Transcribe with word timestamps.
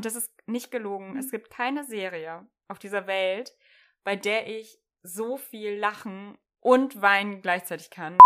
Und 0.00 0.06
das 0.06 0.14
ist 0.14 0.32
nicht 0.46 0.70
gelogen. 0.70 1.18
Es 1.18 1.30
gibt 1.30 1.50
keine 1.50 1.84
Serie 1.84 2.48
auf 2.68 2.78
dieser 2.78 3.06
Welt, 3.06 3.54
bei 4.02 4.16
der 4.16 4.46
ich 4.46 4.78
so 5.02 5.36
viel 5.36 5.78
lachen 5.78 6.38
und 6.58 7.02
weinen 7.02 7.42
gleichzeitig 7.42 7.90
kann. 7.90 8.16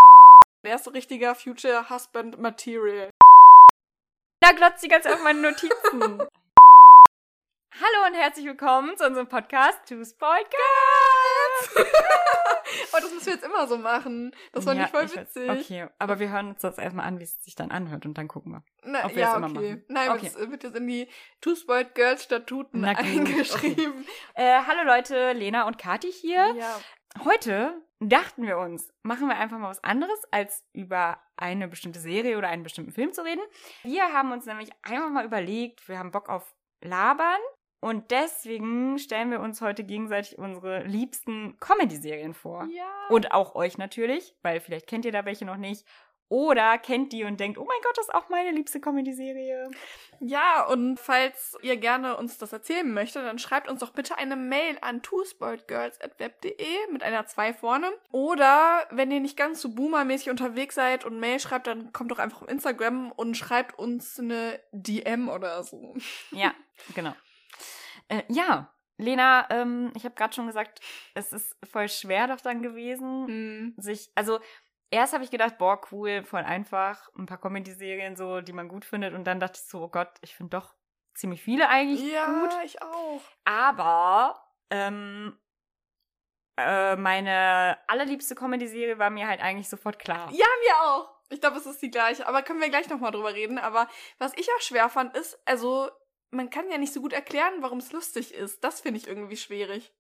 Der 0.63 0.71
erste 0.71 0.95
richtiger 0.95 1.35
Future 1.35 1.91
Husband 1.91 2.39
Material. 2.39 3.11
Da 4.39 4.53
glotzt 4.53 4.85
die 4.85 4.89
ganze 4.89 5.09
Zeit 5.09 5.19
auf 5.19 5.25
meine 5.25 5.41
Notizen. 5.41 5.73
Hallo 7.81 8.07
und 8.07 8.15
herzlich 8.15 8.47
willkommen 8.47 8.97
zu 8.97 9.05
unserem 9.05 9.27
Podcast 9.27 9.81
Two 9.89 10.05
Spoiled 10.05 10.49
Girls. 10.49 10.94
oh, 12.93 12.97
das 13.01 13.13
müssen 13.13 13.27
wir 13.27 13.33
jetzt 13.35 13.45
immer 13.45 13.67
so 13.67 13.79
machen. 13.79 14.35
Das 14.53 14.65
fand 14.65 14.79
Ja, 14.79 14.85
ich 14.87 14.91
voll 14.91 15.05
ich 15.05 15.17
weiß. 15.17 15.35
witzig. 15.35 15.51
Okay, 15.51 15.89
aber 15.99 16.19
wir 16.19 16.31
hören 16.31 16.49
uns 16.51 16.61
das 16.61 16.79
erstmal 16.79 17.07
an, 17.07 17.19
wie 17.21 17.25
es 17.25 17.43
sich 17.43 17.55
dann 17.55 17.71
anhört 17.71 18.07
und 18.07 18.17
dann 18.19 18.29
gucken 18.29 18.53
wir. 18.53 18.63
Na, 18.85 19.05
Ob 19.07 19.15
wir 19.15 19.23
ja, 19.23 19.31
es 19.33 19.37
immer 19.37 19.51
okay. 19.51 19.71
machen. 19.75 19.85
Nein, 19.89 20.11
Okay. 20.11 20.27
es 20.27 20.51
wird 20.51 20.63
jetzt 20.65 20.77
in 20.77 20.87
die 20.87 21.09
Two 21.41 21.55
Spoiled 21.55 21.95
Girls 21.95 22.25
Statuten 22.25 22.81
Na 22.81 22.89
eingeschrieben. 22.91 24.07
Äh, 24.35 24.61
hallo 24.67 24.83
Leute, 24.85 25.33
Lena 25.33 25.67
und 25.67 25.79
Kati 25.79 26.11
hier. 26.13 26.55
Ja. 26.57 26.81
Heute 27.25 27.81
dachten 28.01 28.43
wir 28.47 28.59
uns, 28.59 28.93
machen 29.03 29.29
wir 29.29 29.37
einfach 29.37 29.59
mal 29.59 29.71
was 29.71 29.83
anderes, 29.85 30.21
als 30.31 30.65
über 30.73 31.19
eine 31.37 31.69
bestimmte 31.69 32.01
Serie 32.01 32.37
oder 32.39 32.49
einen 32.49 32.65
bestimmten 32.65 32.93
Film 32.93 33.13
zu 33.13 33.23
reden. 33.25 33.41
Wir 33.83 34.13
haben 34.13 34.33
uns 34.33 34.47
nämlich 34.47 34.71
einfach 34.83 35.11
mal 35.11 35.25
überlegt, 35.25 35.89
wir 35.89 35.99
haben 35.99 36.11
Bock 36.11 36.29
auf 36.29 36.55
Labern 36.81 37.41
und 37.85 38.11
deswegen 38.11 38.99
stellen 38.99 39.31
wir 39.31 39.41
uns 39.41 39.61
heute 39.61 39.85
gegenseitig 39.85 40.39
unsere 40.39 40.85
liebsten 40.85 41.61
Comedy-Serien 41.61 42.33
vor. 42.33 42.67
Ja. 42.73 42.89
Und 43.11 43.33
auch 43.33 43.55
euch 43.57 43.77
natürlich, 43.77 44.35
weil 44.41 44.61
vielleicht 44.61 44.87
kennt 44.87 45.05
ihr 45.05 45.13
da 45.13 45.27
welche 45.27 45.45
noch 45.45 45.59
nicht. 45.59 45.85
Oder 46.31 46.79
kennt 46.79 47.13
die 47.13 47.25
und 47.25 47.39
denkt, 47.39 47.59
oh 47.59 47.67
mein 47.67 47.77
Gott, 47.83 47.99
das 47.99 48.07
ist 48.07 48.15
auch 48.15 48.31
meine 48.31 48.53
liebste 48.53 48.81
Comedy-Serie. 48.81 49.71
Ja, 50.21 50.65
und 50.65 50.99
falls 50.99 51.59
ihr 51.61 51.77
gerne 51.77 52.17
uns 52.17 52.39
das 52.39 52.55
erzählen 52.55 52.91
möchtet, 52.91 53.27
dann 53.27 53.39
schreibt 53.39 53.69
uns 53.69 53.81
doch 53.81 53.91
bitte 53.91 54.17
eine 54.17 54.37
Mail 54.37 54.79
an 54.81 55.03
twospoiledgirls.web.de 55.03 56.91
mit 56.91 57.03
einer 57.03 57.27
2 57.27 57.53
vorne. 57.53 57.93
Oder 58.13 58.87
wenn 58.93 59.11
ihr 59.11 59.21
nicht 59.21 59.37
ganz 59.37 59.61
so 59.61 59.75
boomermäßig 59.75 60.31
unterwegs 60.31 60.75
seid 60.75 61.05
und 61.05 61.21
Mail 61.21 61.39
schreibt, 61.39 61.67
dann 61.67 61.93
kommt 61.93 62.13
doch 62.13 62.19
einfach 62.19 62.41
auf 62.41 62.49
Instagram 62.49 63.13
und 63.13 63.37
schreibt 63.37 63.79
uns 63.79 64.19
eine 64.19 64.59
DM 64.73 65.29
oder 65.29 65.63
so. 65.63 65.95
Ja, 66.31 66.55
genau. 66.95 67.13
Äh, 68.09 68.23
ja, 68.29 68.73
Lena, 68.97 69.47
ähm, 69.51 69.93
ich 69.97 70.05
habe 70.05 70.15
gerade 70.15 70.35
schon 70.35 70.47
gesagt, 70.47 70.81
es 71.15 71.33
ist 71.33 71.57
voll 71.65 71.89
schwer 71.89 72.29
doch 72.29 72.41
dann 72.41 72.63
gewesen, 72.63 73.27
Hm. 73.27 73.75
sich, 73.77 74.11
also 74.15 74.39
erst 74.91 75.13
habe 75.15 75.25
ich 75.25 75.31
gedacht, 75.31 75.59
boah, 75.59 75.81
cool, 75.91 76.23
voll 76.25 76.43
einfach, 76.43 77.09
ein 77.19 77.27
paar 77.27 77.41
Comedy-Serien 77.41 78.15
so, 78.17 78.41
die 78.41 78.53
man 78.53 78.69
gut 78.69 78.85
findet 78.85 79.15
und 79.15 79.25
dann 79.25 79.41
dachte 79.41 79.59
ich 79.63 79.69
so, 79.69 79.83
oh 79.85 79.89
Gott, 79.89 80.13
ich 80.21 80.35
finde 80.37 80.57
doch 80.57 80.75
ziemlich 81.15 81.43
viele 81.43 81.69
eigentlich 81.69 82.13
Ja, 82.13 82.27
gut, 82.27 82.57
ich 82.65 82.81
auch. 82.83 83.21
aber 83.45 84.41
ähm, 84.71 85.39
äh, 86.57 86.97
meine 86.97 87.79
allerliebste 87.89 88.35
Comedy-Serie 88.35 88.99
war 88.99 89.11
mir 89.11 89.27
halt 89.27 89.41
eigentlich 89.41 89.69
sofort 89.69 89.99
klar. 89.99 90.31
Ja, 90.31 90.47
mir 90.63 90.83
auch. 90.83 91.15
Ich 91.31 91.41
glaube, 91.41 91.57
es 91.57 91.67
ist 91.67 91.83
die 91.83 91.91
gleiche. 91.91 92.29
Aber 92.29 92.43
können 92.43 92.61
wir 92.61 92.69
gleich 92.69 92.89
nochmal 92.89 93.11
drüber 93.11 93.35
reden. 93.35 93.59
Aber 93.59 93.89
was 94.19 94.33
ich 94.37 94.49
auch 94.57 94.61
schwer 94.61 94.89
fand, 94.89 95.17
ist, 95.17 95.37
also, 95.47 95.91
man 96.35 96.51
kann 96.51 96.69
ja 96.71 96.79
nicht 96.79 96.93
so 96.93 97.01
gut 97.01 97.13
erklären, 97.13 97.55
warum 97.61 97.79
es 97.79 97.93
lustig 97.93 98.35
ist. 98.35 98.63
Das 98.65 98.81
finde 98.81 98.99
ich 99.01 99.07
irgendwie 99.09 99.37
schwierig. 99.37 99.93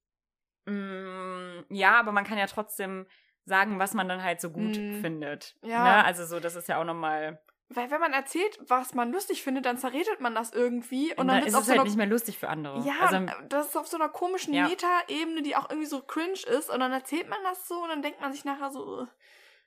Mm, 0.66 1.60
ja, 1.70 1.98
aber 1.98 2.12
man 2.12 2.24
kann 2.24 2.38
ja 2.38 2.46
trotzdem 2.46 3.06
sagen, 3.44 3.78
was 3.78 3.92
man 3.94 4.08
dann 4.08 4.22
halt 4.22 4.40
so 4.40 4.50
gut 4.50 4.77
Mm. 4.77 5.00
findet. 5.00 5.56
Ja. 5.62 5.84
Ne? 5.98 6.05
Also 6.05 6.24
so, 6.24 6.40
das 6.40 6.56
ist 6.56 6.68
ja 6.68 6.80
auch 6.80 6.84
nochmal. 6.84 7.42
Weil 7.68 7.90
wenn 7.90 8.00
man 8.00 8.12
erzählt, 8.12 8.58
was 8.68 8.94
man 8.94 9.10
lustig 9.12 9.42
findet, 9.42 9.66
dann 9.66 9.78
zerredet 9.78 10.20
man 10.20 10.34
das 10.34 10.52
irgendwie. 10.52 11.12
Und 11.12 11.20
Und 11.20 11.28
dann 11.28 11.38
dann 11.40 11.46
ist 11.48 11.55
es 11.55 11.60
so 11.64 11.70
halt 11.70 11.80
einer 11.80 11.84
nicht 11.84 11.96
mehr 11.96 12.06
lustig 12.06 12.38
für 12.38 12.48
andere. 12.48 12.80
Ja, 12.86 12.94
also, 13.00 13.16
und 13.16 13.32
das 13.48 13.68
ist 13.68 13.77
auf 13.77 13.86
so 13.86 13.96
einer 13.96 14.08
komischen 14.08 14.55
Ja. 14.55 14.68
Meta-Ebene, 14.68 15.42
die 15.42 15.56
auch 15.56 15.68
irgendwie 15.70 15.86
so 15.88 16.00
cringe 16.02 16.38
ist. 16.58 16.70
Und 16.70 16.80
dann 16.80 16.92
erzählt 16.92 17.28
man 17.28 17.38
das 17.42 17.66
so 17.68 17.82
und 17.82 17.88
dann 17.88 18.02
denkt 18.02 18.20
man 18.20 18.32
sich 18.32 18.44
nachher 18.44 18.70
so, 18.70 19.00
"Ugh, 19.02 19.08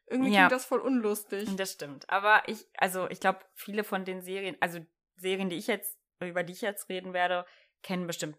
irgendwie 0.07 0.31
Ja. 0.31 0.41
klingt 0.41 0.51
das 0.53 0.65
voll 0.65 0.79
unlustig. 0.79 1.49
das 1.57 1.71
stimmt. 1.73 2.09
Aber 2.09 2.43
ich, 2.47 2.65
also 2.77 3.07
ich 3.09 3.19
glaube, 3.19 3.39
viele 3.53 3.83
von 3.83 4.05
den 4.05 4.21
Serien, 4.21 4.55
also 4.61 4.79
Serien, 5.17 5.49
die 5.49 5.57
ich 5.57 5.67
jetzt, 5.67 5.96
über 6.19 6.43
die 6.43 6.53
ich 6.53 6.61
jetzt 6.61 6.89
reden 6.89 7.13
werde, 7.13 7.45
kennen 7.83 8.07
bestimmt 8.07 8.37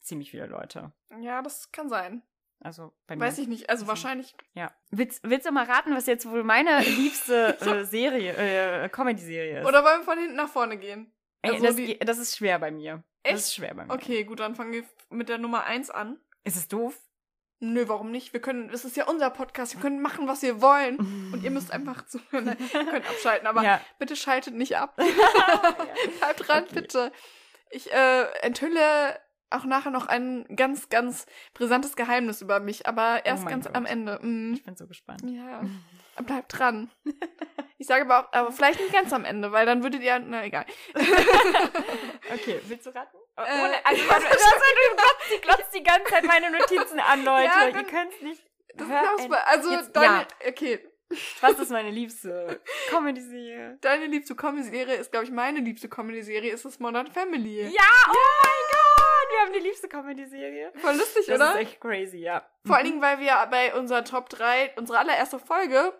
ziemlich 0.00 0.30
viele 0.30 0.46
Leute. 0.46 0.92
Ja, 1.20 1.42
das 1.42 1.70
kann 1.72 1.88
sein. 1.88 2.22
Also 2.60 2.92
bei 3.06 3.16
mir. 3.16 3.24
Weiß 3.24 3.38
ich 3.38 3.48
nicht. 3.48 3.68
Also 3.68 3.86
wahrscheinlich. 3.86 4.34
Ja. 4.54 4.74
Willst, 4.90 5.20
willst 5.22 5.46
du 5.46 5.52
mal 5.52 5.64
raten, 5.66 5.94
was 5.94 6.06
jetzt 6.06 6.28
wohl 6.28 6.44
meine 6.44 6.80
liebste 6.84 7.58
äh, 7.60 7.84
Serie, 7.84 8.32
äh, 8.84 8.88
Comedy-Serie 8.88 9.60
ist? 9.60 9.66
Oder 9.66 9.84
wollen 9.84 10.00
wir 10.00 10.04
von 10.04 10.18
hinten 10.18 10.36
nach 10.36 10.48
vorne 10.48 10.78
gehen? 10.78 11.12
Ey, 11.42 11.52
also 11.52 11.64
das, 11.66 11.76
die- 11.76 11.98
das 11.98 12.18
ist 12.18 12.36
schwer 12.36 12.58
bei 12.58 12.70
mir. 12.70 13.02
Echt? 13.22 13.34
Das 13.34 13.40
ist 13.46 13.54
schwer 13.54 13.74
bei 13.74 13.84
mir. 13.84 13.92
Okay, 13.92 14.24
gut, 14.24 14.40
dann 14.40 14.54
fangen 14.54 14.72
wir 14.72 14.84
mit 15.10 15.28
der 15.28 15.38
Nummer 15.38 15.64
1 15.64 15.90
an. 15.90 16.18
Ist 16.44 16.56
es 16.56 16.68
doof? 16.68 16.98
Nö, 17.60 17.84
warum 17.88 18.10
nicht? 18.10 18.32
Wir 18.32 18.40
können, 18.40 18.68
das 18.68 18.84
ist 18.84 18.96
ja 18.96 19.06
unser 19.06 19.30
Podcast, 19.30 19.74
wir 19.74 19.80
können 19.80 20.02
machen, 20.02 20.28
was 20.28 20.42
wir 20.42 20.60
wollen. 20.60 20.98
Und 21.32 21.42
ihr 21.42 21.50
müsst 21.50 21.70
einfach 21.72 22.04
zuhören. 22.06 22.44
Nein, 22.44 22.56
ihr 22.72 22.84
könnt 22.84 23.08
abschalten, 23.08 23.46
aber 23.46 23.62
ja. 23.62 23.80
bitte 23.98 24.16
schaltet 24.16 24.54
nicht 24.54 24.76
ab. 24.76 24.96
Bleibt 26.18 26.48
dran, 26.48 26.64
Okay. 26.64 26.74
bitte. 26.74 27.12
Ich 27.70 27.92
äh, 27.92 28.24
enthülle 28.42 29.18
auch 29.50 29.64
nachher 29.64 29.90
noch 29.90 30.06
ein 30.06 30.44
ganz, 30.56 30.88
ganz 30.88 31.26
brisantes 31.54 31.96
Geheimnis 31.96 32.42
über 32.42 32.60
mich, 32.60 32.86
aber 32.86 33.24
erst 33.24 33.44
Oh 33.44 33.48
ganz 33.48 33.66
Gott. 33.66 33.76
am 33.76 33.86
Ende. 33.86 34.18
Mm. 34.20 34.54
Ich 34.54 34.64
bin 34.64 34.76
so 34.76 34.86
gespannt. 34.86 35.22
Ja, 35.24 35.62
bleibt 36.22 36.58
dran. 36.58 36.90
Ich 37.76 37.88
sage 37.88 38.04
aber 38.04 38.20
auch, 38.28 38.32
aber 38.32 38.52
vielleicht 38.52 38.80
nicht 38.80 38.92
ganz 38.94 39.12
am 39.12 39.24
Ende, 39.26 39.52
weil 39.52 39.66
dann 39.66 39.82
würdet 39.82 40.00
ihr, 40.00 40.18
na 40.20 40.44
egal. 40.44 40.64
Okay, 42.32 42.60
willst 42.66 42.86
du 42.86 42.90
raten? 42.94 43.16
Äh, 43.36 43.42
Ohne, 43.62 43.84
also, 43.84 44.02
das, 44.08 44.22
du 44.22 44.96
glotzt, 44.96 45.32
die 45.34 45.40
glotzt 45.40 45.74
die 45.74 45.82
ganze 45.82 46.10
Zeit 46.10 46.24
meine 46.24 46.50
Notizen 46.50 47.00
an, 47.00 47.24
Leute. 47.24 47.44
Ja, 47.46 47.66
Ihr 47.66 47.72
dann- 47.72 47.86
könnt's 47.86 48.20
nicht. 48.22 48.42
Das 48.76 48.88
ist 48.88 48.94
auch, 49.30 49.46
also 49.46 49.70
Jetzt- 49.70 49.94
deine, 49.94 50.20
ja. 50.20 50.48
okay, 50.48 50.80
Was 51.40 51.58
ist 51.58 51.70
meine 51.70 51.90
liebste 51.90 52.60
Comedy-Serie? 52.88 53.78
deine 53.82 54.06
liebste 54.06 54.34
Comedy-Serie 54.34 54.96
ist, 54.96 55.10
glaube 55.12 55.26
ich, 55.26 55.30
meine 55.32 55.60
liebste 55.60 55.88
Comedy-Serie, 55.88 56.52
ist 56.52 56.64
es 56.64 56.80
Modern 56.80 57.06
Family. 57.08 57.62
Ja, 57.66 57.82
oh 58.08 58.12
mein 58.44 58.52
Gott! 58.70 59.30
Wir 59.30 59.40
haben 59.40 59.52
die 59.52 59.60
liebste 59.60 59.88
Comedy-Serie. 59.88 60.72
Voll 60.76 60.94
lustig, 60.96 61.26
Das 61.26 61.36
oder? 61.36 61.50
ist 61.50 61.56
echt 61.56 61.80
crazy, 61.80 62.18
ja. 62.18 62.48
Vor 62.66 62.76
allen 62.76 62.86
Dingen, 62.86 63.02
weil 63.02 63.18
wir 63.20 63.46
bei 63.50 63.74
unserer 63.74 64.04
Top 64.04 64.28
3, 64.30 64.72
unsere 64.76 64.98
allererste 64.98 65.38
Folge, 65.38 65.92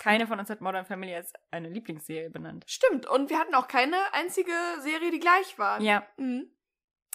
Keine 0.00 0.26
von 0.26 0.38
uns 0.38 0.48
hat 0.48 0.60
Modern 0.60 0.84
Family 0.86 1.14
als 1.14 1.32
eine 1.50 1.68
Lieblingsserie 1.68 2.30
benannt. 2.30 2.64
stimmt, 2.68 3.06
und 3.06 3.30
wir 3.30 3.38
hatten 3.38 3.54
auch 3.54 3.68
keine 3.68 3.96
einzige 4.12 4.52
Serie, 4.80 5.10
die 5.10 5.18
gleich 5.20 5.58
war. 5.58 5.80
Ja. 5.80 6.06
Mhm. 6.16 6.50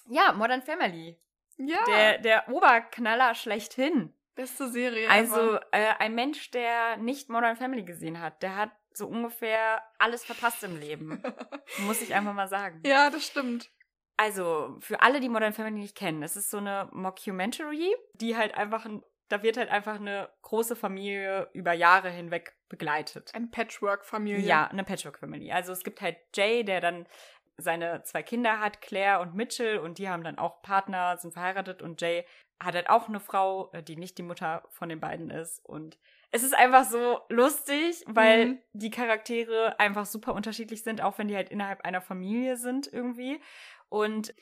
Ja, 0.09 0.33
Modern 0.33 0.61
Family. 0.61 1.19
Ja, 1.57 1.83
Der, 1.87 2.17
der 2.17 2.49
Oberknaller 2.49 3.35
schlechthin. 3.35 4.13
beste 4.35 4.69
Serie. 4.69 5.09
Also 5.09 5.59
äh, 5.71 5.93
ein 5.99 6.15
Mensch, 6.15 6.51
der 6.51 6.97
nicht 6.97 7.29
Modern 7.29 7.55
Family 7.55 7.83
gesehen 7.83 8.19
hat, 8.19 8.41
der 8.43 8.55
hat 8.55 8.71
so 8.91 9.07
ungefähr 9.07 9.81
alles 9.97 10.25
verpasst 10.25 10.63
im 10.63 10.77
Leben. 10.79 11.21
Muss 11.85 12.01
ich 12.01 12.13
einfach 12.13 12.33
mal 12.33 12.47
sagen. 12.47 12.81
Ja, 12.85 13.09
das 13.09 13.25
stimmt. 13.25 13.71
Also, 14.17 14.77
für 14.79 15.01
alle, 15.01 15.19
die 15.19 15.29
Modern 15.29 15.53
Family 15.53 15.79
nicht 15.79 15.97
kennen, 15.97 16.21
es 16.21 16.35
ist 16.35 16.51
so 16.51 16.57
eine 16.57 16.87
Mockumentary, 16.91 17.95
die 18.13 18.35
halt 18.37 18.55
einfach, 18.55 18.85
ein, 18.85 19.03
da 19.33 19.43
wird 19.43 19.57
halt 19.57 19.69
einfach 19.69 19.95
eine 19.95 20.29
große 20.43 20.75
Familie 20.75 21.49
über 21.53 21.73
Jahre 21.73 22.09
hinweg 22.09 22.55
begleitet. 22.69 23.31
Ein 23.33 23.51
Patchwork-Familie. 23.51 24.39
Ja, 24.47 24.67
eine 24.67 24.83
Patchwork-Family. 24.83 25.51
Also 25.51 25.71
es 25.73 25.83
gibt 25.83 26.01
halt 26.01 26.17
Jay, 26.35 26.63
der 26.63 26.79
dann 26.81 27.07
seine 27.57 28.03
zwei 28.03 28.23
Kinder 28.23 28.59
hat, 28.59 28.81
Claire 28.81 29.19
und 29.21 29.35
Mitchell, 29.35 29.77
und 29.79 29.97
die 29.97 30.09
haben 30.09 30.23
dann 30.23 30.39
auch 30.39 30.61
Partner, 30.61 31.17
sind 31.17 31.33
verheiratet 31.33 31.81
und 31.81 32.01
Jay 32.01 32.25
hat 32.61 32.75
halt 32.75 32.89
auch 32.89 33.09
eine 33.09 33.19
Frau, 33.19 33.71
äh, 33.73 33.83
die 33.83 33.95
nicht 33.95 34.17
die 34.17 34.23
Mutter 34.23 34.63
von 34.69 34.89
den 34.89 34.99
beiden 34.99 35.29
ist. 35.29 35.63
Und 35.65 35.97
es 36.31 36.43
ist 36.43 36.55
einfach 36.55 36.83
so 36.85 37.19
lustig, 37.29 38.03
weil 38.07 38.45
Mhm. 38.45 38.59
die 38.73 38.89
Charaktere 38.89 39.79
einfach 39.79 40.05
super 40.05 40.33
unterschiedlich 40.33 40.81
sind, 40.83 41.01
auch 41.01 41.17
wenn 41.17 41.27
die 41.27 41.35
halt 41.35 41.49
innerhalb 41.49 41.81
einer 41.81 42.01
Familie 42.01 42.57
sind 42.57 42.91
irgendwie. 42.91 43.41
Und 43.89 44.33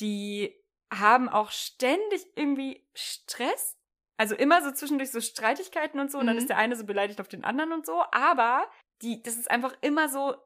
die 0.00 0.58
haben 0.92 1.28
auch 1.30 1.50
ständig 1.50 2.26
irgendwie 2.36 2.86
Stress. 2.94 3.78
Also 4.22 4.36
immer 4.36 4.62
so 4.62 4.70
zwischendurch 4.70 5.10
so 5.10 5.20
Streitigkeiten 5.20 5.98
und 5.98 6.12
so. 6.12 6.18
Und 6.18 6.26
dann 6.28 6.36
Mhm. 6.36 6.42
ist 6.42 6.48
der 6.48 6.58
eine 6.58 6.76
so 6.76 6.86
beleidigt 6.86 7.20
auf 7.20 7.26
den 7.26 7.42
anderen 7.42 7.72
und 7.72 7.84
so. 7.84 8.04
Aber 8.12 8.70
die, 9.02 9.20
das 9.20 9.34
ist 9.34 9.50
einfach 9.50 9.74
immer 9.80 10.08
so 10.08 10.36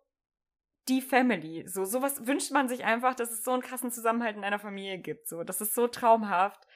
die 0.88 1.02
Family. 1.02 1.68
So, 1.68 1.84
sowas 1.84 2.26
wünscht 2.26 2.52
man 2.52 2.68
sich 2.70 2.84
einfach, 2.84 3.14
dass 3.14 3.30
es 3.30 3.44
so 3.44 3.52
einen 3.52 3.60
krassen 3.60 3.90
Zusammenhalt 3.90 4.34
in 4.36 4.44
einer 4.44 4.58
Familie 4.58 4.98
gibt. 4.98 5.28
So, 5.28 5.44
das 5.44 5.60
ist 5.60 5.74
so 5.74 5.88
traumhaft. 5.88 6.66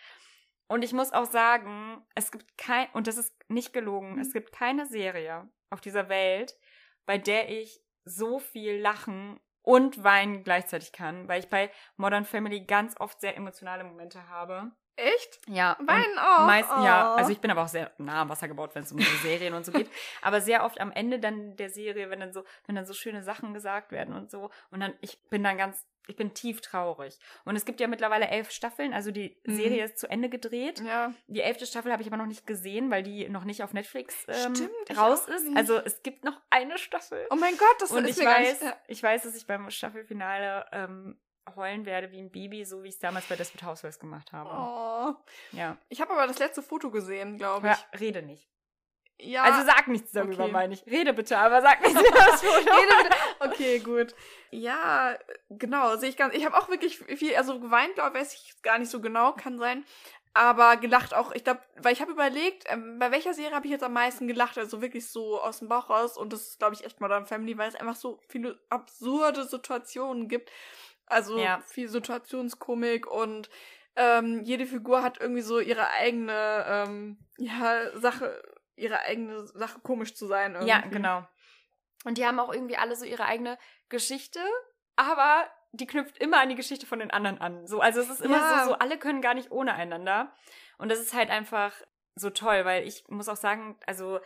Und 0.69 0.85
ich 0.85 0.93
muss 0.93 1.13
auch 1.15 1.25
sagen, 1.25 2.05
es 2.15 2.31
gibt 2.31 2.59
kein, 2.59 2.87
und 2.93 3.07
das 3.07 3.17
ist 3.17 3.35
nicht 3.49 3.73
gelogen, 3.73 4.17
Mhm. 4.17 4.21
es 4.21 4.33
gibt 4.35 4.53
keine 4.53 4.85
Serie 4.87 5.49
auf 5.71 5.81
dieser 5.81 6.11
Welt, 6.11 6.55
bei 7.07 7.17
der 7.17 7.49
ich 7.49 7.81
so 8.05 8.39
viel 8.41 8.79
lachen 8.79 9.41
und 9.63 10.05
weinen 10.05 10.43
gleichzeitig 10.45 10.93
kann, 10.93 11.29
weil 11.29 11.41
ich 11.41 11.49
bei 11.49 11.71
Modern 11.97 12.27
Family 12.27 12.67
ganz 12.67 12.95
oft 13.01 13.21
sehr 13.23 13.37
emotionale 13.39 13.85
Momente 13.85 14.29
habe. 14.29 14.73
Echt? 15.01 15.41
Ja. 15.49 15.77
Weinen 15.81 16.19
auch? 16.19 16.47
Meist, 16.47 16.69
ja, 16.71 17.15
Oh. 17.15 17.17
also 17.17 17.31
ich 17.33 17.41
bin 17.41 17.51
aber 17.51 17.63
auch 17.63 17.69
sehr 17.69 17.91
nah 17.99 18.23
am 18.23 18.29
Wasser 18.29 18.49
gebaut, 18.49 18.71
wenn 18.75 18.83
es 18.83 18.93
um 18.93 18.99
so 19.01 19.17
Serien 19.23 19.55
und 19.55 19.65
so 19.65 19.73
geht. 19.73 19.89
Aber 20.23 20.41
sehr 20.41 20.65
oft 20.65 20.81
am 20.81 20.93
Ende 20.93 21.19
dann 21.19 21.57
der 21.57 21.71
Serie, 21.71 22.11
wenn 22.11 22.21
dann 22.21 22.33
so, 22.33 22.45
wenn 22.67 22.75
dann 22.77 22.85
so 22.87 22.93
schöne 22.93 23.23
Sachen 23.23 23.55
gesagt 23.55 23.93
werden 23.93 24.15
und 24.15 24.31
so. 24.31 24.51
Und 24.71 24.81
dann, 24.81 24.93
ich 25.01 25.19
bin 25.31 25.43
dann 25.43 25.57
ganz, 25.57 25.87
ich 26.07 26.17
bin 26.17 26.35
tief 26.35 26.61
traurig. 26.61 27.19
Und 27.45 27.57
es 27.57 27.65
gibt 27.65 27.81
ja 27.81 27.87
mittlerweile 27.87 28.29
elf 28.29 28.51
Staffeln, 28.51 28.93
also 28.93 29.11
die 29.11 29.41
Mhm. 29.47 29.57
Serie 29.57 29.85
ist 29.85 29.99
zu 29.99 30.09
Ende 30.11 30.29
gedreht. 30.29 30.81
Ja. 30.81 31.15
Die 31.29 31.41
elfte 31.41 31.67
Staffel 31.67 31.93
habe 31.93 32.03
ich 32.03 32.09
aber 32.09 32.17
noch 32.17 32.27
nicht 32.27 32.47
gesehen, 32.47 32.91
weil 32.91 33.03
die 33.03 33.29
noch 33.29 33.45
nicht 33.45 33.63
auf 33.63 33.73
Netflix 33.73 34.15
ähm, 34.29 34.55
Stimmt, 34.55 34.99
raus 34.99 35.27
ist. 35.29 35.45
nicht. 35.45 35.57
Also 35.57 35.79
es 35.79 36.03
gibt 36.03 36.25
noch 36.25 36.39
eine 36.51 36.77
Staffel. 36.79 37.27
Oh 37.31 37.37
mein 37.37 37.57
Gott, 37.57 37.77
das 37.81 37.91
und 37.93 38.05
ist 38.05 38.19
ich 38.19 38.25
mir 38.25 38.31
weiß, 38.31 38.61
nicht... 38.61 38.63
Ja. 38.63 38.77
ich 38.89 39.03
weiß, 39.03 39.23
dass 39.23 39.35
ich 39.37 39.47
beim 39.47 39.71
Staffelfinale 39.71 40.67
ähm, 40.73 41.19
heulen 41.57 41.87
werde 41.87 42.13
wie 42.13 42.21
ein 42.21 42.31
Baby, 42.31 42.65
so 42.65 42.83
wie 42.83 42.89
ich 42.89 42.95
es 42.95 43.01
damals 43.01 43.27
bei 43.27 43.37
Desperate 43.37 43.67
Housewives 43.67 43.99
gemacht 43.99 44.33
habe. 44.33 44.51
Oh. 44.51 45.15
Ja. 45.53 45.77
Ich 45.89 46.01
habe 46.01 46.13
aber 46.13 46.27
das 46.27 46.39
letzte 46.39 46.63
Foto 46.63 46.91
gesehen, 46.91 47.37
glaube 47.37 47.69
ja. 47.69 47.79
ich. 47.93 48.01
Rede 48.01 48.23
nicht. 48.23 48.49
Ja. 49.23 49.43
Also 49.43 49.67
sag 49.67 49.89
nichts 49.89 50.13
darüber, 50.13 50.45
okay. 50.45 50.53
meine 50.53 50.75
ich. 50.75 50.87
Rede 50.87 51.13
bitte, 51.13 51.37
aber 51.39 51.61
sag 51.61 51.83
nichts 51.83 52.01
über 52.09 52.19
das 52.19 52.43
Foto. 52.43 52.57
Rede 52.57 52.93
bitte. 53.03 53.17
Okay, 53.41 53.79
gut. 53.81 54.15
Ja, 54.51 55.17
genau, 55.51 55.97
sehe 55.97 56.09
ich 56.09 56.17
ganz. 56.17 56.35
Ich 56.35 56.45
habe 56.45 56.57
auch 56.57 56.69
wirklich 56.69 56.99
viel, 56.99 57.37
also 57.37 57.61
geweint, 57.61 57.95
glaube 57.95 58.19
weiß 58.19 58.35
ich 58.35 58.63
gar 58.63 58.79
nicht 58.79 58.91
so 58.91 59.01
genau, 59.01 59.33
kann 59.33 59.59
sein. 59.59 59.85
Aber 60.33 60.77
gelacht 60.77 61.13
auch, 61.13 61.33
ich 61.33 61.43
glaube, 61.43 61.61
weil 61.77 61.93
ich 61.93 62.01
habe 62.01 62.13
überlegt, 62.13 62.65
ähm, 62.69 63.01
bei 63.01 63.11
welcher 63.11 63.35
Serie 63.35 63.55
habe 63.55 63.67
ich 63.67 63.73
jetzt 63.73 63.83
am 63.83 63.93
meisten 63.93 64.29
gelacht, 64.29 64.59
also 64.59 64.81
wirklich 64.81 65.09
so 65.09 65.41
aus 65.41 65.59
dem 65.59 65.69
Bauch 65.69 65.91
raus. 65.91 66.17
Und 66.17 66.33
das 66.33 66.43
ist, 66.43 66.59
glaube 66.61 66.75
ich, 66.75 66.85
echt 66.85 67.01
Modern 67.01 67.27
Family, 67.27 67.59
weil 67.59 67.69
es 67.69 67.75
einfach 67.75 67.97
so 67.97 68.21
viele 68.29 68.59
absurde 68.69 69.45
Situationen 69.45 70.29
gibt. 70.29 70.51
Also 71.11 71.39
Ja. 71.39 71.61
viel 71.61 71.89
Situationskomik 71.89 73.07
und 73.07 73.51
ähm, 73.97 74.43
jede 74.45 74.67
Figur 74.67 75.03
hat 75.03 75.21
irgendwie 75.21 75.43
so 75.43 75.59
ihre 75.59 75.89
eigene 75.91 76.65
ähm, 76.67 77.19
ja, 77.39 77.99
Sache, 77.99 78.43
ihre 78.77 79.01
eigene 79.01 79.47
Sache 79.49 79.81
komisch 79.81 80.15
zu 80.15 80.27
sein. 80.27 80.53
Irgendwie. 80.53 80.69
Ja, 80.69 80.81
genau. 80.81 81.27
Und 82.05 82.17
die 82.17 82.25
haben 82.25 82.39
auch 82.39 82.53
irgendwie 82.53 82.77
alle 82.77 82.97
so 82.97 83.05
ihre 83.05 83.25
eigene 83.25 83.59
Geschichte, 83.89 84.41
aber 84.97 85.47
die 85.73 85.87
knüpft 85.87 86.19
immer 86.19 86.41
an 86.41 86.49
die 86.49 86.55
Geschichte 86.55 86.87
von 86.87 86.99
den 86.99 87.11
anderen 87.11 87.39
an. 87.39 87.67
So, 87.67 87.81
also 87.81 88.01
es 88.01 88.09
ist 88.09 88.23
immer 88.23 88.39
Ja. 88.39 88.65
so, 88.65 88.71
so, 88.71 88.79
alle 88.79 88.99
können 88.99 89.21
gar 89.21 89.35
nicht 89.35 89.51
ohne 89.51 89.75
einander. 89.75 90.33
Und 90.79 90.91
das 90.91 90.99
ist 91.01 91.13
halt 91.13 91.31
einfach 91.31 91.75
so 92.15 92.31
toll, 92.31 92.65
weil 92.65 92.87
ich 92.87 93.05
muss 93.09 93.29
auch 93.29 93.37
sagen, 93.37 93.79
also 93.87 94.21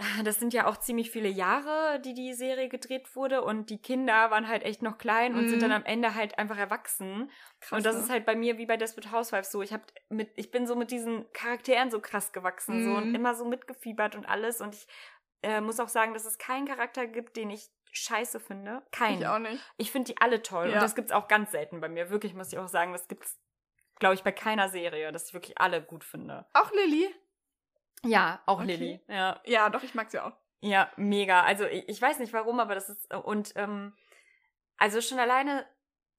das 0.24 0.38
sind 0.38 0.52
ja 0.54 0.66
auch 0.66 0.76
ziemlich 0.78 1.10
viele 1.10 1.28
Jahre, 1.28 2.00
die 2.00 2.14
die 2.14 2.32
Serie 2.34 2.68
gedreht 2.68 3.14
wurde 3.16 3.42
und 3.42 3.70
die 3.70 3.80
Kinder 3.80 4.30
waren 4.30 4.48
halt 4.48 4.62
echt 4.62 4.82
noch 4.82 4.98
klein 4.98 5.34
und 5.34 5.48
sind 5.48 5.58
Mhm. 5.58 5.62
dann 5.62 5.72
am 5.72 5.84
Ende 5.84 6.14
halt 6.14 6.38
einfach 6.38 6.58
erwachsen. 6.58 7.30
Krass, 7.60 7.76
und 7.78 7.86
das 7.86 7.96
ne? 7.96 8.02
ist 8.02 8.10
halt 8.10 8.24
bei 8.26 8.34
mir 8.36 8.58
wie 8.58 8.66
bei 8.66 8.76
Desperate 8.76 9.12
Housewives 9.12 9.50
so. 9.52 9.62
Ich 9.62 9.72
hab 9.72 9.82
mit, 10.08 10.30
ich 10.36 10.50
bin 10.50 10.66
so 10.66 10.74
mit 10.76 10.90
diesen 10.90 11.30
Charakteren 11.32 11.90
so 11.90 12.00
krass 12.00 12.32
gewachsen 12.32 12.84
so 12.84 12.90
und 12.96 13.08
Mhm. 13.10 13.14
immer 13.14 13.34
so 13.34 13.44
mitgefiebert 13.44 14.14
und 14.16 14.26
alles. 14.28 14.60
Und 14.60 14.74
ich 14.74 14.86
äh, 15.42 15.60
muss 15.60 15.80
auch 15.80 15.88
sagen, 15.88 16.12
dass 16.14 16.24
es 16.24 16.38
keinen 16.38 16.66
Charakter 16.66 17.06
gibt, 17.06 17.36
den 17.36 17.50
ich 17.50 17.68
scheiße 17.92 18.40
finde. 18.40 18.82
Keinen. 18.92 19.20
Ich 19.22 19.26
auch 19.26 19.38
nicht. 19.38 19.62
Ich 19.78 19.90
finde 19.90 20.12
die 20.12 20.20
alle 20.20 20.42
toll. 20.42 20.68
Ja. 20.68 20.74
Und 20.74 20.82
das 20.82 20.94
gibt's 20.94 21.12
auch 21.12 21.28
ganz 21.28 21.50
selten 21.50 21.80
bei 21.80 21.88
mir. 21.88 22.10
Wirklich 22.10 22.34
muss 22.34 22.52
ich 22.52 22.58
auch 22.58 22.68
sagen, 22.68 22.92
das 22.92 23.08
gibt's, 23.08 23.38
glaube 23.98 24.14
ich, 24.14 24.22
bei 24.22 24.32
keiner 24.32 24.68
Serie, 24.68 25.10
dass 25.12 25.28
ich 25.28 25.34
wirklich 25.34 25.58
alle 25.58 25.82
gut 25.82 26.04
finde. 26.04 26.46
Auch 26.52 26.70
Lilly? 26.72 27.08
Ja, 28.04 28.42
auch 28.46 28.60
Okay. 28.60 28.76
Lilly. 28.76 29.00
Ja. 29.08 29.40
Ja, 29.44 29.68
doch, 29.70 29.82
ich 29.82 29.94
mag 29.94 30.10
sie 30.10 30.18
auch. 30.20 30.32
Ja, 30.62 30.90
mega. 30.96 31.42
Also 31.42 31.64
ich, 31.66 31.88
ich 31.88 32.00
weiß 32.00 32.18
nicht 32.18 32.32
warum, 32.32 32.60
aber 32.60 32.74
das 32.74 32.88
ist 32.88 33.12
und 33.14 33.52
ähm, 33.56 33.94
also 34.76 35.00
schon 35.00 35.18
alleine 35.18 35.66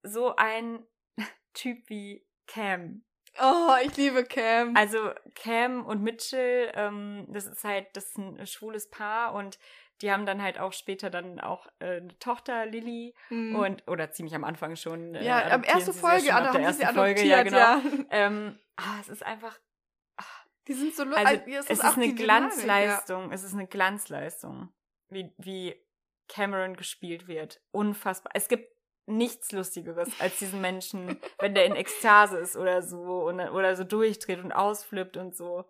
so 0.02 0.34
ein 0.36 0.84
Typ 1.54 1.88
wie 1.88 2.26
Cam. 2.46 3.04
Oh, 3.40 3.74
ich 3.82 3.96
liebe 3.96 4.24
Cam. 4.24 4.76
Also 4.76 5.10
Cam 5.34 5.86
und 5.86 6.02
Mitchell, 6.02 6.70
ähm, 6.74 7.26
das 7.30 7.46
ist 7.46 7.64
halt 7.64 7.86
das 7.96 8.06
ist 8.06 8.18
ein 8.18 8.46
schwules 8.46 8.90
Paar 8.90 9.34
und 9.34 9.58
die 10.00 10.10
haben 10.10 10.26
dann 10.26 10.42
halt 10.42 10.58
auch 10.58 10.72
später 10.72 11.10
dann 11.10 11.38
auch 11.38 11.66
äh, 11.78 11.98
eine 11.98 12.18
Tochter 12.18 12.66
Lilly 12.66 13.14
Hm. 13.28 13.54
und 13.54 13.88
oder 13.88 14.10
ziemlich 14.10 14.34
am 14.34 14.42
Anfang 14.44 14.74
schon. 14.74 15.14
Äh, 15.14 15.24
ja, 15.24 15.36
am 15.44 15.62
adoptieren 15.62 15.78
erste 15.78 15.92
sie 15.92 15.98
sie 15.98 16.00
Folge, 16.06 16.26
ja 16.26 16.36
ab 16.38 16.52
der 16.52 16.60
ersten 16.62 16.82
adoptiert, 16.82 17.18
Folge, 17.18 17.24
ja 17.24 17.42
genau. 17.44 17.56
ja. 17.58 17.82
Ähm, 18.10 18.58
ah, 18.76 18.98
es 19.00 19.08
ist 19.08 19.24
einfach 19.24 19.56
Die 20.68 20.74
sind 20.74 20.94
so 20.94 21.04
lu- 21.04 21.14
also, 21.14 21.34
äh, 21.34 21.54
es 21.56 21.70
ist 21.70 21.84
auch 21.84 21.96
eine 21.96 22.14
Glanzleistung. 22.14 23.32
Es 23.32 23.42
ist 23.42 23.54
eine 23.54 23.66
Glanzleistung, 23.66 24.72
wie, 25.08 25.32
wie 25.38 25.74
Cameron 26.28 26.76
gespielt 26.76 27.26
wird. 27.26 27.60
Unfassbar. 27.72 28.30
Es 28.34 28.48
gibt 28.48 28.70
nichts 29.06 29.50
Lustigeres 29.52 30.08
als 30.20 30.38
diesen 30.38 30.60
Menschen, 30.60 31.20
wenn 31.40 31.54
der 31.54 31.66
in 31.66 31.74
Ekstase 31.74 32.38
ist 32.38 32.56
oder 32.56 32.82
so 32.82 33.24
und, 33.26 33.40
oder 33.40 33.74
so 33.74 33.82
durchdreht 33.84 34.38
und 34.38 34.52
ausflippt 34.52 35.16
und 35.16 35.34
so. 35.36 35.64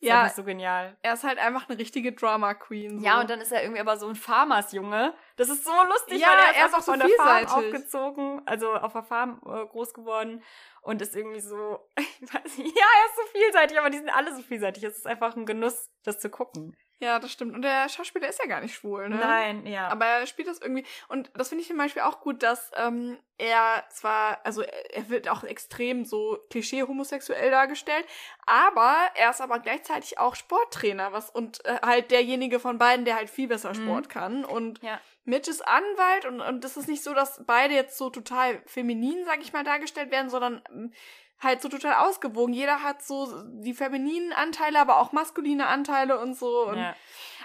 Ist 0.00 0.08
Ja. 0.08 0.22
einfach 0.22 0.36
so 0.36 0.44
genial. 0.44 0.90
Ja. 0.90 0.96
Er 1.02 1.12
ist 1.14 1.24
halt 1.24 1.38
einfach 1.38 1.68
eine 1.68 1.78
richtige 1.78 2.12
Drama 2.12 2.52
Queen. 2.54 2.98
So. 3.00 3.04
Ja, 3.06 3.20
und 3.20 3.30
dann 3.30 3.40
ist 3.40 3.50
er 3.50 3.62
irgendwie 3.62 3.80
aber 3.80 3.96
so 3.96 4.06
ein 4.08 4.14
Farmersjunge. 4.14 5.14
Das 5.36 5.48
ist 5.48 5.64
so 5.64 5.70
lustig, 5.88 6.20
Ja, 6.20 6.28
weil 6.28 6.38
er 6.38 6.40
ist 6.42 6.46
er 6.46 6.52
ist 6.56 6.64
einfach 6.64 6.78
auch 6.78 6.82
so 6.82 6.92
von 6.92 7.00
der 7.00 7.08
Farm 7.16 7.38
vielseitig. 7.38 7.74
aufgezogen, 7.74 8.42
also 8.46 8.74
auf 8.74 8.92
der 8.92 9.02
Farm 9.04 9.40
äh, 9.46 9.64
groß 9.66 9.94
geworden 9.94 10.42
und 10.82 11.00
ist 11.00 11.16
irgendwie 11.16 11.40
so, 11.40 11.78
ich 11.98 12.34
weiß 12.34 12.58
nicht, 12.58 12.76
ja, 12.76 12.84
er 12.84 13.06
ist 13.06 13.16
so 13.16 13.38
vielseitig, 13.38 13.78
aber 13.78 13.90
die 13.90 13.98
sind 13.98 14.10
alle 14.10 14.34
so 14.34 14.42
vielseitig. 14.42 14.84
Es 14.84 14.98
ist 14.98 15.06
einfach 15.06 15.34
ein 15.34 15.46
Genuss, 15.46 15.90
das 16.04 16.18
zu 16.18 16.28
gucken. 16.30 16.76
Ja, 16.98 17.18
das 17.18 17.30
stimmt. 17.30 17.54
Und 17.54 17.60
der 17.60 17.90
Schauspieler 17.90 18.26
ist 18.28 18.40
ja 18.42 18.48
gar 18.48 18.62
nicht 18.62 18.74
schwul, 18.74 19.10
ne? 19.10 19.16
Nein, 19.16 19.66
ja. 19.66 19.88
Aber 19.88 20.06
er 20.06 20.26
spielt 20.26 20.48
das 20.48 20.60
irgendwie. 20.62 20.86
Und 21.08 21.30
das 21.34 21.50
finde 21.50 21.60
ich 21.60 21.68
zum 21.68 21.76
Beispiel 21.76 22.00
auch 22.00 22.20
gut, 22.20 22.42
dass 22.42 22.70
ähm, 22.74 23.18
er 23.36 23.84
zwar, 23.90 24.40
also 24.44 24.62
er 24.62 25.08
wird 25.10 25.28
auch 25.28 25.44
extrem 25.44 26.06
so 26.06 26.38
klischee-homosexuell 26.50 27.50
dargestellt, 27.50 28.06
aber 28.46 28.96
er 29.14 29.28
ist 29.28 29.42
aber 29.42 29.58
gleichzeitig 29.58 30.18
auch 30.18 30.36
Sporttrainer, 30.36 31.12
was 31.12 31.28
und 31.28 31.62
äh, 31.66 31.78
halt 31.84 32.10
derjenige 32.10 32.58
von 32.60 32.78
beiden, 32.78 33.04
der 33.04 33.16
halt 33.16 33.28
viel 33.28 33.48
besser 33.48 33.70
Mhm. 33.70 33.74
Sport 33.74 34.08
kann. 34.08 34.44
Und 34.46 34.82
ja. 34.82 34.98
Mitch 35.24 35.50
ist 35.50 35.66
Anwalt 35.66 36.24
und, 36.24 36.40
und 36.40 36.64
das 36.64 36.78
ist 36.78 36.88
nicht 36.88 37.02
so, 37.02 37.12
dass 37.12 37.42
beide 37.46 37.74
jetzt 37.74 37.98
so 37.98 38.08
total 38.08 38.62
feminin, 38.64 39.24
sag 39.26 39.40
ich 39.42 39.52
mal, 39.52 39.64
dargestellt 39.64 40.10
werden, 40.10 40.30
sondern 40.30 40.62
ähm, 40.70 40.92
halt 41.40 41.60
so 41.62 41.68
total 41.68 41.94
ausgewogen. 42.06 42.54
Jeder 42.54 42.82
hat 42.82 43.02
so 43.02 43.42
die 43.62 43.74
femininen 43.74 44.32
Anteile, 44.32 44.80
aber 44.80 44.98
auch 44.98 45.12
maskuline 45.12 45.66
Anteile 45.66 46.18
und 46.18 46.34
so. 46.36 46.66
Und 46.66 46.78
ja. 46.78 46.94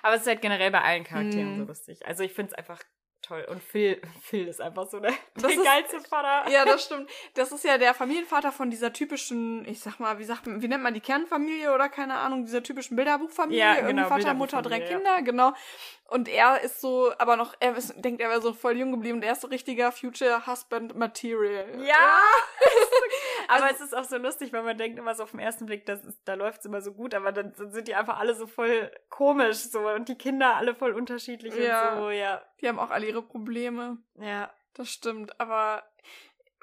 Aber 0.03 0.15
es 0.15 0.21
ist 0.21 0.27
halt 0.27 0.41
generell 0.41 0.71
bei 0.71 0.81
allen 0.81 1.03
Charakteren 1.03 1.53
Mhm. 1.55 1.59
so 1.59 1.65
lustig. 1.65 2.05
Also 2.05 2.23
ich 2.23 2.33
finde 2.33 2.51
es 2.53 2.57
einfach 2.57 2.81
toll. 3.21 3.45
Und 3.49 3.61
Phil, 3.61 4.01
Phil 4.23 4.47
ist 4.47 4.59
einfach 4.61 4.87
so 4.89 4.99
der, 4.99 5.13
der 5.35 5.49
ist- 5.51 5.63
geilste 5.63 5.99
Vater. 6.01 6.49
Ja, 6.49 6.65
das 6.65 6.83
stimmt. 6.85 7.07
Das 7.35 7.51
ist 7.51 7.63
ja 7.63 7.77
der 7.77 7.93
Familienvater 7.93 8.51
von 8.51 8.71
dieser 8.71 8.93
typischen, 8.93 9.63
ich 9.67 9.79
sag 9.79 9.99
mal, 9.99 10.17
wie 10.17 10.23
sagt 10.23 10.47
man, 10.47 10.61
wie 10.61 10.67
nennt 10.67 10.81
man 10.81 10.93
die 10.95 11.01
Kernfamilie 11.01 11.71
oder 11.73 11.87
keine 11.89 12.15
Ahnung, 12.17 12.45
dieser 12.45 12.63
typischen 12.63 12.95
Bilderbuchfamilie. 12.95 13.59
Ja, 13.59 13.81
genau, 13.81 14.07
Vater, 14.07 14.33
Mutter, 14.33 14.61
drei 14.63 14.79
Kinder, 14.79 15.21
genau. 15.21 15.53
Und 16.11 16.27
er 16.27 16.59
ist 16.59 16.81
so, 16.81 17.13
aber 17.19 17.37
noch, 17.37 17.53
er 17.61 17.77
ist, 17.77 17.93
denkt, 18.03 18.19
er 18.19 18.27
wäre 18.27 18.41
so 18.41 18.51
voll 18.51 18.77
jung 18.77 18.91
geblieben 18.91 19.19
und 19.19 19.23
er 19.23 19.31
ist 19.31 19.39
so 19.39 19.47
richtiger 19.47 19.93
Future 19.93 20.45
Husband 20.45 20.93
Material. 20.93 21.81
Ja! 21.85 22.19
aber 23.47 23.71
es 23.71 23.79
ist 23.79 23.95
auch 23.95 24.03
so 24.03 24.17
lustig, 24.17 24.51
weil 24.51 24.63
man 24.63 24.77
denkt 24.77 24.99
immer 24.99 25.15
so 25.15 25.23
auf 25.23 25.31
den 25.31 25.39
ersten 25.39 25.67
Blick, 25.67 25.85
das 25.85 26.03
ist, 26.03 26.19
da 26.25 26.33
läuft 26.33 26.59
es 26.59 26.65
immer 26.65 26.81
so 26.81 26.91
gut, 26.91 27.13
aber 27.15 27.31
dann 27.31 27.53
sind 27.55 27.87
die 27.87 27.95
einfach 27.95 28.19
alle 28.19 28.35
so 28.35 28.45
voll 28.45 28.91
komisch 29.07 29.59
so 29.59 29.87
und 29.87 30.09
die 30.09 30.17
Kinder 30.17 30.57
alle 30.57 30.75
voll 30.75 30.91
unterschiedlich 30.91 31.55
Ja. 31.55 31.93
und 31.93 31.99
so, 32.01 32.09
ja. 32.09 32.41
Die 32.59 32.67
haben 32.67 32.77
auch 32.77 32.89
alle 32.91 33.05
ihre 33.05 33.21
Probleme. 33.21 33.97
Ja. 34.19 34.51
Das 34.73 34.89
stimmt, 34.89 35.39
aber 35.39 35.83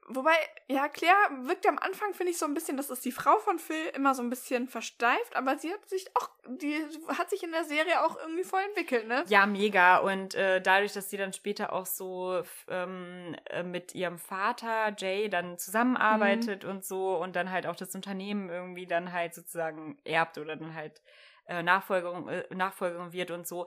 wobei, 0.09 0.35
ja, 0.69 0.89
Claire 0.89 1.29
wirkt 1.43 1.67
am 1.67 1.79
Anfang, 1.79 2.15
finde 2.15 2.33
ich, 2.33 2.39
so 2.39 2.47
ein 2.47 2.55
bisschen, 2.55 2.77
das 2.77 2.91
ist 2.91 3.05
die 3.05 3.13
Frau 3.13 3.39
von 3.39 3.59
Phil, 3.59 3.87
immer 3.95 4.15
so 4.15 4.23
ein 4.23 4.31
bisschen 4.31 4.69
versteift, 4.69 5.37
aber 5.37 5.59
sie 5.59 5.73
hat 5.73 5.89
sich 5.89 6.07
auch, 6.17 6.31
die 6.47 6.75
hat 7.09 7.31
sich 7.31 7.43
in 7.43 7.53
der 7.53 7.65
Serie 7.65 8.05
auch 8.05 8.17
irgendwie 8.19 8.45
voll 8.45 8.61
entwickelt, 8.69 9.07
ne? 9.07 9.25
Ja, 9.29 9.47
mega. 9.47 9.99
Und 9.99 10.35
äh, 10.35 10.61
dadurch, 10.61 10.93
dass 10.93 11.11
sie 11.11 11.17
dann 11.17 11.33
später 11.33 11.73
auch 11.73 11.87
so 11.87 12.43
ähm, 12.69 13.37
äh, 13.51 13.63
mit 13.63 13.95
ihrem 13.95 14.19
Vater 14.19 14.95
Jay 14.97 15.29
dann 15.29 15.59
zusammenarbeitet 15.59 16.65
und 16.65 16.85
so 16.85 17.17
und 17.17 17.37
dann 17.37 17.51
halt 17.51 17.67
auch 17.67 17.77
das 17.77 17.95
Unternehmen 17.95 18.49
irgendwie 18.49 18.87
dann 18.87 19.13
halt 19.13 19.35
sozusagen 19.35 19.99
erbt 20.05 20.39
oder 20.39 20.57
dann 20.57 20.75
halt 20.75 21.03
äh, 21.47 21.63
Nachfolgerin, 21.63 22.29
äh, 22.29 22.55
Nachfolgerin 22.55 23.13
wird 23.13 23.31
und 23.31 23.47
so. 23.47 23.67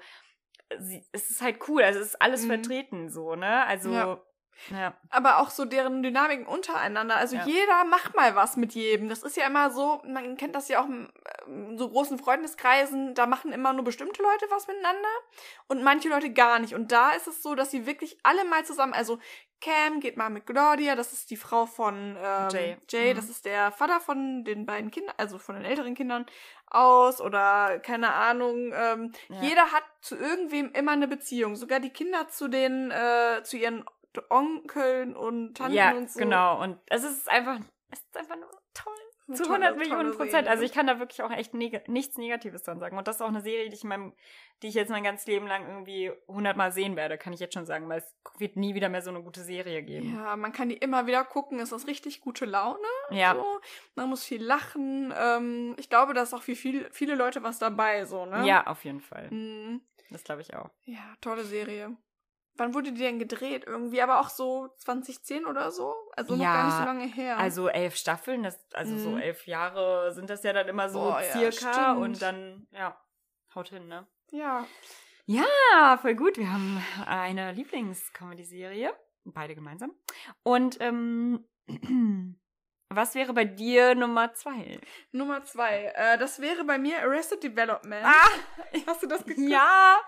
Sie, 0.79 1.05
es 1.12 1.29
ist 1.29 1.41
halt 1.41 1.67
cool, 1.67 1.83
also 1.83 2.00
es 2.00 2.07
ist 2.07 2.21
alles 2.21 2.43
Mhm. 2.43 2.48
vertreten 2.48 3.10
so, 3.10 3.36
ne? 3.36 3.65
Also, 3.65 3.93
Ja. 3.93 4.19
Ja. 4.70 4.93
aber 5.10 5.39
auch 5.39 5.50
so 5.50 5.65
deren 5.65 6.03
Dynamiken 6.03 6.46
untereinander. 6.46 7.15
Also 7.15 7.36
Ja. 7.36 7.46
jeder 7.46 7.84
macht 7.86 8.15
mal 8.15 8.36
was 8.36 8.58
mit 8.58 8.74
jedem. 8.74 9.10
Das 9.10 9.24
ist 9.24 9.38
ja 9.38 9.48
immer 9.48 9.72
so, 9.72 10.01
man 10.05 10.38
kennt 10.38 10.55
das 10.55 10.67
ja 10.67 10.81
auch 10.81 10.88
in 10.88 11.10
ähm, 11.48 11.77
so 11.77 11.89
großen 11.89 12.17
Freundeskreisen, 12.20 13.13
da 13.15 13.25
machen 13.25 13.51
immer 13.53 13.74
nur 13.74 13.84
bestimmte 13.84 14.22
Leute 14.22 14.46
was 14.50 14.67
miteinander 14.67 15.08
und 15.67 15.84
manche 15.84 16.10
Leute 16.10 16.31
gar 16.31 16.60
nicht. 16.60 16.75
Und 16.75 16.91
da 16.91 17.12
ist 17.12 17.27
es 17.27 17.41
so, 17.41 17.55
dass 17.55 17.72
sie 17.72 17.86
wirklich 17.86 18.17
alle 18.24 18.46
mal 18.46 18.63
zusammen, 18.65 18.93
also 18.93 19.20
Cam 19.62 20.00
geht 20.00 20.17
mal 20.17 20.31
mit 20.31 20.48
Claudia, 20.48 20.96
das 20.96 21.13
ist 21.13 21.29
die 21.29 21.38
Frau 21.38 21.67
von 21.67 22.17
ähm, 22.20 22.50
Jay. 22.51 22.77
Jay 22.89 23.13
Mhm. 23.13 23.17
das 23.17 23.29
ist 23.29 23.46
der 23.46 23.72
Vater 23.72 24.00
von 24.00 24.43
den 24.43 24.65
beiden 24.65 24.89
Kindern, 24.89 25.13
also 25.17 25.38
von 25.38 25.53
den 25.55 25.65
älteren 25.65 25.93
Kindern 25.93 26.25
aus 26.65 27.22
oder 27.22 27.79
keine 27.79 28.12
Ahnung. 28.13 28.72
Ähm, 28.74 29.12
Ja. 29.29 29.41
Jeder 29.41 29.72
hat 29.72 29.84
zu 30.01 30.15
irgendwem 30.15 30.72
immer 30.72 30.93
eine 30.93 31.08
Beziehung. 31.08 31.55
Sogar 31.55 31.79
die 31.79 31.91
Kinder 31.91 32.27
zu 32.27 32.48
den, 32.48 32.89
äh, 32.89 33.43
zu 33.43 33.58
ihren 33.58 33.86
Onkeln 34.29 35.15
und 35.15 35.55
Tanten 35.55 35.75
ja, 35.75 35.91
und 35.91 36.09
so. 36.09 36.19
genau. 36.19 36.61
Und 36.61 36.77
es 36.87 37.03
ist 37.03 37.29
einfach, 37.29 37.59
es 37.89 37.99
ist 37.99 38.17
einfach 38.17 38.37
nur 38.37 38.49
toll. 38.73 38.93
Eine 39.27 39.37
Zu 39.37 39.43
tolle, 39.43 39.67
100 39.67 39.77
Millionen 39.77 40.01
tolle 40.01 40.11
Prozent. 40.11 40.31
Serie. 40.31 40.49
Also 40.49 40.63
ich 40.63 40.73
kann 40.73 40.87
da 40.87 40.99
wirklich 40.99 41.21
auch 41.21 41.31
echt 41.31 41.53
neg 41.53 41.87
nichts 41.87 42.17
Negatives 42.17 42.63
dran 42.63 42.79
sagen. 42.79 42.97
Und 42.97 43.07
das 43.07 43.17
ist 43.17 43.21
auch 43.21 43.29
eine 43.29 43.41
Serie, 43.41 43.69
die 43.69 43.75
ich 43.75 43.83
in 43.83 43.89
meinem, 43.89 44.13
die 44.61 44.67
ich 44.67 44.73
jetzt 44.73 44.89
mein 44.89 45.03
ganzes 45.03 45.25
Leben 45.27 45.47
lang 45.47 45.67
irgendwie 45.67 46.11
100 46.27 46.57
Mal 46.57 46.73
sehen 46.73 46.97
werde, 46.97 47.17
kann 47.17 47.31
ich 47.31 47.39
jetzt 47.39 47.53
schon 47.53 47.65
sagen, 47.65 47.87
weil 47.87 47.99
es 47.99 48.15
wird 48.39 48.57
nie 48.57 48.75
wieder 48.75 48.89
mehr 48.89 49.01
so 49.01 49.09
eine 49.09 49.21
gute 49.21 49.41
Serie 49.41 49.83
geben. 49.83 50.15
Ja, 50.15 50.35
man 50.35 50.51
kann 50.51 50.67
die 50.67 50.75
immer 50.75 51.07
wieder 51.07 51.23
gucken. 51.23 51.59
Es 51.59 51.71
ist 51.71 51.87
richtig 51.87 52.19
gute 52.19 52.45
Laune. 52.45 52.79
Ja. 53.11 53.35
So. 53.35 53.45
Man 53.95 54.09
muss 54.09 54.25
viel 54.25 54.43
lachen. 54.43 55.13
Ähm, 55.17 55.75
ich 55.77 55.89
glaube, 55.89 56.13
da 56.13 56.23
ist 56.23 56.33
auch 56.33 56.41
für 56.43 56.55
viel, 56.55 56.89
viele 56.91 57.15
Leute 57.15 57.41
was 57.41 57.57
dabei, 57.57 58.03
so, 58.05 58.25
ne? 58.25 58.45
Ja, 58.45 58.67
auf 58.67 58.83
jeden 58.83 59.01
Fall. 59.01 59.29
Mhm. 59.31 59.81
Das 60.09 60.25
glaube 60.25 60.41
ich 60.41 60.53
auch. 60.53 60.69
Ja, 60.83 61.15
tolle 61.21 61.45
Serie. 61.45 61.95
Wann 62.55 62.74
wurde 62.74 62.91
die 62.91 63.00
denn 63.00 63.17
gedreht? 63.17 63.63
Irgendwie, 63.65 64.01
aber 64.01 64.20
auch 64.20 64.29
so 64.29 64.67
2010 64.77 65.46
oder 65.46 65.72
so? 65.72 65.96
Also 66.15 66.36
noch 66.36 66.43
Ja, 66.43 66.53
gar 66.53 66.65
nicht 66.65 66.77
so 66.77 66.84
lange 66.84 67.05
her. 67.05 67.38
Also 67.38 67.67
elf 67.70 67.96
Staffeln, 67.96 68.43
das, 68.43 68.60
also 68.74 68.98
so 68.98 69.12
Mhm. 69.12 69.17
elf 69.17 69.48
Jahre 69.48 70.12
sind 70.13 70.29
das 70.29 70.43
ja 70.43 70.51
dann 70.53 70.67
immer 70.67 70.89
so 70.89 71.00
Boah, 71.00 71.22
ja, 71.22 71.31
circa 71.51 71.91
stimmt. 71.93 71.98
und 72.05 72.22
dann, 72.22 72.67
ja, 72.72 73.00
haut 73.55 73.70
hin, 73.70 73.88
ne? 73.88 74.05
ja. 74.31 74.65
Ja, 75.27 75.98
voll 76.01 76.15
gut. 76.15 76.38
Wir 76.38 76.51
haben 76.51 76.84
eine 77.05 77.51
Lieblings-Comedy-Serie, 77.53 78.93
beide 79.24 79.55
gemeinsam. 79.55 79.93
Und 80.43 80.77
ähm, 80.81 81.48
was 82.89 83.15
wäre 83.15 83.31
bei 83.34 83.46
dir 83.46 83.96
Nummer 83.96 84.34
zwei? 84.34 84.79
Nummer 85.12 85.43
zwei. 85.43 85.93
Äh, 85.96 86.17
das 86.17 86.41
wäre 86.41 86.65
bei 86.65 86.77
mir 86.77 87.01
Arrested 87.03 87.43
Development. 87.43 88.05
Ah, 88.05 88.27
Hast 88.88 89.03
du 89.03 89.08
das 89.08 89.24
geguckt? 89.25 89.48
ja. 89.48 90.00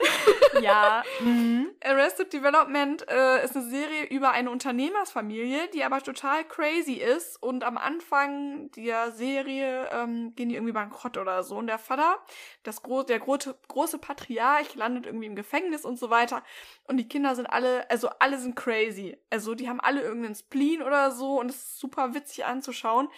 ja. 0.62 1.02
Mhm. 1.20 1.70
Arrested 1.82 2.32
Development 2.32 3.06
äh, 3.08 3.44
ist 3.44 3.56
eine 3.56 3.66
Serie 3.66 4.04
über 4.04 4.30
eine 4.30 4.50
Unternehmersfamilie, 4.50 5.68
die 5.68 5.84
aber 5.84 6.02
total 6.02 6.44
crazy 6.44 6.94
ist. 6.94 7.42
Und 7.42 7.64
am 7.64 7.78
Anfang 7.78 8.70
der 8.72 9.12
Serie 9.12 9.88
ähm, 9.92 10.34
gehen 10.34 10.48
die 10.48 10.54
irgendwie 10.54 10.72
bankrott 10.72 11.16
oder 11.16 11.42
so. 11.42 11.56
Und 11.56 11.66
der 11.66 11.78
Vater, 11.78 12.18
das 12.62 12.82
gro 12.82 13.02
der 13.02 13.18
große, 13.18 13.56
große 13.68 13.98
Patriarch, 13.98 14.74
landet 14.74 15.06
irgendwie 15.06 15.26
im 15.26 15.36
Gefängnis 15.36 15.84
und 15.84 15.98
so 15.98 16.10
weiter. 16.10 16.42
Und 16.84 16.96
die 16.96 17.08
Kinder 17.08 17.34
sind 17.34 17.46
alle, 17.46 17.88
also 17.90 18.08
alle 18.18 18.38
sind 18.38 18.56
crazy. 18.56 19.16
Also 19.30 19.54
die 19.54 19.68
haben 19.68 19.80
alle 19.80 20.02
irgendeinen 20.02 20.34
Spleen 20.34 20.82
oder 20.82 21.10
so. 21.10 21.40
Und 21.40 21.50
es 21.50 21.56
ist 21.56 21.80
super 21.80 22.14
witzig 22.14 22.44
anzuschauen. 22.44 23.08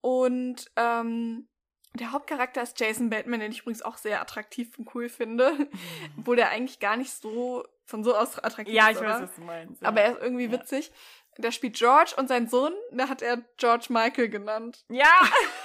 Und 0.00 0.70
ähm, 0.76 1.48
der 1.94 2.12
Hauptcharakter 2.12 2.62
ist 2.62 2.78
Jason 2.80 3.10
Bateman, 3.10 3.40
den 3.40 3.52
ich 3.52 3.60
übrigens 3.60 3.82
auch 3.82 3.96
sehr 3.98 4.20
attraktiv 4.20 4.78
und 4.78 4.94
cool 4.94 5.08
finde. 5.08 5.52
Obwohl 6.18 6.36
der 6.36 6.50
eigentlich 6.50 6.80
gar 6.80 6.96
nicht 6.96 7.12
so 7.12 7.64
von 7.84 8.02
so 8.04 8.14
aus 8.16 8.38
attraktiv 8.38 8.74
Ja, 8.74 8.88
ist. 8.88 8.96
ich 8.96 9.02
oder? 9.02 9.14
weiß, 9.14 9.22
was 9.22 9.34
du 9.34 9.40
meinst. 9.42 9.82
ja. 9.82 9.88
Aber 9.88 10.00
er 10.00 10.12
ist 10.12 10.22
irgendwie 10.22 10.46
Ja. 10.46 10.52
witzig. 10.52 10.90
Der 11.38 11.50
spielt 11.50 11.76
George 11.76 12.12
und 12.16 12.28
sein 12.28 12.46
Sohn, 12.48 12.74
der 12.90 13.08
hat 13.08 13.22
er 13.22 13.38
George 13.56 13.86
Michael 13.88 14.28
genannt. 14.28 14.84
ja, 14.88 15.06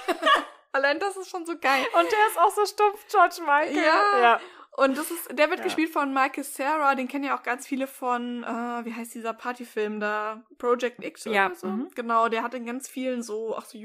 Allein 0.72 0.98
das 1.00 1.16
ist 1.16 1.30
schon 1.30 1.46
so 1.46 1.58
geil. 1.58 1.84
und 1.94 2.12
der 2.12 2.26
ist 2.28 2.38
auch 2.38 2.50
so 2.50 2.64
stumpf, 2.66 3.06
George 3.10 3.36
Michael. 3.40 3.76
Ja. 3.76 4.18
ja. 4.20 4.40
Und 4.76 4.96
das 4.96 5.10
ist, 5.10 5.28
der 5.36 5.48
wird 5.50 5.58
Ja. 5.60 5.64
gespielt 5.64 5.90
von 5.92 6.12
Michael 6.14 6.44
Sarah, 6.44 6.94
den 6.94 7.08
kennen 7.08 7.24
ja 7.24 7.36
auch 7.36 7.42
ganz 7.42 7.66
viele 7.66 7.86
von, 7.86 8.44
äh, 8.44 8.84
wie 8.84 8.94
heißt 8.94 9.14
dieser 9.14 9.32
Partyfilm 9.32 9.98
da? 9.98 10.42
Project 10.58 11.02
X 11.02 11.26
oder 11.26 11.34
Ja, 11.36 11.54
so. 11.54 11.66
mhm. 11.66 11.88
Genau, 11.94 12.28
der 12.28 12.42
hat 12.42 12.54
in 12.54 12.64
ganz 12.64 12.88
vielen 12.88 13.22
so, 13.22 13.56
auch 13.56 13.64
so 13.64 13.76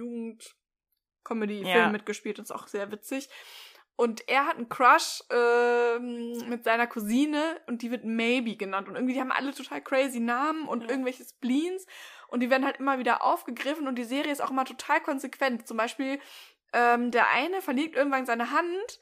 Jugend-Comedy-Filmen 1.23 1.65
Ja. 1.67 1.89
mitgespielt 1.89 2.39
und 2.39 2.43
ist 2.45 2.51
auch 2.51 2.67
sehr 2.67 2.91
witzig. 2.91 3.29
Und 3.95 4.27
er 4.27 4.47
hat 4.47 4.57
einen 4.57 4.69
Crush 4.69 5.21
ähm, 5.29 6.49
mit 6.49 6.63
seiner 6.63 6.87
Cousine 6.87 7.61
und 7.67 7.83
die 7.83 7.91
wird 7.91 8.03
Maybe 8.03 8.55
genannt. 8.55 8.87
Und 8.87 8.95
irgendwie, 8.95 9.13
die 9.13 9.19
haben 9.19 9.31
alle 9.31 9.53
total 9.53 9.81
crazy 9.81 10.19
Namen 10.19 10.67
und 10.67 10.83
Ja. 10.83 10.89
irgendwelche 10.89 11.23
Spleens. 11.23 11.85
Und 12.27 12.39
die 12.39 12.49
werden 12.49 12.65
halt 12.65 12.77
immer 12.77 12.97
wieder 12.97 13.23
aufgegriffen 13.23 13.87
und 13.87 13.95
die 13.95 14.03
Serie 14.03 14.31
ist 14.31 14.41
auch 14.41 14.49
immer 14.49 14.65
total 14.65 14.99
konsequent. 15.01 15.67
Zum 15.67 15.77
Beispiel, 15.77 16.19
ähm, 16.73 17.11
der 17.11 17.29
eine 17.29 17.61
verliert 17.61 17.95
irgendwann 17.95 18.25
seine 18.25 18.49
Hand. 18.49 18.99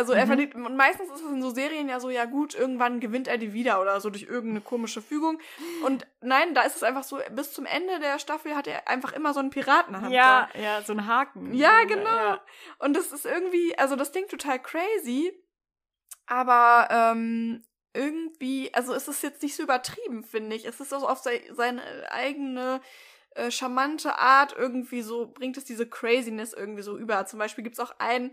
Also 0.00 0.14
er 0.14 0.24
Mhm. 0.24 0.28
verliert, 0.28 0.54
und 0.54 0.76
meistens 0.76 1.10
ist 1.10 1.20
es 1.22 1.30
in 1.30 1.42
so 1.42 1.50
Serien 1.50 1.90
ja 1.90 2.00
so, 2.00 2.08
ja 2.08 2.24
gut, 2.24 2.54
irgendwann 2.54 3.00
gewinnt 3.00 3.28
er 3.28 3.36
die 3.36 3.52
wieder 3.52 3.82
oder 3.82 4.00
so 4.00 4.08
durch 4.08 4.22
irgendeine 4.22 4.62
komische 4.62 5.02
Fügung. 5.02 5.38
Und 5.84 6.06
nein, 6.22 6.54
da 6.54 6.62
ist 6.62 6.76
es 6.76 6.82
einfach 6.82 7.02
so, 7.04 7.20
bis 7.32 7.52
zum 7.52 7.66
Ende 7.66 8.00
der 8.00 8.18
Staffel 8.18 8.56
hat 8.56 8.66
er 8.66 8.88
einfach 8.88 9.12
immer 9.12 9.34
so 9.34 9.40
einen 9.40 9.50
Piratenhand. 9.50 10.10
Ja, 10.10 10.48
ja, 10.58 10.80
so 10.80 10.94
ein 10.94 11.06
Haken. 11.06 11.52
Ja, 11.52 11.84
genau. 11.86 12.16
Ja. 12.16 12.40
Und 12.78 12.96
das 12.96 13.12
ist 13.12 13.26
irgendwie, 13.26 13.76
also 13.76 13.94
das 13.94 14.10
klingt 14.10 14.30
total 14.30 14.58
crazy, 14.58 15.34
aber 16.26 16.88
ähm, 16.90 17.62
irgendwie, 17.92 18.72
also 18.72 18.94
es 18.94 19.06
ist 19.06 19.22
jetzt 19.22 19.42
nicht 19.42 19.54
so 19.54 19.62
übertrieben, 19.62 20.24
finde 20.24 20.56
ich. 20.56 20.64
Es 20.64 20.80
ist 20.80 20.94
auch 20.94 21.02
auf 21.02 21.18
sei, 21.18 21.42
seine 21.52 21.82
eigene 22.10 22.80
äh, 23.34 23.50
charmante 23.50 24.18
Art 24.18 24.54
irgendwie 24.56 25.02
so, 25.02 25.26
bringt 25.26 25.58
es 25.58 25.64
diese 25.64 25.86
Craziness 25.86 26.54
irgendwie 26.54 26.82
so 26.82 26.96
über. 26.96 27.26
Zum 27.26 27.38
Beispiel 27.38 27.64
gibt's 27.64 27.80
auch 27.80 27.92
einen, 27.98 28.32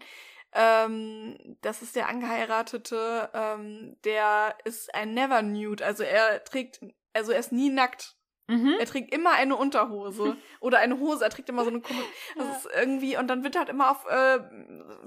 ähm, 0.57 1.57
das 1.61 1.81
ist 1.81 1.95
der 1.95 2.09
Angeheiratete, 2.09 3.29
ähm, 3.33 3.95
der 4.03 4.57
ist 4.65 4.93
ein 4.95 5.13
Never 5.13 5.41
Nude, 5.41 5.85
also 5.85 6.03
er 6.03 6.43
trägt, 6.43 6.81
also 7.13 7.31
er 7.31 7.39
ist 7.39 7.51
nie 7.51 7.69
nackt. 7.69 8.15
Mhm. 8.49 8.75
Er 8.79 8.85
trägt 8.85 9.13
immer 9.13 9.33
eine 9.33 9.57
Unterhose 9.57 10.37
oder 10.61 10.79
eine 10.79 10.99
Hose. 10.99 11.23
Er 11.25 11.29
trägt 11.29 11.49
immer 11.49 11.63
so 11.65 11.69
eine 11.69 11.81
komische. 11.81 12.07
Das 12.37 12.45
Ja. 12.47 12.53
ist 12.53 12.67
irgendwie 12.77 13.17
und 13.17 13.27
dann 13.27 13.43
wird 13.43 13.57
halt 13.57 13.67
immer 13.67 13.91
auf 13.91 14.05
äh, 14.07 14.39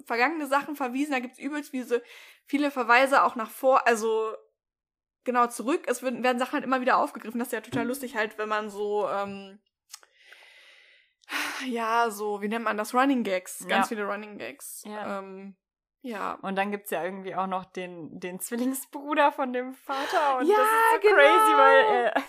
vergangene 0.05 0.47
Sachen 0.47 0.77
verwiesen. 0.77 1.13
Da 1.13 1.21
gibt's 1.21 1.39
übelst 1.39 1.73
diese 1.73 2.03
viele 2.45 2.71
Verweise 2.71 3.23
auch 3.25 3.37
nach 3.37 3.51
vor, 3.51 3.87
also 3.87 4.35
genau 5.25 5.47
zurück. 5.47 5.85
Es 5.87 6.03
werden, 6.03 6.39
Sachen 6.39 6.53
halt 6.53 6.65
immer 6.65 6.83
wieder 6.83 6.99
aufgegriffen. 6.99 7.39
Das 7.39 7.49
ist 7.49 7.53
ja 7.53 7.63
total 7.63 7.87
lustig 7.87 8.15
halt, 8.15 8.37
wenn 8.37 8.49
man 8.51 8.69
so 8.69 9.09
ähm, 9.09 9.59
ja 11.67 12.11
so 12.11 12.41
wie 12.43 12.49
nennt 12.49 12.65
man 12.65 12.77
das 12.77 12.95
Running 12.95 13.23
Gags, 13.25 13.67
ganz 13.69 13.87
Ja. 13.91 13.97
viele 13.97 14.05
Running 14.07 14.39
Gags. 14.39 14.83
Ja. 14.87 15.19
Ähm, 15.19 15.57
ja. 16.03 16.39
Und 16.43 16.57
dann 16.57 16.71
gibt's 16.71 16.91
ja 16.91 17.05
irgendwie 17.05 17.35
auch 17.35 17.47
noch 17.47 17.65
den, 17.67 18.19
den 18.21 18.41
Zwillingsbruder 18.41 19.33
von 19.33 19.53
dem 19.53 19.75
Vater. 19.75 20.39
Und 20.39 20.47
Ja, 20.47 20.57
das 20.57 20.67
ist 20.67 20.93
so 20.95 21.01
genau. 21.09 21.15
crazy, 21.17 21.57
weil 21.57 22.13
äh, 22.15 22.21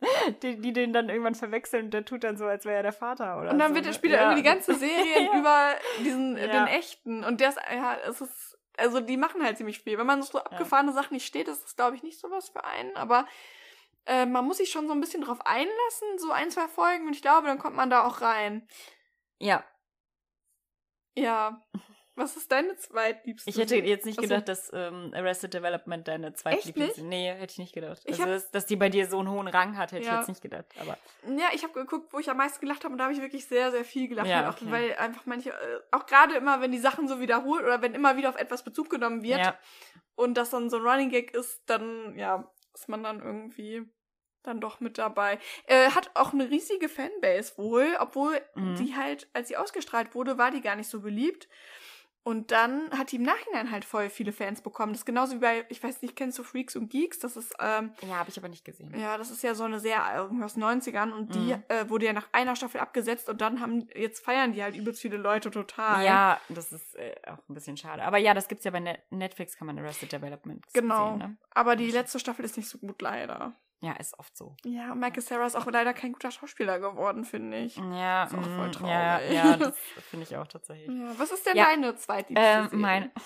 die, 0.42 0.60
die 0.60 0.72
den 0.72 0.92
dann 0.92 1.08
irgendwann 1.08 1.34
verwechseln 1.34 1.86
und 1.86 1.90
der 1.94 2.04
tut 2.04 2.22
dann 2.22 2.36
so, 2.36 2.46
als 2.46 2.64
wäre 2.64 2.76
er 2.76 2.82
der 2.84 2.92
Vater 2.92 3.40
oder 3.40 3.50
Und 3.50 3.58
dann 3.58 3.70
so. 3.70 3.74
wird, 3.76 3.86
ne? 3.86 3.94
spielt 3.94 4.12
er 4.14 4.20
irgendwie 4.22 4.42
die 4.42 4.48
ganze 4.48 4.74
Serie 4.78 5.24
Ja. 5.24 5.38
über 5.38 5.74
diesen, 5.98 6.36
Ja. 6.36 6.46
den 6.46 6.66
echten. 6.68 7.24
Und 7.24 7.40
der 7.40 7.48
ist, 7.50 7.58
ja, 7.72 7.96
es 8.08 8.20
ist, 8.20 8.58
also 8.78 9.00
die 9.00 9.16
machen 9.16 9.42
halt 9.42 9.56
ziemlich 9.56 9.80
viel. 9.80 9.98
Wenn 9.98 10.06
man 10.06 10.22
so 10.22 10.38
abgefahrene 10.38 10.92
Sachen 10.92 11.14
nicht 11.14 11.26
steht, 11.26 11.48
ist 11.48 11.64
das, 11.64 11.76
glaube 11.76 11.96
ich, 11.96 12.02
nicht 12.02 12.20
so 12.20 12.30
was 12.30 12.50
für 12.50 12.62
einen. 12.64 12.94
Aber 12.96 13.26
äh, 14.06 14.26
man 14.26 14.44
muss 14.44 14.56
sich 14.58 14.70
schon 14.70 14.86
so 14.88 14.92
ein 14.94 15.00
bisschen 15.00 15.22
drauf 15.22 15.38
einlassen, 15.44 16.18
so 16.18 16.30
ein, 16.30 16.50
zwei 16.50 16.68
Folgen. 16.68 17.06
Und 17.06 17.14
ich 17.14 17.22
glaube, 17.22 17.46
dann 17.46 17.58
kommt 17.58 17.76
man 17.76 17.90
da 17.90 18.04
auch 18.06 18.20
rein. 18.20 18.66
Ja, 19.38 19.64
Ja. 21.14 21.62
Was 22.18 22.34
ist 22.34 22.50
deine 22.50 22.74
zweitliebste? 22.76 23.50
ich 23.50 23.58
hätte 23.58 23.76
jetzt 23.76 24.06
nicht 24.06 24.18
Ach 24.18 24.22
so. 24.22 24.28
gedacht, 24.28 24.48
dass 24.48 24.70
ähm, 24.72 25.12
Arrested 25.14 25.52
Development 25.52 26.08
deine 26.08 26.32
zweitlieblings... 26.32 26.96
nicht? 26.96 27.06
Nee, 27.06 27.28
hätte 27.34 27.52
ich 27.52 27.58
nicht 27.58 27.74
gedacht. 27.74 28.00
Ich 28.06 28.18
Also, 28.18 28.42
hab- 28.42 28.52
dass, 28.52 28.64
die 28.64 28.76
bei 28.76 28.88
dir 28.88 29.06
so 29.06 29.18
einen 29.18 29.28
hohen 29.30 29.48
Rang 29.48 29.76
hat, 29.76 29.92
hätte 29.92 30.06
Ja. 30.06 30.12
ich 30.12 30.18
jetzt 30.20 30.28
nicht 30.28 30.40
gedacht. 30.40 30.64
Aber 30.80 30.96
Ja, 31.36 31.48
ich 31.52 31.62
habe 31.62 31.74
geguckt, 31.74 32.14
wo 32.14 32.18
ich 32.18 32.30
am 32.30 32.38
meisten 32.38 32.60
gelacht 32.62 32.84
habe 32.84 32.92
und 32.92 32.98
da 32.98 33.04
habe 33.04 33.12
ich 33.12 33.20
wirklich 33.20 33.44
sehr, 33.44 33.70
sehr 33.70 33.84
viel 33.84 34.08
gelacht. 34.08 34.28
Ja, 34.28 34.48
Auch, 34.48 34.54
okay. 34.54 34.64
Weil 34.70 34.94
einfach 34.96 35.26
manche, 35.26 35.50
äh, 35.50 35.80
auch 35.92 36.06
gerade 36.06 36.36
immer, 36.36 36.62
wenn 36.62 36.72
die 36.72 36.78
Sachen 36.78 37.06
so 37.06 37.20
wiederholt 37.20 37.64
oder 37.64 37.82
wenn 37.82 37.94
immer 37.94 38.16
wieder 38.16 38.30
auf 38.30 38.36
etwas 38.36 38.64
Bezug 38.64 38.88
genommen 38.88 39.22
wird 39.22 39.40
ja, 39.40 39.58
und 40.14 40.38
das 40.38 40.48
dann 40.48 40.70
so 40.70 40.78
ein 40.78 40.86
Running 40.86 41.10
Gag 41.10 41.32
ist, 41.34 41.60
dann, 41.66 42.16
ja, 42.16 42.50
ist 42.72 42.88
man 42.88 43.02
dann 43.02 43.20
irgendwie 43.20 43.82
dann 44.46 44.60
doch 44.60 44.80
mit 44.80 44.98
dabei. 44.98 45.38
Äh, 45.66 45.90
hat 45.90 46.10
auch 46.14 46.32
eine 46.32 46.48
riesige 46.50 46.88
Fanbase 46.88 47.56
wohl, 47.58 47.96
obwohl 47.98 48.40
Mhm. 48.54 48.76
die 48.76 48.94
halt, 48.96 49.28
als 49.32 49.48
sie 49.48 49.56
ausgestrahlt 49.56 50.14
wurde, 50.14 50.38
war 50.38 50.50
die 50.50 50.60
gar 50.60 50.76
nicht 50.76 50.88
so 50.88 51.00
beliebt. 51.00 51.48
Und 52.22 52.50
dann 52.50 52.90
hat 52.98 53.12
die 53.12 53.16
im 53.16 53.22
Nachhinein 53.22 53.70
halt 53.70 53.84
voll 53.84 54.10
viele 54.10 54.32
Fans 54.32 54.60
bekommen. 54.60 54.92
Das 54.92 55.02
ist 55.02 55.04
genauso 55.04 55.36
wie 55.36 55.38
bei, 55.38 55.64
ich 55.68 55.80
weiß 55.80 56.02
nicht, 56.02 56.16
kennst 56.16 56.36
du 56.36 56.42
Freaks 56.42 56.74
und 56.74 56.90
Geeks? 56.90 57.20
Das 57.20 57.36
ist, 57.36 57.54
ähm, 57.60 57.92
ja 58.02 58.16
habe 58.16 58.30
ich 58.30 58.36
aber 58.36 58.48
nicht 58.48 58.64
gesehen. 58.64 58.92
ja, 58.98 59.16
das 59.16 59.30
ist 59.30 59.44
ja 59.44 59.54
so 59.54 59.62
eine 59.62 59.78
sehr 59.78 60.26
den 60.28 60.40
90ern 60.40 61.12
und 61.12 61.36
die 61.36 61.54
Mhm. 61.54 61.62
äh, 61.68 61.88
wurde 61.88 62.06
ja 62.06 62.12
nach 62.12 62.26
einer 62.32 62.56
Staffel 62.56 62.80
abgesetzt 62.80 63.28
und 63.28 63.40
dann 63.40 63.60
haben, 63.60 63.86
jetzt 63.94 64.24
feiern 64.24 64.52
die 64.52 64.60
halt 64.64 64.74
übelst 64.74 65.00
viele 65.00 65.18
Leute 65.18 65.52
total. 65.52 66.04
Ja, 66.04 66.40
das 66.48 66.72
ist 66.72 66.96
äh, 66.96 67.14
auch 67.28 67.38
ein 67.48 67.54
bisschen 67.54 67.76
schade. 67.76 68.02
Aber 68.02 68.18
ja, 68.18 68.34
das 68.34 68.48
gibt's 68.48 68.64
ja 68.64 68.72
bei 68.72 68.80
Net 68.80 69.02
Netflix, 69.10 69.56
kann 69.56 69.68
man 69.68 69.78
Arrested 69.78 70.10
Development 70.10 70.64
Genau. 70.72 71.10
sehen. 71.10 71.18
Ne? 71.18 71.36
Aber 71.50 71.76
die 71.76 71.92
letzte 71.92 72.18
Staffel 72.18 72.44
ist 72.44 72.56
nicht 72.56 72.68
so 72.68 72.78
gut, 72.78 73.02
leider. 73.02 73.54
Ja, 73.80 73.92
ist 73.92 74.18
oft 74.18 74.36
so. 74.36 74.56
Ja, 74.64 74.94
Michael 74.94 75.22
Sarah 75.22 75.46
ist 75.46 75.54
auch 75.54 75.66
leider 75.66 75.92
kein 75.92 76.12
guter 76.12 76.30
Schauspieler 76.30 76.78
geworden, 76.78 77.24
finde 77.24 77.58
ich. 77.58 77.76
Ja, 77.76 78.24
Ist 78.24 78.34
auch 78.34 78.42
voll 78.42 78.68
mm, 78.68 78.72
traurig. 78.72 78.90
ja, 78.90 79.20
ja, 79.20 79.56
das 79.56 79.76
finde 80.10 80.24
ich 80.24 80.36
auch 80.36 80.46
tatsächlich. 80.46 80.88
Ja, 80.88 81.12
was 81.18 81.30
ist 81.30 81.44
denn 81.46 81.56
Ja. 81.56 81.66
deine 81.66 81.94
zweitliebste 81.96 82.68
Ähm, 82.72 82.80
mein. 82.80 83.12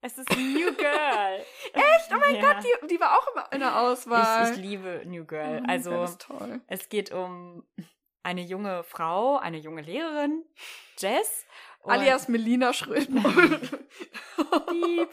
Es 0.00 0.16
ist 0.16 0.30
New 0.30 0.72
Girl. 0.74 1.44
Echt? 1.72 2.12
Oh 2.12 2.18
mein 2.20 2.36
ja. 2.36 2.40
Gott, 2.52 2.62
die, 2.62 2.86
die 2.86 3.00
war 3.00 3.18
auch 3.18 3.26
immer 3.32 3.52
in 3.52 3.58
der 3.58 3.80
Auswahl. 3.80 4.44
Ich, 4.44 4.56
ich 4.56 4.62
liebe 4.62 5.02
New 5.06 5.24
Girl. 5.24 5.60
Oh, 5.60 5.66
Also, 5.68 6.06
es 6.68 6.88
geht 6.88 7.10
um 7.10 7.64
eine 8.22 8.42
junge 8.42 8.84
Frau, 8.84 9.38
eine 9.38 9.58
junge 9.58 9.82
Lehrerin, 9.82 10.44
Jess. 10.98 11.46
Und- 11.80 11.92
Alias 11.92 12.28
Melina 12.28 12.72
Schröden. 12.72 13.22
Piep. 14.68 15.08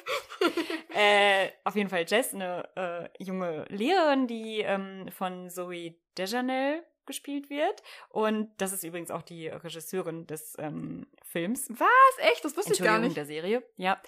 äh, 0.93 1.49
auf 1.63 1.75
jeden 1.75 1.89
Fall 1.89 2.05
Jess, 2.07 2.33
eine 2.33 2.67
äh, 2.75 3.23
junge 3.23 3.65
Lehrerin, 3.69 4.27
die 4.27 4.59
ähm, 4.61 5.07
von 5.11 5.49
Zoe 5.49 5.95
Dejanel 6.17 6.83
gespielt 7.05 7.49
wird. 7.49 7.83
Und 8.09 8.49
das 8.57 8.73
ist 8.73 8.83
übrigens 8.83 9.11
auch 9.11 9.21
die 9.21 9.47
Regisseurin 9.47 10.25
des 10.27 10.55
ähm, 10.57 11.07
Films. 11.23 11.69
Was? 11.69 11.87
Echt? 12.31 12.43
Das 12.43 12.57
wusste 12.57 12.73
ich 12.73 12.79
gar 12.79 12.95
Entschuldigung, 12.97 13.03
nicht. 13.03 13.17
der 13.17 13.25
Serie, 13.25 13.63
ja. 13.77 14.01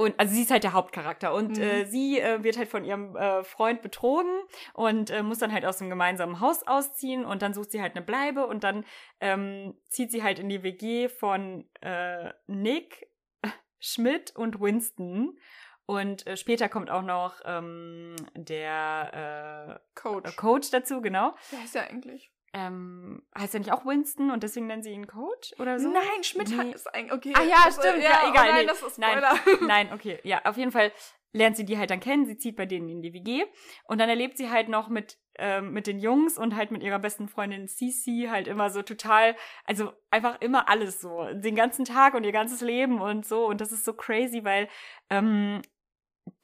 Und 0.00 0.14
also 0.20 0.32
sie 0.32 0.42
ist 0.42 0.52
halt 0.52 0.62
der 0.62 0.74
Hauptcharakter 0.74 1.34
und 1.34 1.56
Mhm. 1.56 1.62
äh, 1.62 1.84
sie 1.86 2.20
äh, 2.20 2.44
wird 2.44 2.56
halt 2.56 2.68
von 2.68 2.84
ihrem 2.84 3.16
äh, 3.16 3.42
Freund 3.42 3.82
betrogen 3.82 4.30
und 4.72 5.10
äh, 5.10 5.24
muss 5.24 5.38
dann 5.38 5.52
halt 5.52 5.64
aus 5.64 5.78
dem 5.78 5.90
gemeinsamen 5.90 6.38
Haus 6.38 6.64
ausziehen 6.68 7.24
und 7.24 7.42
dann 7.42 7.52
sucht 7.52 7.72
sie 7.72 7.82
halt 7.82 7.96
eine 7.96 8.04
Bleibe 8.04 8.46
und 8.46 8.62
dann 8.62 8.84
ähm, 9.20 9.74
zieht 9.88 10.12
sie 10.12 10.22
halt 10.22 10.38
in 10.38 10.48
die 10.48 10.62
WG 10.62 11.08
von 11.08 11.68
äh, 11.80 12.30
Nick, 12.46 13.08
Schmidt 13.80 14.36
und 14.36 14.60
Winston. 14.60 15.36
Und 15.84 16.26
äh, 16.28 16.36
später 16.36 16.68
kommt 16.68 16.90
auch 16.90 17.02
noch 17.02 17.40
ähm, 17.44 18.14
der 18.36 19.80
äh, 19.80 20.00
Coach. 20.00 20.36
Coach 20.36 20.70
dazu, 20.70 21.00
genau. 21.00 21.34
Wer 21.50 21.64
ist 21.64 21.74
ja 21.74 21.82
eigentlich? 21.82 22.30
Ähm, 22.54 23.22
heißt 23.36 23.54
er 23.54 23.60
nicht 23.60 23.72
auch 23.72 23.84
Winston 23.84 24.30
und 24.30 24.42
deswegen 24.42 24.66
nennen 24.66 24.82
sie 24.82 24.90
ihn 24.90 25.06
Coach 25.06 25.54
oder 25.58 25.78
so? 25.78 25.90
Nein, 25.90 26.22
Schmidt 26.22 26.48
Nee. 26.48 26.72
ist 26.72 26.86
eigentlich. 26.94 27.12
Okay. 27.12 27.32
Ah 27.36 27.42
ja, 27.44 27.70
stimmt, 27.70 28.02
Ja, 28.02 28.10
ja, 28.10 28.20
oh 28.24 28.30
egal, 28.30 28.46
nein, 28.48 28.60
nee. 28.62 28.66
das 28.66 28.82
ist 28.82 28.98
Nein. 28.98 29.22
Nein, 29.66 29.92
okay. 29.92 30.18
Ja, 30.24 30.40
auf 30.44 30.56
jeden 30.56 30.72
Fall 30.72 30.92
lernt 31.32 31.56
sie 31.56 31.64
die 31.64 31.76
halt 31.76 31.90
dann 31.90 32.00
kennen. 32.00 32.24
Sie 32.24 32.38
zieht 32.38 32.56
bei 32.56 32.64
denen 32.64 32.88
in 32.88 33.02
die 33.02 33.12
WG. 33.12 33.44
Und 33.84 34.00
dann 34.00 34.08
erlebt 34.08 34.38
sie 34.38 34.50
halt 34.50 34.70
noch 34.70 34.88
mit, 34.88 35.18
ähm, 35.36 35.72
mit 35.72 35.86
den 35.86 35.98
Jungs 35.98 36.38
und 36.38 36.56
halt 36.56 36.70
mit 36.70 36.82
ihrer 36.82 36.98
besten 36.98 37.28
Freundin 37.28 37.68
Cici 37.68 38.28
halt 38.30 38.48
immer 38.48 38.70
so 38.70 38.82
total, 38.82 39.36
also 39.64 39.92
einfach 40.10 40.40
immer 40.40 40.70
alles 40.70 41.00
so. 41.00 41.26
Den 41.34 41.54
ganzen 41.54 41.84
Tag 41.84 42.14
und 42.14 42.24
ihr 42.24 42.32
ganzes 42.32 42.62
Leben 42.62 43.00
und 43.00 43.26
so. 43.26 43.46
Und 43.46 43.60
das 43.60 43.72
ist 43.72 43.84
so 43.84 43.92
crazy, 43.92 44.42
weil 44.42 44.68
ähm, 45.10 45.60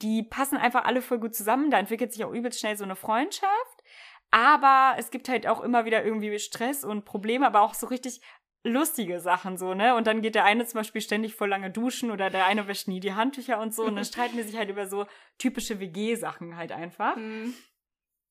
die 0.01 0.23
passen 0.23 0.57
einfach 0.57 0.85
alle 0.85 1.01
voll 1.01 1.19
gut 1.19 1.35
zusammen. 1.35 1.71
Da 1.71 1.79
entwickelt 1.79 2.13
sich 2.13 2.23
auch 2.23 2.31
übelst 2.31 2.59
schnell 2.59 2.77
so 2.77 2.83
eine 2.83 2.95
Freundschaft. 2.95 3.74
Aber 4.35 4.95
es 4.97 5.11
gibt 5.11 5.29
halt 5.29 5.47
auch 5.47 5.61
immer 5.61 5.85
wieder 5.85 6.03
irgendwie 6.03 6.37
Stress 6.39 6.83
und 6.83 7.05
Probleme, 7.05 7.47
aber 7.47 7.61
auch 7.61 7.73
so 7.73 7.87
richtig 7.87 8.19
lustige 8.65 9.21
Sachen 9.21 9.57
so, 9.57 9.73
ne? 9.73 9.95
Und 9.95 10.07
dann 10.07 10.21
geht 10.21 10.35
der 10.35 10.43
eine 10.43 10.65
zum 10.65 10.79
Beispiel 10.79 10.99
ständig 10.99 11.35
voll 11.35 11.47
lange 11.47 11.71
duschen 11.71 12.11
oder 12.11 12.29
der 12.29 12.45
eine 12.45 12.67
wäscht 12.67 12.89
nie 12.89 12.99
die 12.99 13.13
Handtücher 13.13 13.61
und 13.61 13.73
so. 13.73 13.83
Und 13.85 13.95
dann 13.95 14.03
streiten 14.05 14.35
die 14.35 14.43
sich 14.43 14.57
halt 14.57 14.69
über 14.69 14.87
so 14.87 15.05
typische 15.37 15.79
WG-Sachen 15.79 16.57
halt 16.57 16.73
einfach. 16.73 17.15
Hm. 17.15 17.53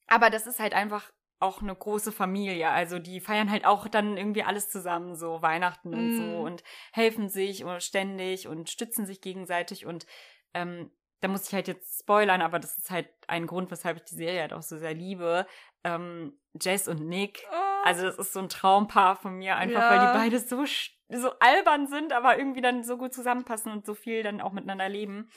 Aber 0.06 0.28
das 0.28 0.46
ist 0.46 0.60
halt 0.60 0.74
einfach 0.74 1.10
auch 1.40 1.62
eine 1.62 1.74
große 1.74 2.12
Familie. 2.12 2.68
Also 2.68 2.98
die 2.98 3.20
feiern 3.20 3.50
halt 3.50 3.64
auch 3.64 3.88
dann 3.88 4.18
irgendwie 4.18 4.42
alles 4.42 4.68
zusammen, 4.68 5.16
so 5.16 5.40
Weihnachten 5.40 5.94
und 5.94 6.10
Mm. 6.10 6.16
so 6.16 6.38
und 6.40 6.62
helfen 6.92 7.30
sich 7.30 7.64
und 7.64 7.82
ständig 7.82 8.46
und 8.46 8.68
stützen 8.68 9.06
sich 9.06 9.22
gegenseitig 9.22 9.86
und 9.86 10.06
ähm, 10.52 10.90
da 11.24 11.28
muss 11.28 11.48
ich 11.48 11.54
halt 11.54 11.68
jetzt 11.68 12.00
spoilern, 12.00 12.42
aber 12.42 12.58
das 12.58 12.76
ist 12.76 12.90
halt 12.90 13.08
ein 13.28 13.46
Grund, 13.46 13.70
weshalb 13.70 13.96
ich 13.96 14.04
die 14.04 14.14
Serie 14.14 14.42
halt 14.42 14.52
auch 14.52 14.62
so 14.62 14.76
sehr 14.76 14.92
liebe. 14.94 15.46
Ähm, 15.82 16.38
Jess 16.60 16.86
und 16.86 17.00
Nick, 17.08 17.42
Oh. 17.50 17.54
also 17.84 18.02
das 18.04 18.16
ist 18.18 18.32
so 18.32 18.40
ein 18.40 18.48
Traumpaar 18.48 19.16
von 19.16 19.34
mir, 19.36 19.56
einfach 19.56 19.80
Ja. 19.80 19.90
weil 19.90 20.00
die 20.00 20.18
beide 20.36 20.38
so, 20.38 20.64
so 21.08 21.30
albern 21.40 21.86
sind, 21.86 22.12
aber 22.12 22.38
irgendwie 22.38 22.60
dann 22.60 22.84
so 22.84 22.96
gut 22.96 23.12
zusammenpassen 23.14 23.72
und 23.72 23.84
so 23.86 23.94
viel 23.94 24.22
dann 24.22 24.40
auch 24.40 24.52
miteinander 24.52 24.88
leben. 24.88 25.30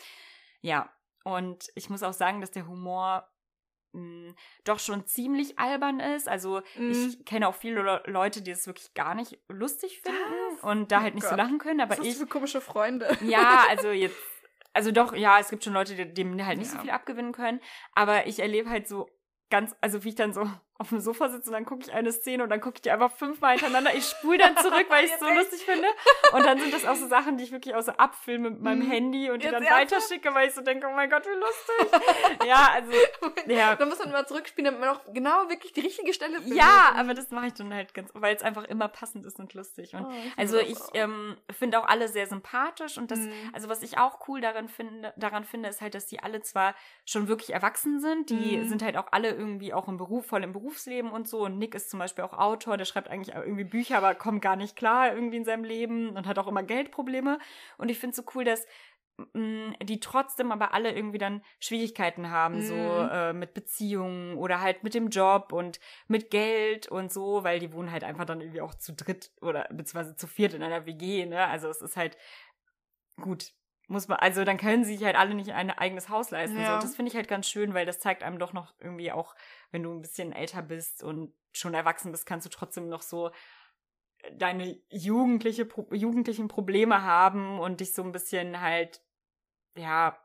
Ja, 0.62 0.90
und 1.24 1.68
ich 1.76 1.90
muss 1.90 2.04
auch 2.04 2.14
sagen, 2.14 2.42
dass 2.42 2.52
der 2.52 2.68
Humor 2.68 3.28
mh, 3.94 4.34
doch 4.66 4.80
schon 4.80 5.06
ziemlich 5.08 5.58
albern 5.58 6.00
ist. 6.02 6.28
Also 6.30 6.62
Mhm. 6.78 6.92
ich 6.92 7.26
kenne 7.26 7.48
auch 7.48 7.56
viele 7.56 7.82
Le 7.82 8.04
Leute, 8.06 8.42
die 8.42 8.52
es 8.52 8.68
wirklich 8.68 8.94
gar 8.94 9.16
nicht 9.16 9.40
lustig 9.48 10.02
finden 10.04 10.20
Was? 10.56 10.64
und 10.64 10.92
da 10.92 11.00
Oh 11.00 11.02
halt 11.04 11.16
nicht 11.16 11.24
so 11.24 11.30
Gott. 11.30 11.38
lachen 11.40 11.58
können, 11.58 11.80
aber 11.82 11.98
Was 11.98 12.06
ich 12.06 12.16
für 12.18 12.28
komische 12.28 12.60
Freunde? 12.62 13.08
ja, 13.22 13.66
also 13.70 13.90
jetzt, 13.90 14.18
also 14.78 14.92
doch, 14.92 15.16
ja, 15.16 15.40
es 15.40 15.50
gibt 15.50 15.64
schon 15.64 15.74
Leute, 15.74 15.96
die 15.96 16.14
dem 16.14 16.46
halt 16.46 16.60
nicht 16.60 16.70
so 16.70 16.76
Ja. 16.78 16.82
viel 16.84 16.92
abgewinnen 16.92 17.32
können, 17.32 17.60
aber 17.94 18.28
ich 18.28 18.38
erlebe 18.40 18.70
halt 18.70 18.88
so 18.88 19.10
ganz, 19.50 19.76
also 19.82 20.04
wie 20.04 20.10
ich 20.10 20.16
dann 20.16 20.34
so 20.34 20.48
auf 20.80 20.90
dem 20.90 21.00
Sofa 21.00 21.30
sitze 21.30 21.48
und 21.50 21.54
dann 21.54 21.66
gucke 21.66 21.82
ich 21.84 21.94
eine 21.94 22.12
Szene 22.12 22.44
und 22.44 22.50
dann 22.50 22.62
gucke 22.62 22.76
ich 22.76 22.82
die 22.84 22.92
einfach 22.92 23.12
fünfmal 23.12 23.54
hintereinander. 23.54 23.96
Ich 23.96 24.06
spule 24.06 24.38
dann 24.38 24.56
zurück, 24.64 24.86
weil 24.90 25.06
ich 25.06 25.12
es 25.14 25.20
so 25.20 25.26
echt? 25.26 25.36
lustig 25.36 25.66
finde. 25.66 25.88
Und 26.34 26.46
dann 26.46 26.60
sind 26.60 26.74
das 26.74 26.86
auch 26.86 26.96
so 26.96 27.08
Sachen, 27.08 27.38
die 27.38 27.44
ich 27.46 27.52
wirklich 27.52 27.74
auch 27.76 27.82
so 27.82 27.92
abfilme 27.94 28.50
mit 28.52 28.62
meinem 28.62 28.80
Mhm. 28.88 28.92
Handy 28.92 29.30
und 29.32 29.42
die 29.42 29.48
Jetzt 29.48 29.54
dann 29.54 29.64
weiterschicke, 29.66 30.34
weil 30.36 30.48
ich 30.50 30.54
so 30.54 30.62
denke, 30.62 30.88
oh 30.88 30.94
mein 30.96 31.10
Gott, 31.10 31.24
wie 31.26 31.30
lustig. 31.40 32.48
ja, 32.48 32.70
also, 32.74 32.92
ja. 33.48 33.76
Da 33.76 33.86
muss 33.86 34.00
man 34.00 34.12
mal 34.12 34.28
zurückspielen, 34.28 34.66
damit 34.66 34.80
man 34.80 34.90
auch 34.96 35.02
genau 35.14 35.50
wirklich 35.50 35.74
die 35.74 35.82
richtige 35.82 36.14
Stelle 36.14 36.40
findet. 36.40 36.58
Ja, 36.58 36.94
aber 36.96 37.14
das 37.14 37.32
mache 37.32 37.48
ich 37.48 37.54
dann 37.54 37.74
halt 37.74 37.94
ganz, 37.94 38.10
weil 38.14 38.36
es 38.36 38.44
einfach 38.44 38.64
immer 38.66 38.88
passend 38.88 39.26
ist 39.26 39.40
und 39.40 39.54
lustig. 39.54 39.94
Und 39.94 40.06
Oh, 40.06 40.12
ich 40.26 40.38
also 40.38 40.58
ich 40.60 40.78
ähm, 40.94 41.36
finde 41.52 41.80
auch 41.80 41.88
alle 41.88 42.08
sehr 42.08 42.28
sympathisch 42.28 42.98
und 42.98 43.10
das, 43.12 43.20
Mhm. 43.20 43.32
also 43.54 43.68
was 43.70 43.82
ich 43.82 43.98
auch 43.98 44.28
cool 44.28 44.42
daran 44.42 44.68
finde, 44.70 45.12
daran 45.18 45.44
finde, 45.44 45.70
ist 45.70 45.82
halt, 45.82 45.96
dass 45.96 46.06
die 46.06 46.20
alle 46.22 46.42
zwar 46.42 46.76
schon 47.06 47.28
wirklich 47.28 47.52
erwachsen 47.54 48.00
sind, 48.00 48.30
die 48.30 48.58
Mhm. 48.58 48.68
sind 48.70 48.84
halt 48.84 48.96
auch 48.98 49.08
alle 49.12 49.30
irgendwie 49.32 49.74
auch 49.74 49.88
im 49.88 49.98
Beruf, 49.98 50.28
voll 50.28 50.44
im 50.44 50.52
Berufsleben 50.68 51.12
und 51.12 51.28
so. 51.28 51.46
Und 51.46 51.58
Nick 51.58 51.76
ist 51.76 51.90
zum 51.90 52.00
Beispiel 52.00 52.24
auch 52.24 52.34
Autor, 52.34 52.78
der 52.78 52.86
schreibt 52.86 53.10
eigentlich 53.10 53.36
irgendwie 53.36 53.64
Bücher, 53.64 53.98
aber 53.98 54.16
kommt 54.16 54.42
gar 54.42 54.56
nicht 54.56 54.76
klar 54.76 55.14
irgendwie 55.14 55.38
in 55.38 55.46
seinem 55.46 55.64
Leben 55.64 56.10
und 56.16 56.28
hat 56.28 56.38
auch 56.40 56.48
immer 56.48 56.64
Geldprobleme. 56.64 57.40
Und 57.78 57.90
ich 57.90 58.00
finde 58.00 58.12
es 58.12 58.18
so 58.18 58.24
cool, 58.36 58.44
dass 58.44 58.66
mh, 59.34 59.76
die 59.84 60.00
trotzdem 60.00 60.52
aber 60.52 60.74
alle 60.74 60.92
irgendwie 60.94 61.18
dann 61.18 61.42
Schwierigkeiten 61.60 62.30
haben, 62.30 62.62
so 62.62 62.74
Mhm. 62.74 63.10
äh, 63.12 63.34
mit 63.34 63.54
Beziehungen 63.54 64.38
oder 64.38 64.62
halt 64.62 64.84
mit 64.84 64.94
dem 64.94 65.10
Job 65.10 65.52
und 65.54 65.80
mit 66.08 66.30
Geld 66.32 66.88
und 66.88 67.12
so, 67.12 67.44
weil 67.44 67.60
die 67.60 67.74
wohnen 67.74 67.92
halt 67.92 68.04
einfach 68.04 68.26
dann 68.26 68.42
irgendwie 68.42 68.62
auch 68.62 68.76
zu 68.76 68.94
dritt 68.94 69.32
oder 69.42 69.64
beziehungsweise 69.72 70.16
zu 70.16 70.28
viert 70.28 70.54
in 70.54 70.64
einer 70.64 70.86
WG, 70.86 71.26
ne? 71.26 71.48
Also 71.48 71.70
es 71.70 71.82
ist 71.82 71.98
halt 71.98 72.18
gut. 73.20 73.54
Muss 73.90 74.10
man, 74.10 74.18
also 74.20 74.44
dann 74.44 74.58
können 74.58 74.84
sie 74.84 74.96
sich 74.98 75.06
halt 75.06 75.16
alle 75.16 75.34
nicht 75.34 75.54
ein 75.54 75.72
eigenes 75.72 76.10
Haus 76.10 76.30
leisten. 76.32 76.60
Ja. 76.60 76.76
So. 76.76 76.82
Das 76.88 76.96
finde 76.96 77.10
ich 77.10 77.16
halt 77.16 77.28
ganz 77.30 77.48
schön, 77.48 77.74
weil 77.74 77.86
das 77.86 78.00
zeigt 78.00 78.22
einem 78.22 78.38
doch 78.38 78.52
noch 78.52 78.74
irgendwie 78.80 79.12
auch, 79.14 79.34
wenn 79.72 79.84
du 79.84 79.94
ein 79.94 80.02
bisschen 80.02 80.34
älter 80.34 80.62
bist 80.62 81.04
und 81.04 81.34
schon 81.54 81.74
erwachsen 81.74 82.12
bist, 82.12 82.26
kannst 82.26 82.46
du 82.46 82.50
trotzdem 82.50 82.90
noch 82.90 83.02
so 83.02 83.32
deine 84.34 84.78
jugendliche, 84.90 85.64
Pro 85.66 85.88
jugendlichen 85.94 86.48
Probleme 86.50 87.02
haben 87.04 87.60
und 87.60 87.80
dich 87.80 87.94
so 87.94 88.04
ein 88.04 88.12
bisschen 88.12 88.60
halt, 88.60 89.02
ja, 89.78 90.18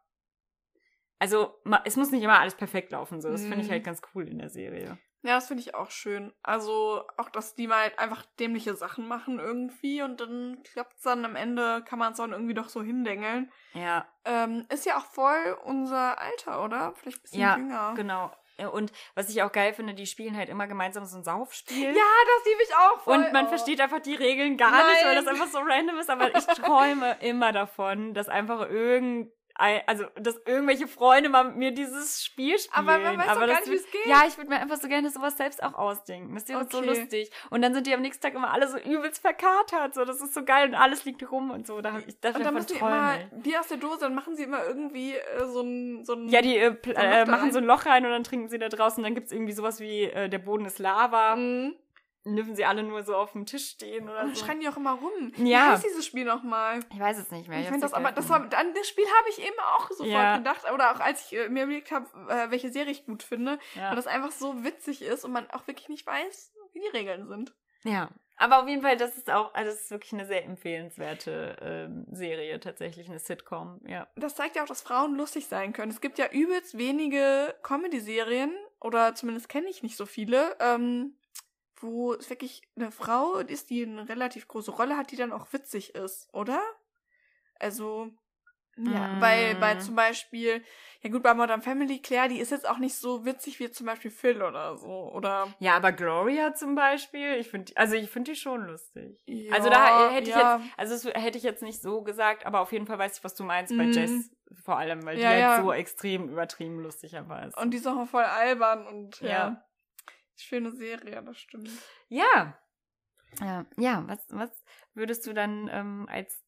also 1.20 1.55
es 1.85 1.96
muss 1.96 2.11
nicht 2.11 2.25
immer 2.25 2.40
alles 2.40 2.57
perfekt 2.57 2.90
laufen, 2.90 3.20
so. 3.20 3.31
Das 3.31 3.42
finde 3.42 3.61
ich 3.61 3.68
Mhm. 3.68 3.72
halt 3.72 3.85
ganz 3.85 4.03
cool 4.12 4.27
in 4.27 4.38
der 4.38 4.48
Serie. 4.51 4.98
Ja, 5.22 5.37
das 5.37 5.46
finde 5.48 5.62
ich 5.62 5.74
auch 5.74 5.90
schön. 5.90 6.32
Also 6.42 7.04
auch, 7.16 7.28
dass 7.30 7.54
die 7.54 7.68
mal 7.68 7.92
einfach 7.96 8.24
dämliche 8.40 8.74
Sachen 8.74 9.06
machen 9.06 9.38
irgendwie 9.38 10.02
und 10.02 10.20
dann 10.20 10.62
klappt 10.64 10.96
es 10.96 11.02
dann 11.02 11.24
am 11.24 11.37
Ende, 11.37 11.82
kann 11.85 11.98
man 11.98 12.12
es 12.12 12.18
dann 12.18 12.32
irgendwie 12.32 12.54
doch 12.54 12.68
so 12.68 12.82
hindengeln. 12.82 13.50
Ja, 13.74 14.06
Ähm, 14.24 14.66
ist 14.68 14.85
ja 14.87 14.98
auch 14.98 15.06
voll 15.06 15.56
unser 15.64 16.20
Alter, 16.20 16.64
oder? 16.64 16.92
Vielleicht 16.96 17.18
ein 17.18 17.22
bisschen 17.22 17.40
Ja, 17.40 17.56
jünger. 17.56 17.92
genau. 17.96 18.32
Und 18.72 18.92
was 19.16 19.28
ich 19.30 19.42
auch 19.42 19.50
geil 19.50 19.72
finde, 19.72 19.94
die 19.94 20.06
spielen 20.06 20.37
halt 20.37 20.48
immer 20.48 20.66
gemeinsam 20.68 21.04
so 21.04 21.16
ein 21.16 21.24
Saufspiel. 21.24 21.87
Ja, 21.87 21.92
das 21.92 22.44
liebe 22.46 22.62
ich 22.62 22.74
auch 22.76 23.00
voll. 23.00 23.16
Und 23.16 23.32
man 23.32 23.46
Oh. 23.46 23.48
versteht 23.48 23.80
einfach 23.80 23.98
die 24.00 24.14
Regeln 24.14 24.56
gar 24.56 24.87
nicht, 24.87 25.04
weil 25.04 25.14
das 25.16 25.24
Nein. 25.24 25.35
einfach 25.35 25.48
so 25.48 25.58
random 25.58 25.98
ist. 25.98 26.11
Aber 26.11 26.32
ich 26.37 26.46
träume 26.46 27.16
immer 27.20 27.50
davon, 27.52 28.14
dass 28.14 28.28
einfach 28.28 28.68
irgend, 28.68 29.32
also 29.87 30.05
dass 30.16 30.40
irgendwelche 30.46 30.88
Freunde 30.88 31.29
mal 31.29 31.44
mit 31.44 31.57
mir 31.57 31.72
dieses 31.72 32.25
Spiel 32.25 32.59
spielen. 32.59 32.88
Aber 32.88 32.98
man 32.98 33.18
weiß 33.18 33.27
doch 33.27 33.46
gar 33.46 33.46
nicht, 33.46 33.70
wie 33.70 33.75
es 33.77 33.90
geht. 33.90 34.07
Ja, 34.07 34.22
ich 34.27 34.37
würde 34.37 34.51
mir 34.51 34.61
einfach 34.61 34.77
so 34.77 34.88
gerne 34.88 35.11
sowas 35.11 35.37
selbst 35.37 35.62
auch 35.62 35.75
ausdenken. 35.75 36.35
Das 36.35 36.46
so 36.46 36.79
Okay. 36.79 36.87
lustig. 36.87 37.31
Und 37.51 37.62
dann 37.62 37.75
sind 37.75 37.87
die 37.87 37.94
am 37.94 38.01
nächsten 38.03 38.22
Tag 38.22 38.35
immer 38.35 38.53
alle 38.53 38.68
so 38.68 38.79
übelst 38.79 39.20
verkatert. 39.20 39.94
So, 39.94 40.05
das 40.05 40.20
ist 40.20 40.35
so 40.35 40.44
geil 40.44 40.68
und 40.68 40.75
alles 40.75 41.05
liegt 41.05 41.31
rum 41.31 41.51
und 41.51 41.66
so. 41.66 41.81
Da 41.81 41.92
hab 41.92 42.07
ich, 42.07 42.18
das 42.20 42.35
Und 42.35 42.44
dann 42.44 42.55
müssen 42.55 42.75
die 42.75 42.79
immer 42.79 43.18
Bier 43.33 43.61
aus 43.61 43.68
der 43.68 43.77
Dose, 43.79 44.01
dann 44.01 44.14
machen 44.14 44.37
sie 44.37 44.44
immer 44.44 44.64
irgendwie 44.66 45.14
äh, 45.14 45.46
so 45.46 45.61
ein, 45.61 46.05
so 46.05 46.14
ein. 46.14 46.29
Ja, 46.29 46.42
die 46.42 46.57
äh, 46.57 46.75
So 46.85 46.90
äh, 46.92 47.25
machen 47.27 47.53
so 47.53 47.59
ein 47.59 47.64
Loch 47.64 47.87
rein 47.87 48.05
und 48.05 48.11
dann 48.11 48.25
trinken 48.25 48.48
sie 48.48 48.59
da 48.59 48.68
draußen. 48.68 49.03
Dann 49.03 49.14
gibt's 49.14 49.33
irgendwie 49.33 49.53
sowas 49.53 49.81
wie, 49.81 50.05
äh, 50.05 50.29
der 50.29 50.38
Boden 50.38 50.64
ist 50.64 50.79
Lava. 50.79 51.37
Mhm. 51.37 51.77
Dürfen 52.24 52.54
sie 52.54 52.64
alle 52.64 52.82
nur 52.85 53.02
so 53.02 53.16
auf 53.16 53.32
dem 53.32 53.46
Tisch 53.46 53.70
stehen 53.70 54.04
oder 54.08 54.20
Und 54.20 54.26
dann 54.28 54.35
so. 54.35 54.44
schreien 54.44 54.61
die 54.61 54.68
auch 54.68 54.76
immer 54.76 54.92
rum. 54.92 55.32
Ja. 55.38 55.44
Wie 55.44 55.56
heißt 55.56 55.85
dieses 55.85 56.06
Spiel 56.06 56.24
nochmal? 56.24 56.80
Ich 56.92 57.00
weiß 57.00 57.18
es 57.18 57.30
nicht 57.30 57.48
mehr. 57.48 57.58
Ich 57.58 57.64
Ich 57.64 57.70
finde 57.70 57.85
das 57.85 57.92
aber, 57.94 58.12
das 58.12 58.28
war, 58.28 58.40
an 58.42 58.74
das 58.74 58.88
Spiel 58.88 59.04
habe 59.06 59.28
ich 59.30 59.38
eben 59.40 59.58
auch 59.74 59.88
sofort 59.90 60.08
Ja. 60.08 60.37
gedacht. 60.38 60.70
Oder 60.72 60.92
auch 60.94 61.00
als 61.00 61.26
ich 61.32 61.38
äh, 61.38 61.48
mir 61.48 61.64
überlegt 61.64 61.90
habe, 61.90 62.06
äh, 62.28 62.50
welche 62.50 62.70
Serie 62.70 62.92
ich 62.92 63.06
gut 63.06 63.22
finde, 63.24 63.58
ja. 63.74 63.88
weil 63.90 63.96
das 63.96 64.06
einfach 64.06 64.30
so 64.30 64.62
witzig 64.62 65.02
ist 65.02 65.24
und 65.24 65.32
man 65.32 65.50
auch 65.50 65.66
wirklich 65.66 65.88
nicht 65.88 66.06
weiß, 66.06 66.52
wie 66.72 66.80
die 66.80 66.96
Regeln 66.96 67.26
sind. 67.28 67.52
ja. 67.82 68.08
Aber 68.38 68.61
auf 68.62 68.66
jeden 68.68 68.82
Fall, 68.82 68.96
das 68.96 69.16
ist 69.16 69.30
auch, 69.30 69.54
also 69.54 69.70
das 69.70 69.82
ist 69.82 69.90
wirklich 69.92 70.12
eine 70.14 70.26
sehr 70.26 70.44
empfehlenswerte 70.44 71.56
ähm, 71.61 72.06
Serie, 72.11 72.58
tatsächlich 72.58 73.08
eine 73.08 73.20
Sitcom, 73.20 73.80
ja. 73.87 74.08
Das 74.16 74.35
zeigt 74.35 74.56
ja 74.56 74.62
auch, 74.64 74.66
dass 74.66 74.82
Frauen 74.82 75.14
lustig 75.14 75.46
sein 75.46 75.72
können. 75.72 75.92
Es 75.92 76.00
gibt 76.00 76.18
ja 76.18 76.26
übelst 76.28 76.76
wenige 76.76 77.54
Comedy-Serien, 77.62 78.52
oder 78.80 79.14
zumindest 79.14 79.48
kenne 79.48 79.68
ich 79.68 79.82
nicht 79.85 79.96
so 79.96 80.06
viele, 80.06 80.56
ähm, 80.58 81.14
wo 81.83 82.14
es 82.14 82.31
wirklich 82.31 82.62
eine 82.77 82.90
Frau 82.92 83.37
ist, 83.37 83.71
die 83.71 83.85
eine 83.85 84.09
relativ 84.09 84.49
große 84.49 84.71
Rolle 84.71 84.97
hat, 84.97 85.11
die 85.11 85.16
dann 85.16 85.33
auch 85.33 85.53
witzig 85.53 85.95
ist, 85.95 86.33
oder? 86.33 86.61
Also, 87.59 88.11
ja, 88.77 89.07
Mm. 89.09 89.21
weil 89.21 89.55
bei 89.57 89.75
zum 89.75 89.95
Beispiel, 89.97 90.62
ja 91.03 91.11
gut, 91.11 91.23
bei 91.23 91.35
Modern 91.35 91.61
Family, 91.61 92.01
Claire, 92.01 92.29
die 92.29 92.38
ist 92.40 92.51
jetzt 92.51 92.66
auch 92.66 92.79
nicht 92.79 92.95
so 92.95 93.25
witzig 93.27 93.61
wie 93.61 93.71
zum 93.71 93.87
Beispiel 93.87 94.11
Phil 94.11 94.42
oder 94.42 94.77
so, 94.79 95.12
oder? 95.12 95.53
Ja, 95.59 95.77
aber 95.77 95.92
Gloria 95.92 96.55
zum 96.55 96.75
Beispiel, 96.75 97.35
ich 97.35 97.49
finde, 97.49 97.73
also 97.77 97.97
ich 97.97 98.09
finde 98.09 98.33
die 98.33 98.37
schon 98.37 98.62
lustig. 98.66 99.21
Ja, 99.27 99.55
also 99.55 99.68
da 99.68 100.11
hätte 100.11 100.31
ich 100.31 100.35
ja. 100.35 100.57
jetzt, 100.57 100.79
also 100.79 100.95
das 101.11 101.23
hätte 101.23 101.37
ich 101.37 101.45
jetzt 101.45 101.62
nicht 101.62 101.83
so 101.83 102.03
gesagt, 102.03 102.47
aber 102.47 102.61
auf 102.61 102.73
jeden 102.73 102.87
Fall 102.87 102.99
weiß 102.99 103.18
ich, 103.18 103.25
was 103.25 103.35
du 103.35 103.45
meinst 103.45 103.77
bei 103.77 103.85
Mhm. 103.85 103.92
Jess 103.92 104.31
vor 104.64 104.79
allem, 104.79 105.05
weil 105.05 105.18
Ja, 105.18 105.31
die 105.31 105.45
halt 105.53 105.64
so 105.64 105.73
extrem 105.73 106.29
übertrieben 106.31 106.79
lustig 106.81 107.12
ist. 107.12 107.59
Und 107.59 107.73
die 107.73 107.79
ist 107.79 107.87
auch 107.87 108.07
voll 108.07 108.25
albern 108.25 108.87
und 108.87 109.21
ja. 109.21 109.62
Schöne 110.42 110.72
Serie, 110.72 111.22
das 111.22 111.38
stimmt. 111.38 111.70
Ja. 112.09 112.59
Ja, 113.40 113.66
ja 113.76 114.05
was, 114.09 114.26
was 114.28 114.50
würdest 114.94 115.26
du 115.26 115.33
dann 115.33 115.68
ähm, 115.72 116.07
als 116.11 116.42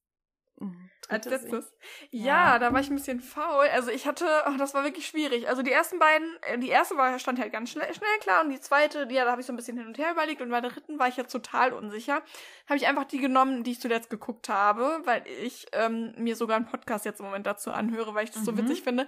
als 1.08 1.26
letztes. 1.26 1.72
Ja, 2.10 2.24
ja, 2.24 2.58
da 2.58 2.72
war 2.72 2.80
ich 2.80 2.90
ein 2.90 2.96
bisschen 2.96 3.20
faul. 3.20 3.66
Also 3.72 3.90
ich 3.90 4.06
hatte, 4.06 4.26
oh, 4.46 4.56
das 4.58 4.74
war 4.74 4.84
wirklich 4.84 5.06
schwierig. 5.06 5.48
Also 5.48 5.62
die 5.62 5.72
ersten 5.72 5.98
beiden, 5.98 6.28
äh, 6.42 6.58
die 6.58 6.68
erste 6.68 6.96
war 6.96 7.18
stand 7.18 7.38
halt 7.38 7.52
ganz 7.52 7.70
schnell, 7.70 7.92
schnell 7.94 8.18
klar 8.20 8.42
und 8.42 8.50
die 8.50 8.60
zweite, 8.60 9.06
ja, 9.10 9.24
da 9.24 9.30
habe 9.30 9.40
ich 9.40 9.46
so 9.46 9.52
ein 9.52 9.56
bisschen 9.56 9.76
hin 9.76 9.86
und 9.86 9.98
her 9.98 10.12
überlegt 10.12 10.40
und 10.40 10.50
bei 10.50 10.60
der 10.60 10.70
dritten 10.70 10.98
war 10.98 11.08
ich 11.08 11.16
jetzt 11.16 11.32
total 11.32 11.72
unsicher. 11.72 12.22
Habe 12.68 12.76
ich 12.76 12.86
einfach 12.86 13.04
die 13.04 13.18
genommen, 13.18 13.64
die 13.64 13.72
ich 13.72 13.80
zuletzt 13.80 14.10
geguckt 14.10 14.48
habe, 14.48 15.00
weil 15.04 15.24
ich 15.42 15.66
ähm, 15.72 16.14
mir 16.16 16.36
sogar 16.36 16.56
einen 16.56 16.66
Podcast 16.66 17.04
jetzt 17.04 17.20
im 17.20 17.26
Moment 17.26 17.46
dazu 17.46 17.70
anhöre, 17.70 18.14
weil 18.14 18.24
ich 18.24 18.30
das 18.30 18.42
mhm. 18.42 18.46
so 18.46 18.58
witzig 18.58 18.82
finde. 18.82 19.06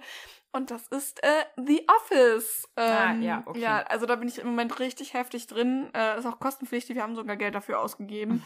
Und 0.51 0.71
das 0.71 0.87
ist 0.87 1.21
äh, 1.23 1.45
The 1.57 1.87
Office. 1.87 2.69
Ah, 2.75 3.11
ähm, 3.11 3.19
ah, 3.21 3.23
ja, 3.23 3.43
okay. 3.45 3.59
Ja, 3.59 3.77
also 3.83 4.05
da 4.05 4.15
bin 4.15 4.27
ich 4.27 4.39
im 4.39 4.47
Moment 4.47 4.79
richtig 4.79 5.13
heftig 5.13 5.47
drin. 5.47 5.89
Äh, 5.93 6.19
ist 6.19 6.25
auch 6.25 6.39
kostenpflichtig, 6.39 6.95
wir 6.95 7.03
haben 7.03 7.15
sogar 7.15 7.35
Geld 7.37 7.55
dafür 7.55 7.79
ausgegeben. 7.79 8.43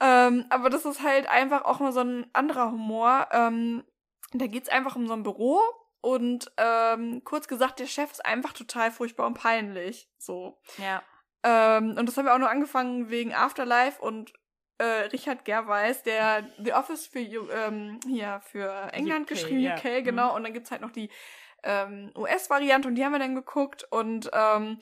Mhm. 0.00 0.06
Ähm, 0.06 0.46
aber 0.50 0.70
das 0.70 0.84
ist 0.84 1.02
halt 1.02 1.28
einfach 1.28 1.64
auch 1.64 1.80
mal 1.80 1.92
so 1.92 2.00
ein 2.00 2.26
anderer 2.32 2.70
Humor. 2.72 3.28
Ähm, 3.32 3.84
da 4.32 4.46
geht's 4.46 4.68
einfach 4.68 4.96
um 4.96 5.06
so 5.06 5.12
ein 5.12 5.22
Büro 5.22 5.60
und 6.00 6.50
ähm, 6.56 7.22
kurz 7.24 7.46
gesagt, 7.46 7.78
der 7.78 7.86
Chef 7.86 8.10
ist 8.10 8.26
einfach 8.26 8.52
total 8.52 8.90
furchtbar 8.90 9.26
und 9.26 9.34
peinlich. 9.34 10.08
So. 10.18 10.58
Ja. 10.78 11.02
Ähm, 11.44 11.96
und 11.98 12.06
das 12.06 12.16
haben 12.16 12.26
wir 12.26 12.34
auch 12.34 12.38
nur 12.38 12.50
angefangen 12.50 13.10
wegen 13.10 13.34
Afterlife 13.34 14.00
und 14.02 14.32
äh, 14.78 14.84
Richard 15.12 15.44
Gerweis, 15.44 16.02
der 16.02 16.48
The 16.58 16.72
Office 16.72 17.06
für 17.06 17.20
ähm, 17.20 18.00
hier 18.06 18.40
für 18.42 18.92
England 18.92 19.22
UK, 19.22 19.28
geschrieben. 19.28 19.72
UK, 19.72 20.04
genau. 20.04 20.30
Mhm. 20.30 20.36
Und 20.36 20.42
dann 20.44 20.52
gibt's 20.52 20.70
halt 20.70 20.82
noch 20.82 20.90
die 20.90 21.08
ähm, 21.62 22.10
US-Variante 22.16 22.88
und 22.88 22.96
die 22.96 23.04
haben 23.04 23.12
wir 23.12 23.18
dann 23.20 23.36
geguckt 23.36 23.86
und 23.90 24.28
ähm, 24.32 24.78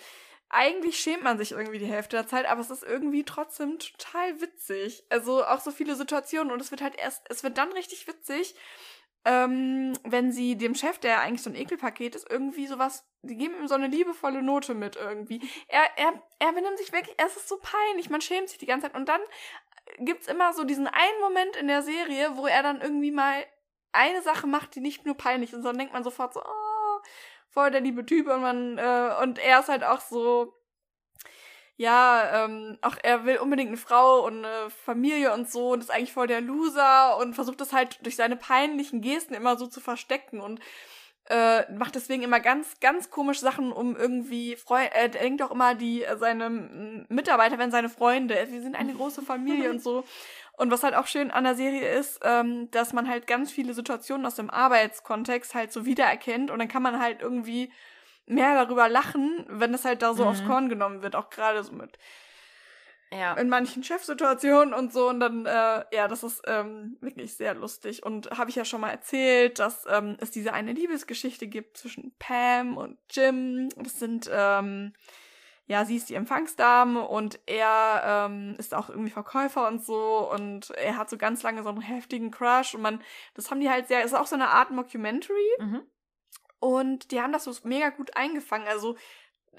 eigentlich 0.51 0.99
schämt 0.99 1.23
man 1.23 1.39
sich 1.39 1.53
irgendwie 1.53 1.79
die 1.79 1.87
Hälfte 1.87 2.17
der 2.17 2.27
Zeit, 2.27 2.47
aber 2.47 2.61
es 2.61 2.71
ist 2.71 2.83
irgendwie 2.83 3.25
trotzdem 3.25 3.79
total 3.79 4.41
witzig. 4.41 5.05
Also 5.09 5.45
auch 5.45 5.61
so 5.61 5.71
viele 5.71 5.95
Situationen 5.95 6.53
und 6.53 6.61
es 6.61 6.73
wird 6.73 6.83
halt 6.83 6.97
erst, 6.99 7.23
es 7.31 7.43
wird 7.45 7.57
dann 7.57 7.73
richtig 7.73 8.07
witzig, 8.09 8.57
ähm, 9.25 9.93
wenn 10.03 10.33
sie 10.33 10.57
dem 10.57 10.75
Chef, 10.75 10.99
der 10.99 11.21
eigentlich 11.21 11.43
so 11.43 11.51
ein 11.51 11.57
Ekelpaket 11.57 12.17
ist, 12.17 12.29
irgendwie 12.29 12.67
sowas, 12.67 13.07
die 13.23 13.37
geben 13.37 13.55
ihm 13.61 13.69
so 13.69 13.75
eine 13.75 13.87
liebevolle 13.87 14.43
Note 14.43 14.75
mit 14.75 14.97
irgendwie. 14.97 15.41
Er, 15.69 15.85
er, 15.97 16.21
er 16.39 16.53
benimmt 16.53 16.79
sich 16.79 16.93
wirklich, 16.93 17.15
es 17.19 17.37
ist 17.37 17.49
so 17.49 17.59
peinlich, 17.59 18.11
man 18.11 18.21
schämt 18.21 18.49
sich 18.49 18.59
die 18.59 18.67
ganze 18.67 18.87
Zeit 18.87 18.97
und 18.97 19.09
dann 19.09 19.21
gibt's 19.99 20.27
immer 20.27 20.53
so 20.53 20.65
diesen 20.65 20.89
einen 20.89 21.21
Moment 21.21 21.57
in 21.57 21.69
der 21.69 21.83
Serie, 21.83 22.37
wo 22.37 22.47
er 22.47 22.63
dann 22.63 22.81
irgendwie 22.81 23.11
mal 23.11 23.45
eine 23.93 24.23
Sache 24.23 24.47
macht, 24.47 24.75
die 24.75 24.81
nicht 24.81 25.05
nur 25.05 25.17
peinlich 25.17 25.51
ist, 25.53 25.63
sondern 25.63 25.79
denkt 25.79 25.93
man 25.93 26.05
sofort 26.05 26.35
so, 26.35 26.41
oh, 26.41 26.70
voll 27.51 27.71
der 27.71 27.81
liebe 27.81 28.07
Typ 28.07 28.29
und 28.29 28.41
man, 28.41 28.79
äh, 28.79 29.11
und 29.23 29.39
er 29.39 29.61
ist 29.61 29.69
halt 29.69 29.85
auch 29.85 30.01
so, 30.01 30.55
ja, 31.77 32.45
ähm, 32.45 32.79
auch 32.83 32.97
er 33.03 33.25
will 33.25 33.39
unbedingt 33.39 33.69
eine 33.69 33.79
Frau 33.79 34.27
und 34.27 34.45
eine 34.45 34.71
Familie 34.71 35.33
und 35.33 35.51
so 35.51 35.73
und 35.73 35.81
ist 35.81 35.91
eigentlich 35.91 36.13
voll 36.13 36.27
der 36.27 36.41
Loser 36.41 37.17
und 37.19 37.35
versucht 37.35 37.61
das 37.61 37.73
halt 37.73 38.05
durch 38.05 38.17
seine 38.17 38.37
peinlichen 38.37 39.01
Gesten 39.01 39.35
immer 39.35 39.57
so 39.57 39.67
zu 39.67 39.81
verstecken 39.81 40.41
und 40.41 40.61
äh, 41.31 41.71
macht 41.73 41.95
deswegen 41.95 42.23
immer 42.23 42.41
ganz, 42.41 42.81
ganz 42.81 43.09
komische 43.09 43.41
Sachen, 43.41 43.73
um 43.73 43.97
irgendwie 43.97 44.57
Freunde, 44.57 44.93
äh, 44.93 45.03
er 45.03 45.09
denkt 45.09 45.41
auch 45.43 45.53
immer, 45.53 45.75
die, 45.75 46.03
äh, 46.03 46.19
seine 46.19 46.51
Mitarbeiter 47.09 47.57
werden 47.57 47.71
seine 47.71 47.89
Freunde, 47.89 48.35
wir 48.51 48.61
sind 48.61 48.75
eine 48.75 48.93
große 48.93 49.23
Familie 49.23 49.71
und 49.71 49.83
so. 49.83 50.05
Und 50.61 50.70
was 50.70 50.83
halt 50.83 50.94
auch 50.94 51.07
schön 51.07 51.31
an 51.31 51.44
der 51.44 51.55
Serie 51.55 51.88
ist, 51.88 52.20
ähm, 52.23 52.70
dass 52.70 52.92
man 52.92 53.09
halt 53.09 53.27
ganz 53.27 53.51
viele 53.51 53.73
Situationen 53.73 54.27
aus 54.27 54.35
dem 54.35 54.51
Arbeitskontext 54.51 55.55
halt 55.55 55.73
so 55.73 55.87
wiedererkennt 55.87 56.51
und 56.51 56.59
dann 56.59 56.68
kann 56.68 56.83
man 56.83 57.01
halt 57.01 57.23
irgendwie 57.23 57.73
mehr 58.27 58.55
darüber 58.55 58.87
lachen, 58.87 59.46
wenn 59.49 59.73
es 59.73 59.87
halt 59.87 60.03
da 60.03 60.12
so 60.12 60.25
mhm. 60.25 60.29
aufs 60.29 60.44
Korn 60.44 60.68
genommen 60.68 61.01
wird, 61.01 61.16
auch 61.16 61.31
gerade 61.31 61.64
so 61.64 61.73
mit 61.73 61.99
ja. 63.11 63.33
in 63.38 63.49
manchen 63.49 63.83
Chefsituationen 63.83 64.75
und 64.75 64.92
so. 64.92 65.09
Und 65.09 65.20
dann, 65.20 65.46
äh, 65.46 65.85
ja, 65.92 66.09
das 66.09 66.23
ist 66.23 66.42
ähm, 66.46 66.99
wirklich 67.01 67.35
sehr 67.38 67.55
lustig. 67.55 68.05
Und 68.05 68.31
habe 68.31 68.51
ich 68.51 68.57
ja 68.57 68.66
schon 68.66 68.83
mal 68.83 68.90
erzählt, 68.90 69.61
dass 69.61 69.87
ähm, 69.88 70.18
es 70.20 70.31
diese 70.31 70.53
eine 70.53 70.75
Liebesgeschichte 70.75 71.46
gibt 71.46 71.79
zwischen 71.79 72.12
Pam 72.18 72.77
und 72.77 72.99
Jim. 73.11 73.70
Das 73.77 73.99
sind 73.99 74.31
ähm, 74.31 74.92
ja, 75.71 75.85
sie 75.85 75.95
ist 75.95 76.09
die 76.09 76.17
Empfangsdame 76.17 77.07
und 77.07 77.39
er 77.47 78.03
ähm, 78.05 78.57
ist 78.59 78.75
auch 78.75 78.91
irgendwie 78.91 79.13
Verkäufer 79.13 79.69
und 79.69 79.85
so 79.85 80.29
und 80.29 80.71
er 80.71 80.97
hat 80.97 81.09
so 81.09 81.17
ganz 81.17 81.45
lange 81.45 81.63
so 81.63 81.69
einen 81.69 81.81
heftigen 81.81 82.33
Crush 82.33 82.75
und 82.75 82.83
man, 82.83 83.01
das 83.35 83.53
haben 83.53 83.61
die 83.61 83.71
halt 83.71 83.87
sehr, 83.87 84.03
ist 84.03 84.17
auch 84.17 84.27
so 84.27 84.35
eine 84.35 84.49
Art 84.49 84.73
Mockumentary 84.73 85.49
mhm. 85.61 85.83
und 86.59 87.13
die 87.13 87.21
haben 87.21 87.33
das 87.33 87.45
so 87.45 87.53
mega 87.63 87.91
gut 87.91 88.17
eingefangen. 88.17 88.67
Also 88.67 88.97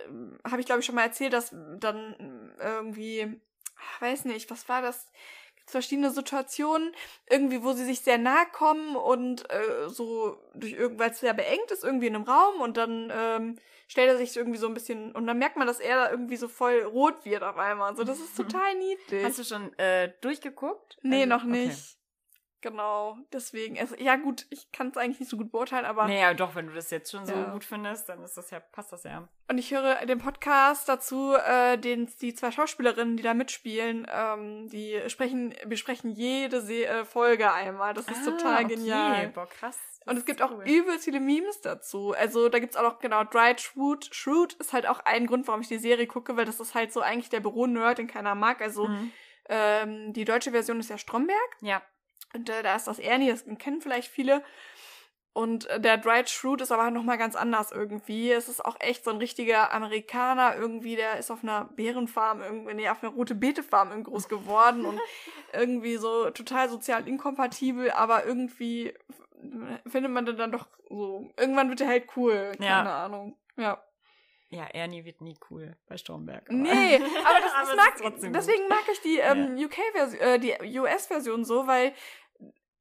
ähm, 0.06 0.38
habe 0.45 0.60
ich 0.60 0.65
glaube 0.65 0.82
ich 0.82 0.86
schon 0.86 0.95
mal 0.95 1.06
erzählt, 1.06 1.32
dass 1.32 1.56
dann 1.80 2.58
irgendwie, 2.60 3.39
weiß 4.02 4.26
nicht, 4.26 4.52
was 4.52 4.67
war 4.67 4.82
das? 4.82 5.10
Verschiedene 5.65 6.12
Situationen, 6.12 6.91
irgendwie, 7.30 7.63
wo 7.63 7.74
sie 7.74 7.86
sich 7.86 8.02
sehr 8.02 8.17
nahe 8.17 8.45
kommen 8.52 8.95
und 8.95 9.50
äh, 9.50 9.89
so 9.89 10.38
durch 10.54 10.74
irgendwas 10.74 11.19
sehr 11.19 11.34
beengt 11.34 11.71
ist, 11.71 11.84
irgendwie 11.84 12.08
in 12.08 12.15
einem 12.15 12.26
Raum 12.26 12.62
und 12.62 12.78
dann 12.78 13.12
ähm, 13.13 13.58
stellt 13.88 14.10
er 14.10 14.17
sich 14.17 14.36
irgendwie 14.36 14.58
so 14.58 14.67
ein 14.67 14.74
bisschen 14.74 15.12
und 15.12 15.28
dann 15.28 15.38
merkt 15.38 15.58
man, 15.58 15.67
dass 15.67 15.80
er 15.80 15.95
da 15.95 16.12
irgendwie 16.12 16.38
so 16.38 16.47
voll 16.47 16.82
rot 16.84 17.26
wird 17.26 17.43
auf 17.43 17.58
einmal. 17.58 17.95
So, 17.95 18.04
das 18.04 18.19
ist 18.19 18.36
total 18.38 18.76
niedlich. 18.76 19.24
Hast 19.24 19.39
du 19.39 19.43
schon 19.43 19.78
äh, 19.78 20.12
durchgeguckt? 20.21 20.97
Nee, 21.02 21.24
also, 21.24 21.28
noch 21.28 21.43
nicht. 21.43 21.71
Okay. 21.71 22.00
Genau, 22.62 23.17
deswegen. 23.34 23.80
Also, 23.80 23.95
ja, 23.97 24.15
gut, 24.17 24.45
ich 24.52 24.71
kann 24.71 24.89
es 24.89 24.97
eigentlich 24.97 25.19
nicht 25.19 25.30
so 25.30 25.38
gut 25.38 25.52
beurteilen, 25.52 25.86
aber. 25.86 26.08
Naja, 26.08 26.34
doch, 26.36 26.54
wenn 26.54 26.67
du 26.67 26.74
das 26.74 26.91
jetzt 26.91 27.12
schon 27.12 27.26
so 27.26 27.34
ja. 27.34 27.52
gut 27.52 27.63
findest, 27.63 28.08
dann 28.08 28.24
ist 28.24 28.38
das 28.38 28.52
ja, 28.52 28.60
passt 28.60 28.91
das 28.93 29.04
ja. 29.04 29.28
Und 29.47 29.58
ich 29.58 29.71
höre 29.74 30.06
den 30.06 30.19
Podcast 30.19 30.88
dazu, 30.88 31.34
äh, 31.34 31.78
den 31.78 32.08
die 32.21 32.36
zwei 32.36 32.52
Schauspielerinnen, 32.52 33.17
die 33.17 33.24
da 33.24 33.34
mitspielen, 33.34 34.08
ähm, 34.12 34.69
die 34.69 35.02
sprechen, 35.08 35.56
besprechen 35.65 36.12
jede 36.12 36.62
Se 36.62 36.86
äh, 36.86 37.04
Folge 37.04 37.52
einmal. 37.52 37.95
Das 37.95 38.08
ist 38.08 38.28
ah, 38.28 38.32
total 38.32 38.65
okay. 38.65 38.76
genial. 38.76 39.28
Boah, 39.30 39.47
krass. 39.47 39.80
Und 40.06 40.17
es 40.17 40.26
gibt 40.26 40.41
auch 40.41 40.52
cool. 40.52 40.63
übel 40.65 41.00
viele 41.00 41.19
Memes 41.19 41.62
dazu. 41.62 42.13
Also 42.13 42.50
da 42.50 42.60
gibt's 42.60 42.76
auch 42.76 42.84
noch, 42.84 43.00
genau, 43.00 43.24
Dried 43.24 43.62
Shrewd. 43.62 44.08
Shrewd 44.13 44.54
ist 44.54 44.74
halt 44.74 44.88
auch 44.88 45.00
ein 45.06 45.28
Grund, 45.28 45.47
warum 45.47 45.62
ich 45.62 45.67
die 45.67 45.78
Serie 45.78 46.08
gucke, 46.08 46.38
weil 46.38 46.45
das 46.45 46.60
ist 46.60 46.74
halt 46.74 46.91
so 46.93 47.02
eigentlich 47.02 47.30
der 47.30 47.39
Büro-Nerd, 47.39 48.00
den 48.00 48.08
keiner 48.08 48.36
mag. 48.36 48.62
Also 48.62 48.88
mhm. 48.88 49.12
ähm, 49.50 50.13
die 50.13 50.26
deutsche 50.26 50.52
Version 50.52 50.80
ist 50.80 50.89
ja 50.89 50.97
Stromberg. 50.97 51.58
Ja. 51.62 51.82
Und 52.33 52.49
äh, 52.49 52.63
da 52.63 52.75
ist 52.75 52.87
das 52.87 52.99
Ernie, 52.99 53.29
das 53.29 53.45
kennen 53.59 53.81
vielleicht 53.81 54.09
viele. 54.09 54.43
Und 55.33 55.67
äh, 55.67 55.79
der 55.79 55.97
Dried 55.97 56.29
Shroot 56.29 56.61
ist 56.61 56.71
aber 56.71 56.91
nochmal 56.91 57.17
ganz 57.17 57.35
anders 57.35 57.71
irgendwie. 57.71 58.31
Es 58.31 58.49
ist 58.49 58.63
auch 58.63 58.75
echt 58.79 59.05
so 59.05 59.11
ein 59.11 59.17
richtiger 59.17 59.71
Amerikaner 59.73 60.55
irgendwie, 60.55 60.95
der 60.95 61.17
ist 61.17 61.31
auf 61.31 61.43
einer 61.43 61.65
Bärenfarm, 61.75 62.41
irgendwie, 62.41 62.73
nee, 62.73 62.89
auf 62.89 63.01
einer 63.01 63.13
rote 63.13 63.35
Beete-Farm 63.35 64.03
groß 64.03 64.27
geworden 64.27 64.85
und 64.85 64.99
irgendwie 65.53 65.95
so 65.97 66.29
total 66.31 66.69
sozial 66.69 67.07
inkompatibel, 67.07 67.91
aber 67.91 68.25
irgendwie 68.25 68.93
findet 69.87 70.11
man 70.11 70.25
den 70.25 70.37
dann 70.37 70.51
doch 70.51 70.67
so. 70.89 71.31
Irgendwann 71.37 71.69
wird 71.69 71.81
er 71.81 71.87
halt 71.87 72.09
cool. 72.15 72.51
Keine 72.57 72.65
ja. 72.65 73.05
Ahnung. 73.05 73.37
Ja. 73.57 73.81
Ja, 74.49 74.65
Ernie 74.65 75.05
wird 75.05 75.21
nie 75.21 75.37
cool 75.49 75.77
bei 75.87 75.95
Stromberg. 75.95 76.43
Aber. 76.49 76.57
Nee, 76.57 76.95
aber 77.25 77.39
das, 77.39 77.53
das 77.53 77.75
mag, 77.75 78.33
deswegen 78.33 78.67
mag 78.67 78.83
ich 78.91 78.99
die 78.99 79.17
ähm, 79.17 79.55
ja. 79.55 79.65
UK-Version, 79.65 80.21
äh, 80.21 80.39
die 80.39 80.79
US-Version 80.79 81.45
so, 81.45 81.67
weil 81.67 81.93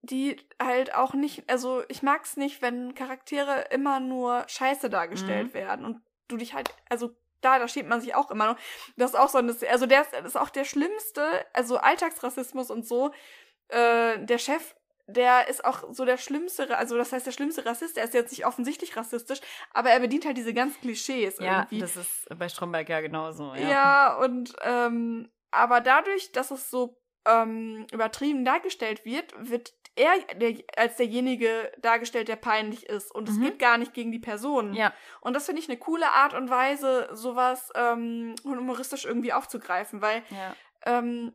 die 0.02 0.36
halt 0.60 0.94
auch 0.94 1.14
nicht, 1.14 1.48
also 1.50 1.82
ich 1.88 2.02
mag's 2.02 2.36
nicht, 2.36 2.62
wenn 2.62 2.94
Charaktere 2.94 3.66
immer 3.70 4.00
nur 4.00 4.44
scheiße 4.48 4.88
dargestellt 4.88 5.48
mhm. 5.48 5.54
werden 5.54 5.84
und 5.84 6.00
du 6.28 6.36
dich 6.36 6.54
halt, 6.54 6.74
also 6.88 7.10
da, 7.40 7.58
da 7.58 7.68
steht 7.68 7.88
man 7.88 8.00
sich 8.00 8.14
auch 8.14 8.30
immer 8.30 8.46
noch. 8.46 8.56
Das 8.96 9.10
ist 9.10 9.16
auch 9.16 9.28
so, 9.28 9.38
also 9.38 9.86
der 9.86 10.02
ist, 10.02 10.12
das 10.12 10.24
ist 10.24 10.36
auch 10.36 10.50
der 10.50 10.64
schlimmste, 10.64 11.22
also 11.52 11.78
Alltagsrassismus 11.78 12.70
und 12.70 12.86
so. 12.86 13.12
Äh, 13.68 14.24
der 14.24 14.38
Chef 14.38 14.74
der 15.14 15.48
ist 15.48 15.64
auch 15.64 15.92
so 15.92 16.04
der 16.04 16.16
schlimmste, 16.16 16.76
also 16.76 16.96
das 16.96 17.12
heißt 17.12 17.26
der 17.26 17.32
schlimmste 17.32 17.66
Rassist, 17.66 17.96
der 17.96 18.04
ist 18.04 18.14
jetzt 18.14 18.30
nicht 18.30 18.46
offensichtlich 18.46 18.96
rassistisch, 18.96 19.40
aber 19.72 19.90
er 19.90 20.00
bedient 20.00 20.24
halt 20.24 20.36
diese 20.36 20.54
ganz 20.54 20.78
Klischees 20.80 21.38
ja, 21.38 21.60
irgendwie. 21.60 21.80
das 21.80 21.96
ist 21.96 22.28
bei 22.36 22.48
Stromberg 22.48 22.88
ja 22.88 23.00
genauso. 23.00 23.54
Ja, 23.54 23.68
ja 23.68 24.16
und 24.18 24.54
ähm, 24.62 25.28
aber 25.50 25.80
dadurch, 25.80 26.32
dass 26.32 26.50
es 26.50 26.70
so 26.70 26.96
ähm, 27.26 27.86
übertrieben 27.92 28.44
dargestellt 28.44 29.04
wird, 29.04 29.34
wird 29.36 29.72
er 29.96 30.12
der, 30.36 30.56
als 30.76 30.96
derjenige 30.96 31.72
dargestellt, 31.78 32.28
der 32.28 32.36
peinlich 32.36 32.86
ist. 32.86 33.14
Und 33.14 33.28
es 33.28 33.36
mhm. 33.36 33.44
geht 33.44 33.58
gar 33.58 33.78
nicht 33.78 33.92
gegen 33.92 34.12
die 34.12 34.18
Person. 34.18 34.74
Ja. 34.74 34.92
Und 35.20 35.34
das 35.34 35.46
finde 35.46 35.60
ich 35.62 35.68
eine 35.68 35.78
coole 35.78 36.10
Art 36.10 36.34
und 36.34 36.50
Weise, 36.50 37.08
sowas 37.12 37.70
ähm, 37.74 38.34
humoristisch 38.44 39.04
irgendwie 39.04 39.32
aufzugreifen, 39.32 40.00
weil 40.00 40.22
ja. 40.30 40.54
ähm, 40.86 41.32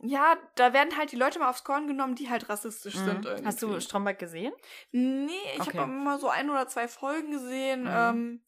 ja, 0.00 0.36
da 0.54 0.72
werden 0.72 0.96
halt 0.96 1.10
die 1.10 1.16
Leute 1.16 1.40
mal 1.40 1.50
aufs 1.50 1.64
Korn 1.64 1.88
genommen, 1.88 2.14
die 2.14 2.30
halt 2.30 2.48
rassistisch 2.48 2.94
mhm. 2.94 3.04
sind. 3.04 3.26
Irgendwie. 3.26 3.46
Hast 3.46 3.62
du 3.62 3.80
Stromberg 3.80 4.18
gesehen? 4.18 4.52
Nee, 4.92 5.30
ich 5.54 5.60
okay. 5.60 5.78
habe 5.78 5.92
immer 5.92 6.18
so 6.18 6.28
ein 6.28 6.48
oder 6.50 6.68
zwei 6.68 6.86
Folgen 6.86 7.32
gesehen. 7.32 7.82
Mhm. 7.82 7.90
Ähm, 7.90 8.42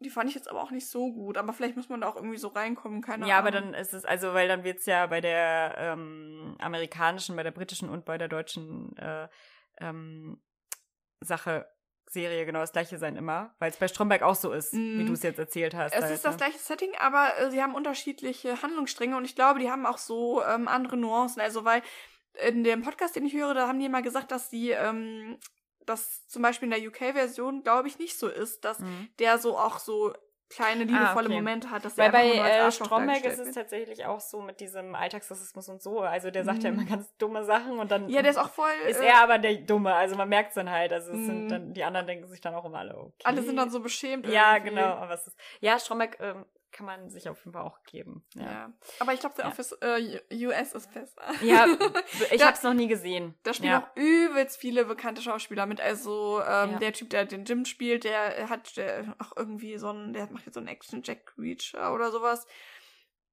die 0.00 0.10
fand 0.10 0.28
ich 0.28 0.34
jetzt 0.34 0.48
aber 0.48 0.62
auch 0.62 0.70
nicht 0.70 0.88
so 0.88 1.12
gut. 1.12 1.36
Aber 1.36 1.52
vielleicht 1.52 1.76
muss 1.76 1.88
man 1.88 2.00
da 2.00 2.08
auch 2.08 2.16
irgendwie 2.16 2.38
so 2.38 2.48
reinkommen, 2.48 3.02
keine 3.02 3.26
ja, 3.26 3.36
Ahnung. 3.38 3.52
Ja, 3.52 3.58
aber 3.60 3.72
dann 3.72 3.74
ist 3.74 3.92
es, 3.92 4.04
also, 4.04 4.34
weil 4.34 4.48
dann 4.48 4.64
wird's 4.64 4.86
ja 4.86 5.06
bei 5.06 5.20
der 5.20 5.74
ähm, 5.78 6.56
amerikanischen, 6.58 7.36
bei 7.36 7.42
der 7.42 7.50
britischen 7.50 7.88
und 7.88 8.04
bei 8.04 8.18
der 8.18 8.28
deutschen 8.28 8.96
äh, 8.96 9.28
ähm, 9.78 10.42
Sache 11.20 11.66
Serie 12.10 12.44
genau 12.44 12.58
das 12.58 12.72
gleiche 12.72 12.98
sein 12.98 13.14
immer, 13.16 13.54
weil 13.60 13.70
es 13.70 13.76
bei 13.76 13.86
Stromberg 13.86 14.22
auch 14.22 14.34
so 14.34 14.52
ist, 14.52 14.74
Mm. 14.74 14.98
wie 14.98 15.04
du 15.04 15.12
es 15.12 15.22
jetzt 15.22 15.38
erzählt 15.38 15.74
hast. 15.74 15.94
Es 15.94 16.02
halt, 16.02 16.14
ist 16.14 16.24
das 16.24 16.32
ne? 16.32 16.38
gleiche 16.38 16.58
Setting, 16.58 16.90
aber 16.98 17.38
äh, 17.38 17.50
sie 17.50 17.62
haben 17.62 17.74
unterschiedliche 17.74 18.60
Handlungsstränge 18.62 19.16
und 19.16 19.24
ich 19.24 19.36
glaube, 19.36 19.60
die 19.60 19.70
haben 19.70 19.86
auch 19.86 19.98
so 19.98 20.42
ähm, 20.42 20.66
andere 20.66 20.96
Nuancen. 20.96 21.40
Also, 21.40 21.64
weil 21.64 21.82
in 22.48 22.64
dem 22.64 22.82
Podcast, 22.82 23.14
den 23.14 23.26
ich 23.26 23.34
höre, 23.34 23.54
da 23.54 23.68
haben 23.68 23.78
die 23.78 23.86
immer 23.86 24.02
gesagt, 24.02 24.32
dass 24.32 24.48
die, 24.48 24.70
ähm, 24.70 25.38
dass 25.86 26.26
zum 26.28 26.42
Beispiel 26.42 26.72
in 26.72 26.80
der 26.80 26.88
UK-Version, 26.88 27.62
glaube 27.62 27.88
ich, 27.88 27.98
nicht 27.98 28.18
so 28.18 28.28
ist, 28.28 28.64
dass 28.64 28.78
Mhm. 28.80 29.08
der 29.18 29.38
so 29.38 29.56
auch 29.58 29.78
so 29.78 30.12
kleine, 30.48 30.82
liebevolle 30.82 31.26
okay. 31.28 31.34
Momente 31.36 31.70
hat, 31.70 31.84
dass 31.84 31.96
Weil 31.96 32.10
bei 32.10 32.26
äh, 32.26 32.72
Stromberg 32.72 33.24
ist 33.24 33.38
es 33.38 33.46
wird. 33.46 33.54
tatsächlich 33.54 34.04
auch 34.06 34.18
so 34.20 34.42
mit 34.42 34.58
diesem 34.58 34.96
Alltagsrassismus 34.96 35.68
und 35.68 35.80
so. 35.80 36.00
Also 36.00 36.32
der 36.32 36.44
sagt 36.44 36.64
ja 36.64 36.72
Mhm. 36.72 36.78
immer 36.80 36.88
ganz 36.90 37.16
dumme 37.18 37.44
Sachen 37.44 37.78
und 37.78 37.88
dann 37.92 38.08
Ja, 38.08 38.20
der 38.22 38.32
ist 38.32 38.36
auch 38.36 38.50
voll. 38.50 38.68
ist 38.88 38.98
äh, 39.00 39.06
er 39.06 39.22
aber 39.22 39.38
der 39.38 39.54
Dumme. 39.58 39.94
Also 39.94 40.16
man 40.16 40.28
merkt 40.28 40.48
es 40.48 40.54
dann 40.56 40.68
halt. 40.68 40.92
Also 40.92 41.12
es 41.12 41.24
sind 41.24 41.44
Mhm. 41.44 41.48
dann, 41.48 41.74
die 41.74 41.84
anderen 41.84 42.08
denken 42.08 42.26
sich 42.26 42.40
dann 42.40 42.54
auch 42.56 42.64
immer 42.64 42.78
alle, 42.80 42.96
okay. 42.96 43.12
alle 43.22 43.42
sind 43.42 43.56
dann 43.56 43.70
so 43.70 43.78
beschämt. 43.78 44.26
Ja, 44.26 44.54
irgendwie. 44.56 44.70
genau. 44.74 45.08
Ja, 45.60 45.78
Stromberg 45.78 46.18
ähm, 46.18 46.44
kann 46.80 46.86
man 47.00 47.10
sich 47.10 47.28
auf 47.28 47.38
jeden 47.40 47.52
Fall 47.52 47.62
auch 47.62 47.82
geben. 47.84 48.24
Ja. 48.34 48.42
Ja, 48.42 48.72
Aber 49.00 49.12
ich 49.12 49.20
glaube, 49.20 49.34
der 49.36 49.44
Ja. 49.44 49.50
Office 49.50 49.72
äh, 49.82 50.20
US 50.46 50.72
ist 50.72 50.92
besser. 50.94 51.20
ja 51.42 51.66
ich 52.32 52.40
Da- 52.40 52.46
hab's 52.46 52.62
noch 52.62 52.72
nie 52.74 52.88
gesehen. 52.88 53.34
Da 53.42 53.52
spielen 53.52 53.72
ja. 53.72 53.80
auch 53.82 53.96
übelst 53.96 54.56
viele 54.58 54.86
bekannte 54.86 55.20
Schauspieler 55.20 55.66
mit. 55.66 55.80
Also 55.80 56.40
ähm, 56.42 56.78
der 56.78 56.92
Typ, 56.94 57.10
der 57.10 57.26
den 57.26 57.44
Jim 57.44 57.64
spielt, 57.66 58.04
der 58.04 58.48
hat 58.48 58.76
der 58.78 59.14
auch 59.18 59.36
irgendwie 59.36 59.76
so 59.76 59.90
ein, 59.92 60.12
der 60.14 60.30
macht 60.30 60.46
jetzt 60.46 60.54
so 60.54 60.60
einen 60.60 60.68
Action 60.68 61.02
Jack 61.02 61.34
Reacher 61.36 61.92
oder 61.94 62.10
sowas. 62.10 62.46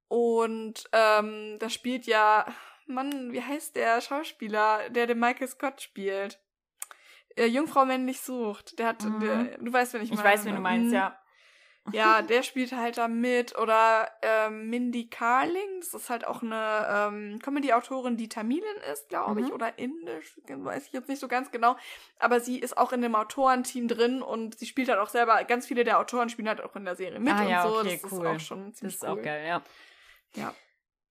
Und 0.07 0.83
ähm, 0.93 1.57
da 1.59 1.69
spielt 1.69 2.05
ja, 2.05 2.45
Mann, 2.85 3.31
wie 3.33 3.41
heißt 3.41 3.75
der 3.75 4.01
Schauspieler, 4.01 4.89
der 4.89 5.07
den 5.07 5.19
Michael 5.19 5.47
Scott 5.47 5.81
spielt? 5.81 6.39
Äh, 7.35 7.45
Jungfrau 7.45 7.85
männlich 7.85 8.21
sucht. 8.21 8.79
Der 8.79 8.87
hat, 8.87 9.03
Mhm. 9.03 9.19
der, 9.19 9.57
du 9.57 9.71
weißt, 9.71 9.93
wen 9.93 10.01
ich 10.01 10.09
Ich 10.11 10.15
meine. 10.17 10.29
weiß, 10.29 10.45
wen 10.45 10.55
du 10.55 10.61
meinst, 10.61 10.87
Mhm. 10.89 10.93
ja. 10.93 11.19
Ja, 11.93 12.21
der 12.21 12.43
spielt 12.43 12.71
halt 12.73 12.97
da 12.97 13.07
mit. 13.07 13.57
Oder 13.57 14.11
ähm, 14.21 14.69
Mindy 14.69 15.09
Carling, 15.09 15.79
das 15.79 15.93
ist 15.93 16.09
halt 16.09 16.25
auch 16.27 16.41
eine 16.41 16.87
ähm, 16.89 17.39
Comedy-Autorin, 17.39 18.17
die 18.17 18.29
Tamilin 18.29 18.63
ist, 18.91 19.09
glaube 19.09 19.41
ich, 19.41 19.47
Mhm. 19.47 19.53
oder 19.53 19.77
indisch, 19.79 20.39
weiß 20.47 20.87
ich 20.87 20.91
jetzt 20.93 21.07
nicht 21.09 21.19
so 21.19 21.27
ganz 21.27 21.51
genau. 21.51 21.77
Aber 22.19 22.39
sie 22.39 22.59
ist 22.59 22.77
auch 22.77 22.91
in 22.93 23.01
dem 23.01 23.15
Autorenteam 23.15 23.87
drin 23.87 24.21
und 24.21 24.57
sie 24.59 24.65
spielt 24.65 24.89
halt 24.89 24.99
auch 24.99 25.09
selber, 25.09 25.43
ganz 25.45 25.65
viele 25.67 25.83
der 25.83 25.99
Autoren 25.99 26.29
spielen 26.29 26.47
halt 26.49 26.61
auch 26.61 26.75
in 26.75 26.85
der 26.85 26.95
Serie 26.95 27.19
mit 27.19 27.33
Ah, 27.33 27.41
und 27.43 27.49
ja, 27.49 27.67
so. 27.67 27.79
okay, 27.79 27.99
das 28.01 28.11
cool. 28.11 28.25
ist 28.25 28.31
auch 28.35 28.39
schon 28.39 28.65
Das 28.71 28.75
ziemlich 28.79 28.95
ist 28.95 29.03
cool. 29.03 29.09
auch 29.09 29.21
geil, 29.21 29.45
ja. 29.47 29.61
Ja. 30.35 30.53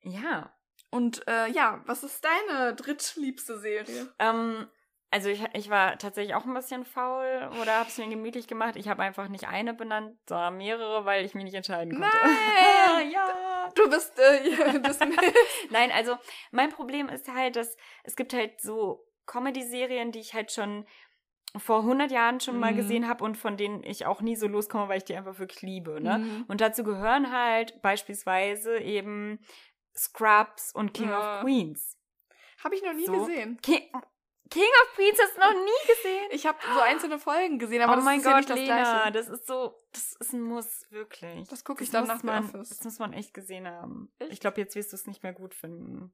Ja. 0.02 0.52
Und 0.90 1.26
äh, 1.26 1.48
ja, 1.50 1.82
was 1.86 2.02
ist 2.04 2.24
deine 2.24 2.74
drittliebste 2.74 3.58
Serie? 3.58 4.12
Ähm, 4.18 4.66
also 5.10 5.28
ich, 5.28 5.42
ich 5.54 5.70
war 5.70 5.96
tatsächlich 5.98 6.34
auch 6.34 6.44
ein 6.44 6.54
bisschen 6.54 6.84
faul 6.84 7.50
oder 7.62 7.76
habe 7.78 7.88
es 7.88 7.96
mir 7.98 8.08
gemütlich 8.08 8.46
gemacht. 8.48 8.76
Ich 8.76 8.88
habe 8.88 9.02
einfach 9.02 9.28
nicht 9.28 9.46
eine 9.48 9.72
benannt, 9.74 10.18
sondern 10.28 10.56
mehrere, 10.56 11.04
weil 11.04 11.24
ich 11.24 11.34
mich 11.34 11.44
nicht 11.44 11.54
entscheiden 11.54 11.92
konnte. 11.94 12.16
Nein! 12.16 13.10
ja. 13.12 13.68
Du 13.74 13.88
bist 13.88 14.18
äh, 14.18 14.78
das 14.82 14.98
Nein, 15.70 15.90
also 15.92 16.16
mein 16.50 16.70
Problem 16.70 17.08
ist 17.08 17.28
halt, 17.32 17.56
dass 17.56 17.76
es 18.04 18.16
gibt 18.16 18.32
halt 18.34 18.60
so 18.60 19.06
Comedy-Serien, 19.26 20.12
die 20.12 20.20
ich 20.20 20.34
halt 20.34 20.52
schon 20.52 20.86
vor 21.56 21.78
100 21.80 22.10
Jahren 22.10 22.40
schon 22.40 22.58
mal 22.58 22.72
Mhm. 22.72 22.76
gesehen 22.76 23.08
habe 23.08 23.24
und 23.24 23.36
von 23.36 23.56
denen 23.56 23.82
ich 23.82 24.04
auch 24.06 24.20
nie 24.20 24.36
so 24.36 24.46
loskomme, 24.46 24.88
weil 24.88 24.98
ich 24.98 25.04
die 25.04 25.16
einfach 25.16 25.38
wirklich 25.38 25.62
liebe. 25.62 26.00
Ne? 26.02 26.18
Mhm. 26.18 26.44
Und 26.48 26.60
dazu 26.60 26.84
gehören 26.84 27.32
halt 27.32 27.80
beispielsweise 27.80 28.78
eben 28.78 29.38
Scrubs 29.96 30.72
und 30.74 30.92
King 30.92 31.08
Ja. 31.08 31.38
of 31.38 31.44
Queens. 31.44 31.96
Habe 32.62 32.74
ich 32.74 32.82
noch 32.82 32.92
nie 32.92 33.06
So. 33.06 33.12
gesehen. 33.12 33.58
King, 33.62 33.82
King 34.50 34.70
of 34.82 34.96
du 34.96 35.40
noch 35.40 35.52
nie 35.52 35.86
gesehen? 35.88 36.28
Ich 36.30 36.46
habe 36.46 36.58
so 36.74 36.80
einzelne 36.80 37.18
Folgen 37.18 37.58
gesehen, 37.58 37.82
aber 37.82 37.94
oh 37.94 37.96
das 37.96 38.04
mein 38.04 38.18
ist 38.18 38.24
Gott, 38.24 38.32
ja 38.32 38.36
nicht 38.38 38.50
das 38.50 38.58
Lena, 38.58 38.82
Gleiche. 39.08 39.12
das 39.12 39.28
ist 39.28 39.46
so, 39.46 39.74
das 39.92 40.12
ist 40.20 40.32
ein 40.32 40.42
Muss, 40.42 40.86
wirklich. 40.90 41.48
Das 41.48 41.64
gucke 41.64 41.82
ich 41.82 41.90
Das 41.90 42.06
dann 42.06 42.16
nach 42.16 42.22
man, 42.22 42.44
Office. 42.44 42.68
Das 42.68 42.84
muss 42.84 42.98
man 42.98 43.12
echt 43.12 43.34
gesehen 43.34 43.66
haben. 43.68 44.12
Echt? 44.18 44.32
Ich 44.32 44.40
glaube, 44.40 44.60
jetzt 44.60 44.74
wirst 44.76 44.92
du 44.92 44.96
es 44.96 45.06
nicht 45.06 45.22
mehr 45.22 45.32
gut 45.32 45.54
finden. 45.54 46.12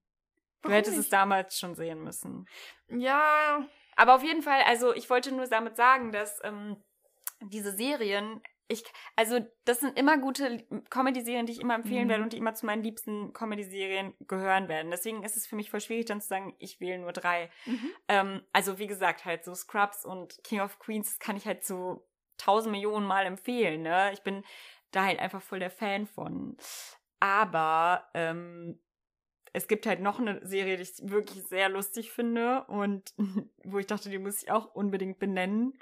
Du 0.62 0.68
Warum 0.68 0.74
hättest 0.74 0.96
es 0.96 1.04
nicht? 1.04 1.12
damals 1.12 1.58
schon 1.58 1.74
sehen 1.74 2.02
müssen. 2.04 2.46
Ja, 2.88 3.66
Aber 3.96 4.14
auf 4.14 4.22
jeden 4.22 4.42
Fall, 4.42 4.62
also 4.62 4.94
ich 4.94 5.10
wollte 5.10 5.32
nur 5.32 5.46
damit 5.46 5.76
sagen, 5.76 6.12
dass 6.12 6.38
ähm, 6.44 6.82
diese 7.40 7.76
Serien, 7.76 8.40
ich, 8.72 8.84
also 9.16 9.38
das 9.64 9.80
sind 9.80 9.98
immer 9.98 10.18
gute 10.18 10.64
Comedy-Serien, 10.90 11.46
die 11.46 11.52
ich 11.52 11.60
immer 11.60 11.74
empfehlen 11.74 12.06
Mhm. 12.06 12.10
werde 12.10 12.22
und 12.24 12.32
die 12.32 12.38
immer 12.38 12.54
zu 12.54 12.66
meinen 12.66 12.82
liebsten 12.82 13.32
Comedy-Serien 13.32 14.14
gehören 14.26 14.68
werden. 14.68 14.90
Deswegen 14.90 15.22
ist 15.22 15.36
es 15.36 15.46
für 15.46 15.56
mich 15.56 15.70
voll 15.70 15.80
schwierig, 15.80 16.06
dann 16.06 16.20
zu 16.20 16.28
sagen, 16.28 16.54
ich 16.58 16.80
wähle 16.80 16.98
nur 16.98 17.12
drei. 17.12 17.50
Mhm. 17.66 17.90
Ähm, 18.08 18.42
also 18.52 18.78
wie 18.78 18.86
gesagt, 18.86 19.24
halt 19.24 19.44
so 19.44 19.54
Scrubs 19.54 20.04
und 20.04 20.42
King 20.44 20.60
of 20.60 20.78
Queens 20.78 21.08
das 21.08 21.18
kann 21.18 21.36
ich 21.36 21.46
halt 21.46 21.64
so 21.64 22.08
tausend 22.38 22.72
Millionen 22.72 23.06
Mal 23.06 23.26
empfehlen. 23.26 23.82
Ne? 23.82 24.10
Ich 24.12 24.22
bin 24.22 24.42
da 24.90 25.04
halt 25.04 25.20
einfach 25.20 25.42
voll 25.42 25.58
der 25.60 25.70
Fan 25.70 26.06
von. 26.06 26.56
Aber 27.20 28.08
ähm, 28.14 28.80
es 29.52 29.68
gibt 29.68 29.86
halt 29.86 30.00
noch 30.00 30.18
eine 30.18 30.44
Serie, 30.46 30.76
die 30.76 30.82
ich 30.82 30.94
wirklich 31.02 31.44
sehr 31.44 31.68
lustig 31.68 32.10
finde 32.10 32.64
und 32.64 33.12
wo 33.64 33.78
ich 33.78 33.86
dachte, 33.86 34.10
die 34.10 34.18
muss 34.18 34.42
ich 34.42 34.50
auch 34.50 34.74
unbedingt 34.74 35.18
benennen. 35.18 35.78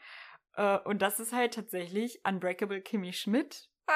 Äh, 0.54 0.78
und 0.80 1.00
das 1.02 1.20
ist 1.20 1.32
halt 1.32 1.54
tatsächlich 1.54 2.20
Unbreakable 2.26 2.80
Kimmy 2.80 3.12
Schmidt, 3.12 3.68
Ah, 3.86 3.92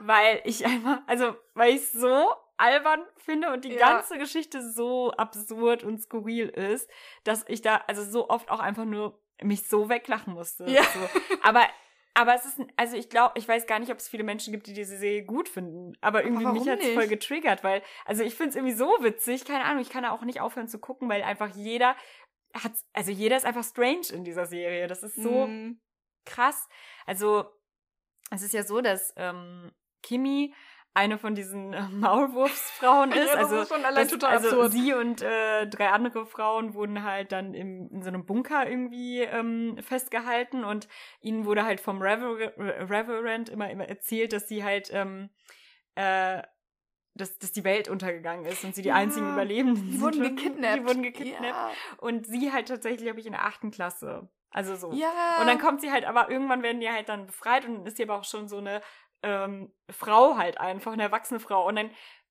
weil 0.00 0.40
ich 0.44 0.64
einfach, 0.66 1.00
also 1.06 1.34
weil 1.54 1.74
ich 1.74 1.90
so 1.90 2.32
albern 2.56 3.02
finde 3.16 3.52
und 3.52 3.64
die 3.64 3.72
Ja. 3.72 3.94
ganze 3.94 4.18
Geschichte 4.18 4.62
so 4.70 5.10
absurd 5.12 5.82
und 5.82 6.00
skurril 6.00 6.48
ist, 6.48 6.88
dass 7.24 7.44
ich 7.48 7.60
da 7.62 7.82
also 7.88 8.04
so 8.04 8.28
oft 8.28 8.50
auch 8.50 8.60
einfach 8.60 8.84
nur 8.84 9.20
mich 9.42 9.66
so 9.68 9.88
weglachen 9.88 10.34
musste. 10.34 10.68
Ja. 10.70 10.84
So. 10.84 11.08
Aber 11.42 11.66
aber 12.14 12.34
es 12.34 12.44
ist, 12.44 12.60
also 12.76 12.94
ich 12.94 13.08
glaube, 13.08 13.38
ich 13.38 13.48
weiß 13.48 13.66
gar 13.66 13.78
nicht, 13.78 13.90
ob 13.90 13.96
es 13.96 14.06
viele 14.06 14.22
Menschen 14.22 14.52
gibt, 14.52 14.66
die 14.66 14.74
diese 14.74 14.98
Serie 14.98 15.24
gut 15.24 15.48
finden. 15.48 15.96
Aber 16.02 16.22
irgendwie 16.22 16.44
warum 16.44 16.58
mich 16.58 16.68
hat 16.68 16.78
es 16.80 16.84
nicht? 16.84 16.94
voll 16.94 17.08
getriggert, 17.08 17.64
weil, 17.64 17.82
also 18.04 18.22
ich 18.22 18.34
finde 18.34 18.50
es 18.50 18.56
irgendwie 18.56 18.74
so 18.74 18.86
witzig, 19.00 19.46
keine 19.46 19.64
Ahnung, 19.64 19.80
ich 19.80 19.88
kann 19.88 20.02
da 20.02 20.10
auch 20.10 20.20
nicht 20.22 20.40
aufhören 20.42 20.68
zu 20.68 20.78
gucken, 20.78 21.08
weil 21.08 21.22
einfach 21.22 21.48
jeder 21.56 21.96
hat, 22.54 22.72
also 22.92 23.10
jeder 23.10 23.38
ist 23.38 23.46
einfach 23.46 23.64
strange 23.64 24.08
in 24.12 24.24
dieser 24.24 24.44
Serie. 24.44 24.88
Das 24.88 25.02
ist 25.02 25.14
so 25.16 25.46
mm, 25.46 25.80
krass. 26.24 26.68
Also, 27.06 27.46
es 28.30 28.42
ist 28.42 28.54
ja 28.54 28.62
so, 28.64 28.80
dass 28.80 29.12
ähm, 29.16 29.72
Kimi 30.02 30.54
eine 30.94 31.16
von 31.18 31.34
diesen 31.34 31.72
äh, 31.72 31.88
Maulwurfsfrauen 31.88 33.12
ist. 33.12 33.16
Ja, 33.16 33.24
das 33.24 33.36
also, 33.36 33.60
ist 33.62 33.68
schon 33.68 33.84
allein 33.84 34.04
das, 34.04 34.12
total 34.12 34.30
also 34.30 34.48
absurd. 34.48 34.72
sie 34.72 34.92
und 34.92 35.22
äh, 35.22 35.66
drei 35.66 35.88
andere 35.88 36.26
Frauen 36.26 36.74
wurden 36.74 37.02
halt 37.02 37.32
dann 37.32 37.54
im, 37.54 37.88
in 37.90 38.02
so 38.02 38.08
einem 38.08 38.26
Bunker 38.26 38.68
irgendwie 38.68 39.20
ähm, 39.20 39.78
festgehalten 39.80 40.64
und 40.64 40.88
ihnen 41.20 41.46
wurde 41.46 41.64
halt 41.64 41.80
vom 41.80 42.02
Rever 42.02 42.36
Reverend 42.58 43.48
immer, 43.48 43.70
immer 43.70 43.88
erzählt, 43.88 44.32
dass 44.34 44.48
sie 44.48 44.64
halt 44.64 44.90
ähm, 44.92 45.30
äh, 45.94 46.42
dass, 47.14 47.38
dass 47.38 47.52
die 47.52 47.64
Welt 47.64 47.88
untergegangen 47.88 48.46
ist 48.46 48.64
und 48.64 48.74
sie 48.74 48.82
die 48.82 48.88
Ja, 48.88 48.94
einzigen 48.94 49.32
Überlebenden 49.32 49.84
die 49.86 49.92
sind. 49.92 50.00
wurden 50.02 50.36
gekidnappt. 50.36 50.76
Die 50.78 50.84
wurden 50.86 51.02
gekidnappt. 51.02 51.42
Ja. 51.42 51.70
Und 51.98 52.26
sie 52.26 52.52
halt 52.52 52.68
tatsächlich, 52.68 53.02
glaube 53.04 53.20
ich, 53.20 53.26
in 53.26 53.32
der 53.32 53.44
achten 53.44 53.70
Klasse. 53.70 54.30
Also 54.52 54.76
so. 54.76 54.92
ja. 54.92 55.40
Und 55.40 55.46
dann 55.46 55.58
kommt 55.58 55.80
sie 55.80 55.90
halt, 55.90 56.04
aber 56.04 56.30
irgendwann 56.30 56.62
werden 56.62 56.80
die 56.80 56.90
halt 56.90 57.08
dann 57.08 57.26
befreit 57.26 57.64
und 57.64 57.74
dann 57.74 57.86
ist 57.86 57.96
sie 57.96 58.04
aber 58.04 58.18
auch 58.18 58.24
schon 58.24 58.48
so 58.48 58.58
eine 58.58 58.82
ähm, 59.22 59.72
Frau 59.90 60.36
halt 60.36 60.58
einfach, 60.58 60.92
eine 60.92 61.02
erwachsene 61.02 61.40
Frau. 61.40 61.66
Und 61.66 61.76
dann 61.76 61.90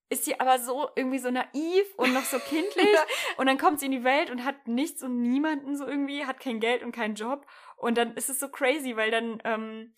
ist 0.09 0.25
sie 0.25 0.39
aber 0.39 0.59
so 0.59 0.89
irgendwie 0.95 1.19
so 1.19 1.31
naiv 1.31 1.85
und 1.95 2.13
noch 2.13 2.25
so 2.25 2.37
kindlich. 2.37 2.87
Und 3.37 3.45
dann 3.45 3.57
kommt 3.57 3.79
sie 3.79 3.85
in 3.85 3.93
die 3.93 4.03
Welt 4.03 4.29
und 4.29 4.43
hat 4.43 4.67
nichts 4.67 5.01
und 5.01 5.21
niemanden 5.21 5.77
so 5.77 5.87
irgendwie, 5.87 6.25
hat 6.25 6.41
kein 6.41 6.59
Geld 6.59 6.83
und 6.83 6.91
keinen 6.91 7.15
Job. 7.15 7.47
Und 7.77 7.97
dann 7.97 8.13
ist 8.15 8.29
es 8.29 8.39
so 8.39 8.49
crazy, 8.49 8.97
weil 8.97 9.09
dann 9.09 9.41
ähm, 9.45 9.93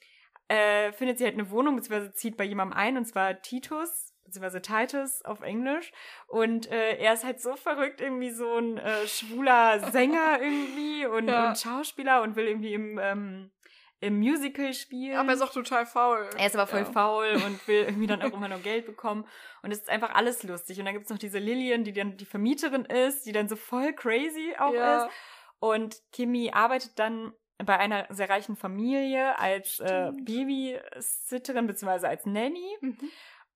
äh, 0.47 0.91
findet 0.93 1.17
sie 1.17 1.25
halt 1.25 1.33
eine 1.33 1.49
Wohnung, 1.49 1.75
beziehungsweise 1.75 2.13
zieht 2.13 2.37
bei 2.37 2.43
jemandem 2.43 2.77
ein, 2.77 2.95
und 2.95 3.05
zwar 3.05 3.41
Titus, 3.41 4.12
beziehungsweise 4.33 4.61
Titus 4.61 5.21
auf 5.25 5.41
Englisch. 5.41 5.91
Und 6.27 6.69
äh, 6.71 6.97
er 6.97 7.13
ist 7.13 7.23
halt 7.23 7.41
so 7.41 7.55
verrückt, 7.55 8.01
irgendwie 8.01 8.31
so 8.31 8.57
ein 8.57 8.77
äh, 8.77 9.07
schwuler 9.07 9.79
Sänger 9.91 10.39
irgendwie 10.41 11.05
und, 11.05 11.27
Ja. 11.27 11.49
und 11.49 11.57
Schauspieler 11.57 12.21
und 12.23 12.35
will 12.35 12.47
irgendwie 12.47 12.73
im, 12.73 12.99
ähm, 13.01 13.51
im 13.99 14.19
Musical 14.19 14.73
spielen. 14.73 15.15
aber 15.17 15.29
er 15.29 15.35
ist 15.35 15.41
auch 15.41 15.53
total 15.53 15.85
faul. 15.85 16.29
Er 16.37 16.47
ist 16.47 16.55
aber 16.55 16.67
voll 16.67 16.79
ja. 16.81 16.85
faul 16.91 17.33
und 17.45 17.67
will 17.67 17.83
irgendwie 17.83 18.07
dann 18.07 18.21
auch 18.21 18.33
immer 18.33 18.49
nur 18.49 18.59
Geld 18.59 18.85
bekommen. 18.85 19.25
Und 19.61 19.71
es 19.71 19.79
ist 19.79 19.89
einfach 19.89 20.13
alles 20.13 20.43
lustig. 20.43 20.79
Und 20.79 20.85
dann 20.85 20.93
gibt's 20.93 21.09
noch 21.09 21.17
diese 21.17 21.39
Lillian, 21.39 21.83
die 21.83 21.93
dann 21.93 22.17
die 22.17 22.25
Vermieterin 22.25 22.85
ist, 22.85 23.25
die 23.25 23.31
dann 23.31 23.47
so 23.47 23.55
voll 23.55 23.93
crazy 23.93 24.55
auch 24.57 24.73
Ja. 24.73 25.05
ist. 25.05 25.13
Und 25.59 25.95
Kimi 26.11 26.51
arbeitet 26.51 26.99
dann 26.99 27.31
bei 27.63 27.77
einer 27.77 28.07
sehr 28.09 28.29
reichen 28.29 28.57
Familie 28.57 29.39
als 29.39 29.79
äh. 29.79 30.11
Babysitterin 30.21 31.67
beziehungsweise 31.67 32.09
als 32.09 32.25
Nanny. 32.25 32.77
Mhm. 32.81 32.97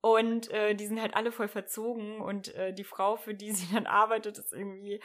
Und 0.02 0.52
äh, 0.52 0.76
die 0.76 0.86
sind 0.86 1.02
halt 1.02 1.16
alle 1.16 1.32
voll 1.32 1.48
verzogen 1.48 2.22
und 2.22 2.54
äh, 2.56 2.72
die 2.72 2.84
Frau, 2.84 3.16
für 3.18 3.34
die 3.34 3.52
sie 3.52 3.74
dann 3.74 3.88
arbeitet, 3.88 4.38
ist 4.38 4.54
irgendwie 4.54 5.02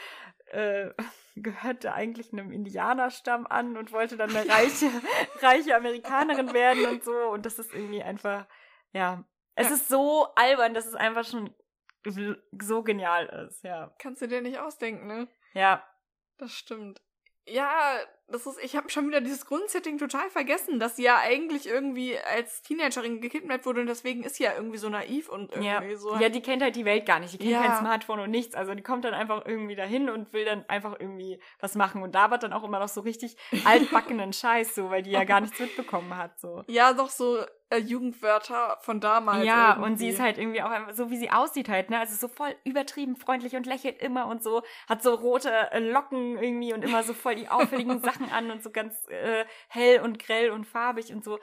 äh, 0.46 0.90
gehörte 1.36 1.94
eigentlich 1.94 2.32
einem 2.32 2.52
Indianerstamm 2.52 3.46
an 3.46 3.76
und 3.78 3.92
wollte 3.92 4.16
dann 4.16 4.36
eine 4.36 4.46
reiche, 4.48 4.86
reiche 5.40 5.74
Amerikanerin 5.76 6.52
werden 6.52 6.84
und 6.86 7.04
so. 7.04 7.14
Und 7.16 7.46
das 7.46 7.58
ist 7.58 7.72
irgendwie 7.72 8.02
einfach, 8.02 8.46
ja, 8.92 9.24
es 9.54 9.68
Ja. 9.68 9.74
ist 9.74 9.88
so 9.88 10.28
albern, 10.34 10.74
dass 10.74 10.86
es 10.86 10.94
einfach 10.94 11.24
schon 11.24 11.54
so 12.60 12.82
genial 12.82 13.26
ist, 13.46 13.62
ja. 13.64 13.94
Kannst 13.98 14.20
du 14.22 14.26
dir 14.28 14.42
nicht 14.42 14.58
ausdenken, 14.58 15.06
ne? 15.06 15.28
Ja, 15.54 15.82
Das 16.38 16.52
stimmt. 16.52 17.00
Ja, 17.46 17.98
das 18.32 18.46
ist, 18.46 18.58
ich 18.62 18.74
habe 18.76 18.90
schon 18.90 19.06
wieder 19.08 19.20
dieses 19.20 19.46
Grundsetting 19.46 19.98
total 19.98 20.28
vergessen, 20.30 20.80
dass 20.80 20.96
sie 20.96 21.04
ja 21.04 21.18
eigentlich 21.18 21.68
irgendwie 21.68 22.18
als 22.18 22.62
Teenagerin 22.62 23.20
gekidnappt 23.20 23.64
wurde 23.66 23.82
und 23.82 23.86
deswegen 23.86 24.24
ist 24.24 24.36
sie 24.36 24.44
ja 24.44 24.52
irgendwie 24.56 24.78
so 24.78 24.88
naiv 24.88 25.28
und 25.28 25.52
irgendwie 25.52 25.66
Ja. 25.92 25.96
so. 25.96 26.16
ja, 26.16 26.28
die 26.28 26.40
kennt 26.42 26.62
halt 26.62 26.74
die 26.76 26.84
Welt 26.84 27.06
gar 27.06 27.20
nicht. 27.20 27.32
Die 27.34 27.38
kennt 27.38 27.50
Ja. 27.50 27.62
kein 27.62 27.78
Smartphone 27.78 28.20
und 28.20 28.30
nichts. 28.30 28.54
Also 28.54 28.74
die 28.74 28.82
kommt 28.82 29.04
dann 29.04 29.14
einfach 29.14 29.44
irgendwie 29.46 29.76
dahin 29.76 30.10
und 30.10 30.32
will 30.32 30.44
dann 30.44 30.64
einfach 30.68 30.96
irgendwie 30.98 31.40
was 31.60 31.74
machen. 31.74 32.02
Und 32.02 32.14
da 32.14 32.30
wird 32.30 32.42
dann 32.42 32.52
auch 32.52 32.64
immer 32.64 32.78
noch 32.80 32.88
so 32.88 33.02
richtig 33.02 33.36
altbackenen 33.64 34.32
Scheiß, 34.32 34.74
so, 34.74 34.90
weil 34.90 35.02
die 35.02 35.10
ja 35.10 35.24
gar 35.24 35.40
nichts 35.40 35.58
mitbekommen 35.60 36.16
hat. 36.16 36.38
So. 36.40 36.64
Ja, 36.66 36.92
doch 36.92 37.10
so 37.10 37.38
äh, 37.70 37.78
Jugendwörter 37.78 38.78
von 38.82 39.00
damals. 39.00 39.44
ja, 39.44 39.70
irgendwie. 39.70 39.84
und 39.90 39.96
sie 39.98 40.08
ist 40.08 40.20
halt 40.20 40.38
irgendwie 40.38 40.62
auch 40.62 40.70
einfach 40.70 40.92
so, 40.94 41.10
wie 41.10 41.16
sie 41.16 41.30
aussieht 41.30 41.68
halt, 41.68 41.90
ne? 41.90 41.98
Also 41.98 42.14
so 42.16 42.28
voll 42.28 42.54
übertrieben 42.64 43.16
freundlich 43.16 43.54
und 43.56 43.66
lächelt 43.66 44.00
immer 44.02 44.26
und 44.26 44.42
so, 44.42 44.62
hat 44.88 45.02
so 45.02 45.14
rote 45.14 45.50
äh, 45.72 45.78
Locken 45.78 46.36
irgendwie 46.38 46.74
und 46.74 46.82
immer 46.84 47.02
so 47.02 47.14
voll 47.14 47.34
die 47.34 47.48
auffälligen 47.48 48.00
Sachen 48.02 48.21
an 48.30 48.50
und 48.50 48.62
so 48.62 48.70
ganz 48.70 49.06
äh, 49.08 49.44
hell 49.68 50.00
und 50.00 50.18
grell 50.18 50.50
und 50.50 50.66
farbig 50.66 51.12
und 51.12 51.24
so. 51.24 51.38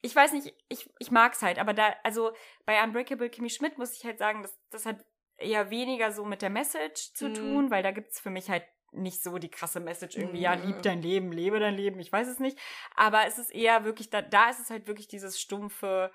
Ich 0.00 0.14
weiß 0.16 0.32
nicht, 0.32 0.52
ich, 0.68 0.90
ich 0.98 1.10
mag's 1.10 1.42
halt, 1.42 1.58
aber 1.58 1.74
da, 1.74 1.94
also 2.02 2.32
bei 2.64 2.82
Unbreakable 2.82 3.30
Kimmy 3.30 3.50
Schmidt 3.50 3.78
muss 3.78 3.96
ich 3.96 4.04
halt 4.04 4.18
sagen, 4.18 4.42
das, 4.42 4.58
das 4.70 4.84
hat 4.86 5.04
eher 5.36 5.70
weniger 5.70 6.10
so 6.12 6.24
mit 6.24 6.42
der 6.42 6.50
Message 6.50 7.12
zu 7.14 7.28
Mhm. 7.28 7.34
tun, 7.34 7.70
weil 7.70 7.82
da 7.82 7.90
gibt's 7.92 8.20
für 8.20 8.30
mich 8.30 8.50
halt 8.50 8.64
nicht 8.90 9.22
so 9.22 9.38
die 9.38 9.50
krasse 9.50 9.80
Message 9.80 10.16
irgendwie, 10.16 10.40
ja, 10.40 10.54
Mhm. 10.56 10.62
lieb 10.62 10.82
dein 10.82 11.00
Leben, 11.02 11.32
lebe 11.32 11.58
dein 11.60 11.74
Leben, 11.74 11.98
ich 12.00 12.12
weiß 12.12 12.28
es 12.28 12.40
nicht. 12.40 12.58
Aber 12.94 13.26
es 13.26 13.38
ist 13.38 13.50
eher 13.54 13.84
wirklich, 13.84 14.10
da, 14.10 14.22
da 14.22 14.50
ist 14.50 14.60
es 14.60 14.70
halt 14.70 14.86
wirklich 14.86 15.08
dieses 15.08 15.40
stumpfe, 15.40 16.12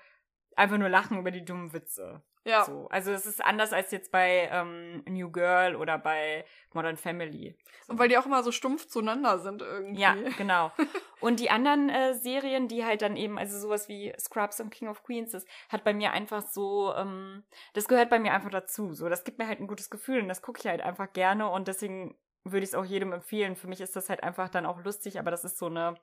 einfach 0.54 0.78
nur 0.78 0.88
lachen 0.88 1.18
über 1.18 1.30
die 1.30 1.44
dummen 1.44 1.72
Witze. 1.72 2.22
Ja. 2.44 2.64
So. 2.64 2.88
Also 2.90 3.12
es 3.12 3.26
ist 3.26 3.44
anders 3.44 3.72
als 3.72 3.90
jetzt 3.90 4.10
bei 4.10 4.48
ähm, 4.50 5.02
New 5.06 5.30
Girl 5.30 5.76
oder 5.76 5.98
bei 5.98 6.44
Modern 6.72 6.96
Family. 6.96 7.56
Und 7.88 7.98
weil 7.98 8.08
die 8.08 8.18
auch 8.18 8.26
immer 8.26 8.42
so 8.42 8.52
stumpf 8.52 8.86
zueinander 8.86 9.38
sind 9.38 9.62
irgendwie. 9.62 10.00
Ja, 10.00 10.14
genau. 10.36 10.72
Und 11.20 11.40
die 11.40 11.50
anderen 11.50 11.88
äh, 11.88 12.14
Serien, 12.14 12.68
die 12.68 12.84
halt 12.84 13.02
dann 13.02 13.16
eben, 13.16 13.38
also 13.38 13.58
sowas 13.58 13.88
wie 13.88 14.12
Scrubs 14.18 14.60
und 14.60 14.70
King 14.70 14.88
of 14.88 15.02
Queens, 15.02 15.32
das 15.32 15.44
hat 15.68 15.82
bei 15.82 15.92
mir 15.92 16.12
einfach 16.12 16.42
so, 16.42 16.94
ähm, 16.94 17.42
das 17.74 17.88
gehört 17.88 18.08
bei 18.08 18.20
mir 18.20 18.32
einfach 18.32 18.50
dazu. 18.50 18.92
So, 18.94 19.08
das 19.08 19.24
gibt 19.24 19.38
mir 19.38 19.48
halt 19.48 19.60
ein 19.60 19.66
gutes 19.66 19.90
Gefühl 19.90 20.20
und 20.20 20.28
das 20.28 20.42
gucke 20.42 20.60
ich 20.60 20.66
halt 20.66 20.80
einfach 20.80 21.12
gerne 21.12 21.50
und 21.50 21.66
deswegen 21.66 22.16
würde 22.44 22.64
ich 22.64 22.70
es 22.70 22.74
auch 22.74 22.84
jedem 22.84 23.12
empfehlen. 23.12 23.56
Für 23.56 23.66
mich 23.66 23.80
ist 23.80 23.96
das 23.96 24.08
halt 24.08 24.22
einfach 24.22 24.48
dann 24.48 24.66
auch 24.66 24.82
lustig, 24.84 25.18
aber 25.18 25.30
das 25.30 25.44
ist 25.44 25.58
so 25.58 25.66
eine, 25.66 25.96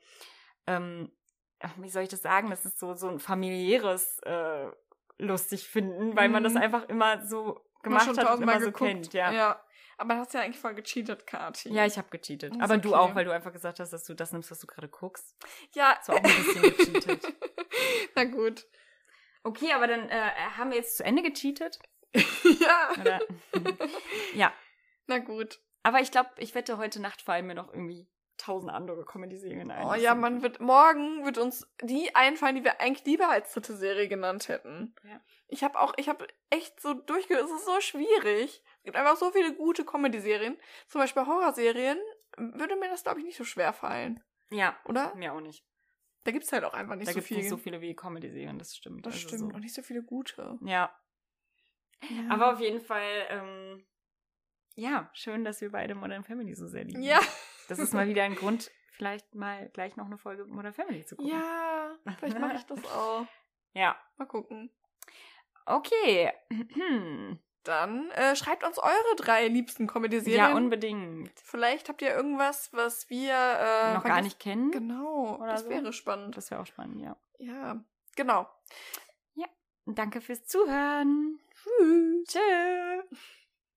ähm, 0.68 1.12
wie 1.78 1.90
soll 1.90 2.04
ich 2.04 2.10
das 2.10 2.22
sagen? 2.22 2.50
Das 2.50 2.66
ist 2.66 2.80
so, 2.80 2.94
so 2.94 3.08
ein 3.08 3.20
familiäres 3.20 4.20
äh, 4.24 4.68
lustig 5.18 5.68
finden, 5.68 6.16
weil 6.16 6.30
man 6.30 6.44
das 6.44 6.54
Mhm. 6.54 6.62
einfach 6.62 6.90
immer 6.90 7.26
so 7.26 7.62
gemacht 7.84 8.08
hat 8.08 8.36
und 8.36 8.42
immer 8.42 8.60
so 8.60 8.68
geguckt. 8.68 8.90
kennt, 8.90 9.14
ja. 9.14 9.32
ja. 9.32 9.62
Aber 9.98 10.18
hast 10.18 10.34
du 10.34 10.38
ja 10.38 10.44
eigentlich 10.44 10.60
voll 10.60 10.76
gecheatet, 10.76 11.26
Kati. 11.26 11.70
Ja, 11.70 11.86
ich 11.86 11.98
habe 11.98 12.10
gecheatet. 12.10 12.54
Ist 12.54 12.62
Aber 12.62 12.78
du 12.78 12.90
okay. 12.90 12.98
auch, 12.98 13.16
weil 13.16 13.24
du 13.24 13.32
einfach 13.34 13.54
gesagt 13.54 13.80
hast, 13.80 13.94
dass 13.94 14.04
du 14.04 14.14
das 14.14 14.34
nimmst, 14.34 14.52
was 14.52 14.60
du 14.60 14.68
gerade 14.68 14.90
guckst. 14.90 15.36
Ja. 15.74 15.96
Das 15.96 16.10
war 16.10 16.16
auch 16.16 16.24
ein 16.24 16.24
bisschen 16.24 16.62
gecheatet. 16.64 17.34
Na 18.16 18.26
gut. 18.26 18.66
Okay, 19.44 19.72
aber 19.72 19.88
dann 19.88 20.10
äh, 20.10 20.32
haben 20.58 20.72
wir 20.72 20.78
jetzt 20.78 20.98
zu 20.98 21.06
Ende 21.06 21.22
gecheatet. 21.22 21.80
ja. 22.14 22.92
Oder? 23.00 23.22
ja. 24.34 24.54
Na 25.08 25.20
gut. 25.20 25.60
Aber 25.84 26.02
ich 26.02 26.12
glaube, 26.12 26.32
ich 26.40 26.56
wette, 26.56 26.78
heute 26.78 27.02
Nacht 27.02 27.22
fallen 27.22 27.46
mir 27.46 27.56
noch 27.56 27.72
irgendwie 27.72 28.08
tausend 28.38 28.72
andere 28.72 29.06
Comedy-Serien 29.06 29.72
ein. 29.72 29.86
Oh 29.88 29.94
ja, 29.94 30.14
man 30.16 30.42
wird, 30.42 30.60
morgen 30.60 31.26
wird 31.26 31.38
uns 31.38 31.68
die 31.82 32.14
einfallen, 32.16 32.56
die 32.56 32.64
wir 32.64 32.82
eigentlich 32.82 33.06
lieber 33.06 33.30
als 33.30 33.54
dritte 33.54 33.76
Serie 33.76 34.08
genannt 34.08 34.48
hätten. 34.50 34.94
Ja. 35.04 35.22
Ich 35.48 35.64
habe 35.64 35.80
auch, 35.80 35.94
ich 35.98 36.10
habe 36.10 36.28
echt 36.50 36.80
so 36.82 36.94
durchge... 36.94 37.36
Es 37.36 37.52
ist 37.52 37.66
so 37.66 37.80
schwierig. 37.82 38.64
Es 38.80 38.84
gibt 38.84 38.98
einfach 38.98 39.16
so 39.18 39.32
viele 39.32 39.54
gute 39.56 39.86
Comedy-Serien. 39.86 40.58
Zum 40.88 41.02
Beispiel 41.02 41.26
Horrorserien 41.26 41.98
würde 42.38 42.76
mir 42.76 42.90
das, 42.90 43.04
glaube 43.04 43.20
ich, 43.20 43.26
nicht 43.26 43.38
so 43.38 43.44
schwer 43.46 43.72
fallen. 43.74 44.22
Ja, 44.52 44.78
Oder? 44.86 45.14
mir 45.16 45.34
auch 45.34 45.42
nicht. 45.42 45.66
Da 46.24 46.32
gibt's 46.32 46.52
halt 46.52 46.64
auch 46.64 46.74
einfach 46.74 46.96
nicht 46.96 47.08
da 47.08 47.12
so 47.14 47.18
gibt 47.20 47.26
es 47.26 47.28
viel. 47.28 47.38
nicht 47.38 47.50
so 47.50 47.58
viele 47.58 47.82
wie 47.82 47.96
Comedy-Serien, 47.96 48.58
das 48.58 48.76
stimmt. 48.76 49.06
das 49.06 49.14
Also 49.14 49.28
stimmt. 49.28 49.52
So. 49.52 49.56
Und 49.56 49.62
nicht 49.62 49.76
so 49.76 49.82
viele 49.84 50.04
gute. 50.04 50.58
Ja, 50.64 50.94
Ja. 52.10 52.30
aber 52.30 52.54
auf 52.54 52.60
jeden 52.60 52.82
Fall, 52.82 53.26
ähm, 53.30 53.86
ja, 54.76 55.10
schön, 55.14 55.46
dass 55.46 55.62
wir 55.62 55.72
beide 55.72 55.96
Modern 55.96 56.24
Family 56.24 56.54
so 56.56 56.68
sehr 56.68 56.84
lieben. 56.84 57.02
Ja. 57.02 57.20
Das 57.68 57.80
ist 57.80 57.94
mal 57.94 58.08
wieder 58.08 58.24
ein 58.24 58.36
Grund, 58.36 58.72
vielleicht 58.92 59.36
mal 59.36 59.70
gleich 59.74 59.96
noch 59.96 60.06
eine 60.06 60.18
Folge 60.18 60.46
Modern 60.46 60.74
Family 60.74 61.06
zu 61.06 61.16
gucken. 61.16 61.32
Ja. 61.32 61.92
Vielleicht 62.20 62.40
mache 62.40 62.56
ich 62.56 62.66
das 62.66 62.84
auch. 62.86 63.26
Ja. 63.78 63.98
Mal 64.16 64.26
gucken. 64.26 64.70
Okay. 65.66 66.32
Dann 67.66 68.10
äh, 68.12 68.38
schreibt 68.38 68.64
uns 68.64 68.80
eure 68.80 69.16
drei 69.18 69.50
liebsten 69.50 69.86
Comedy-Serien. 69.86 70.52
Ja, 70.52 70.56
unbedingt. 70.56 71.38
Vielleicht 71.42 71.90
habt 71.90 72.02
ihr 72.02 72.16
irgendwas, 72.16 72.72
was 72.72 73.10
wir 73.10 73.34
äh, 73.34 73.96
Noch 73.96 74.06
gar 74.06 74.22
nicht 74.22 74.40
kennen. 74.40 74.72
Genau, 74.72 75.44
das 75.46 75.64
so. 75.64 75.70
wäre 75.70 75.92
spannend. 75.92 76.38
Das 76.38 76.52
wäre 76.52 76.62
auch 76.62 76.66
spannend, 76.66 77.02
ja. 77.02 77.18
Ja, 77.38 77.84
genau. 78.16 78.48
Danke 79.86 80.20
fürs 80.20 80.46
Zuhören. 80.48 81.40
Tschüss. 81.54 82.28
Tschüss. 82.28 83.45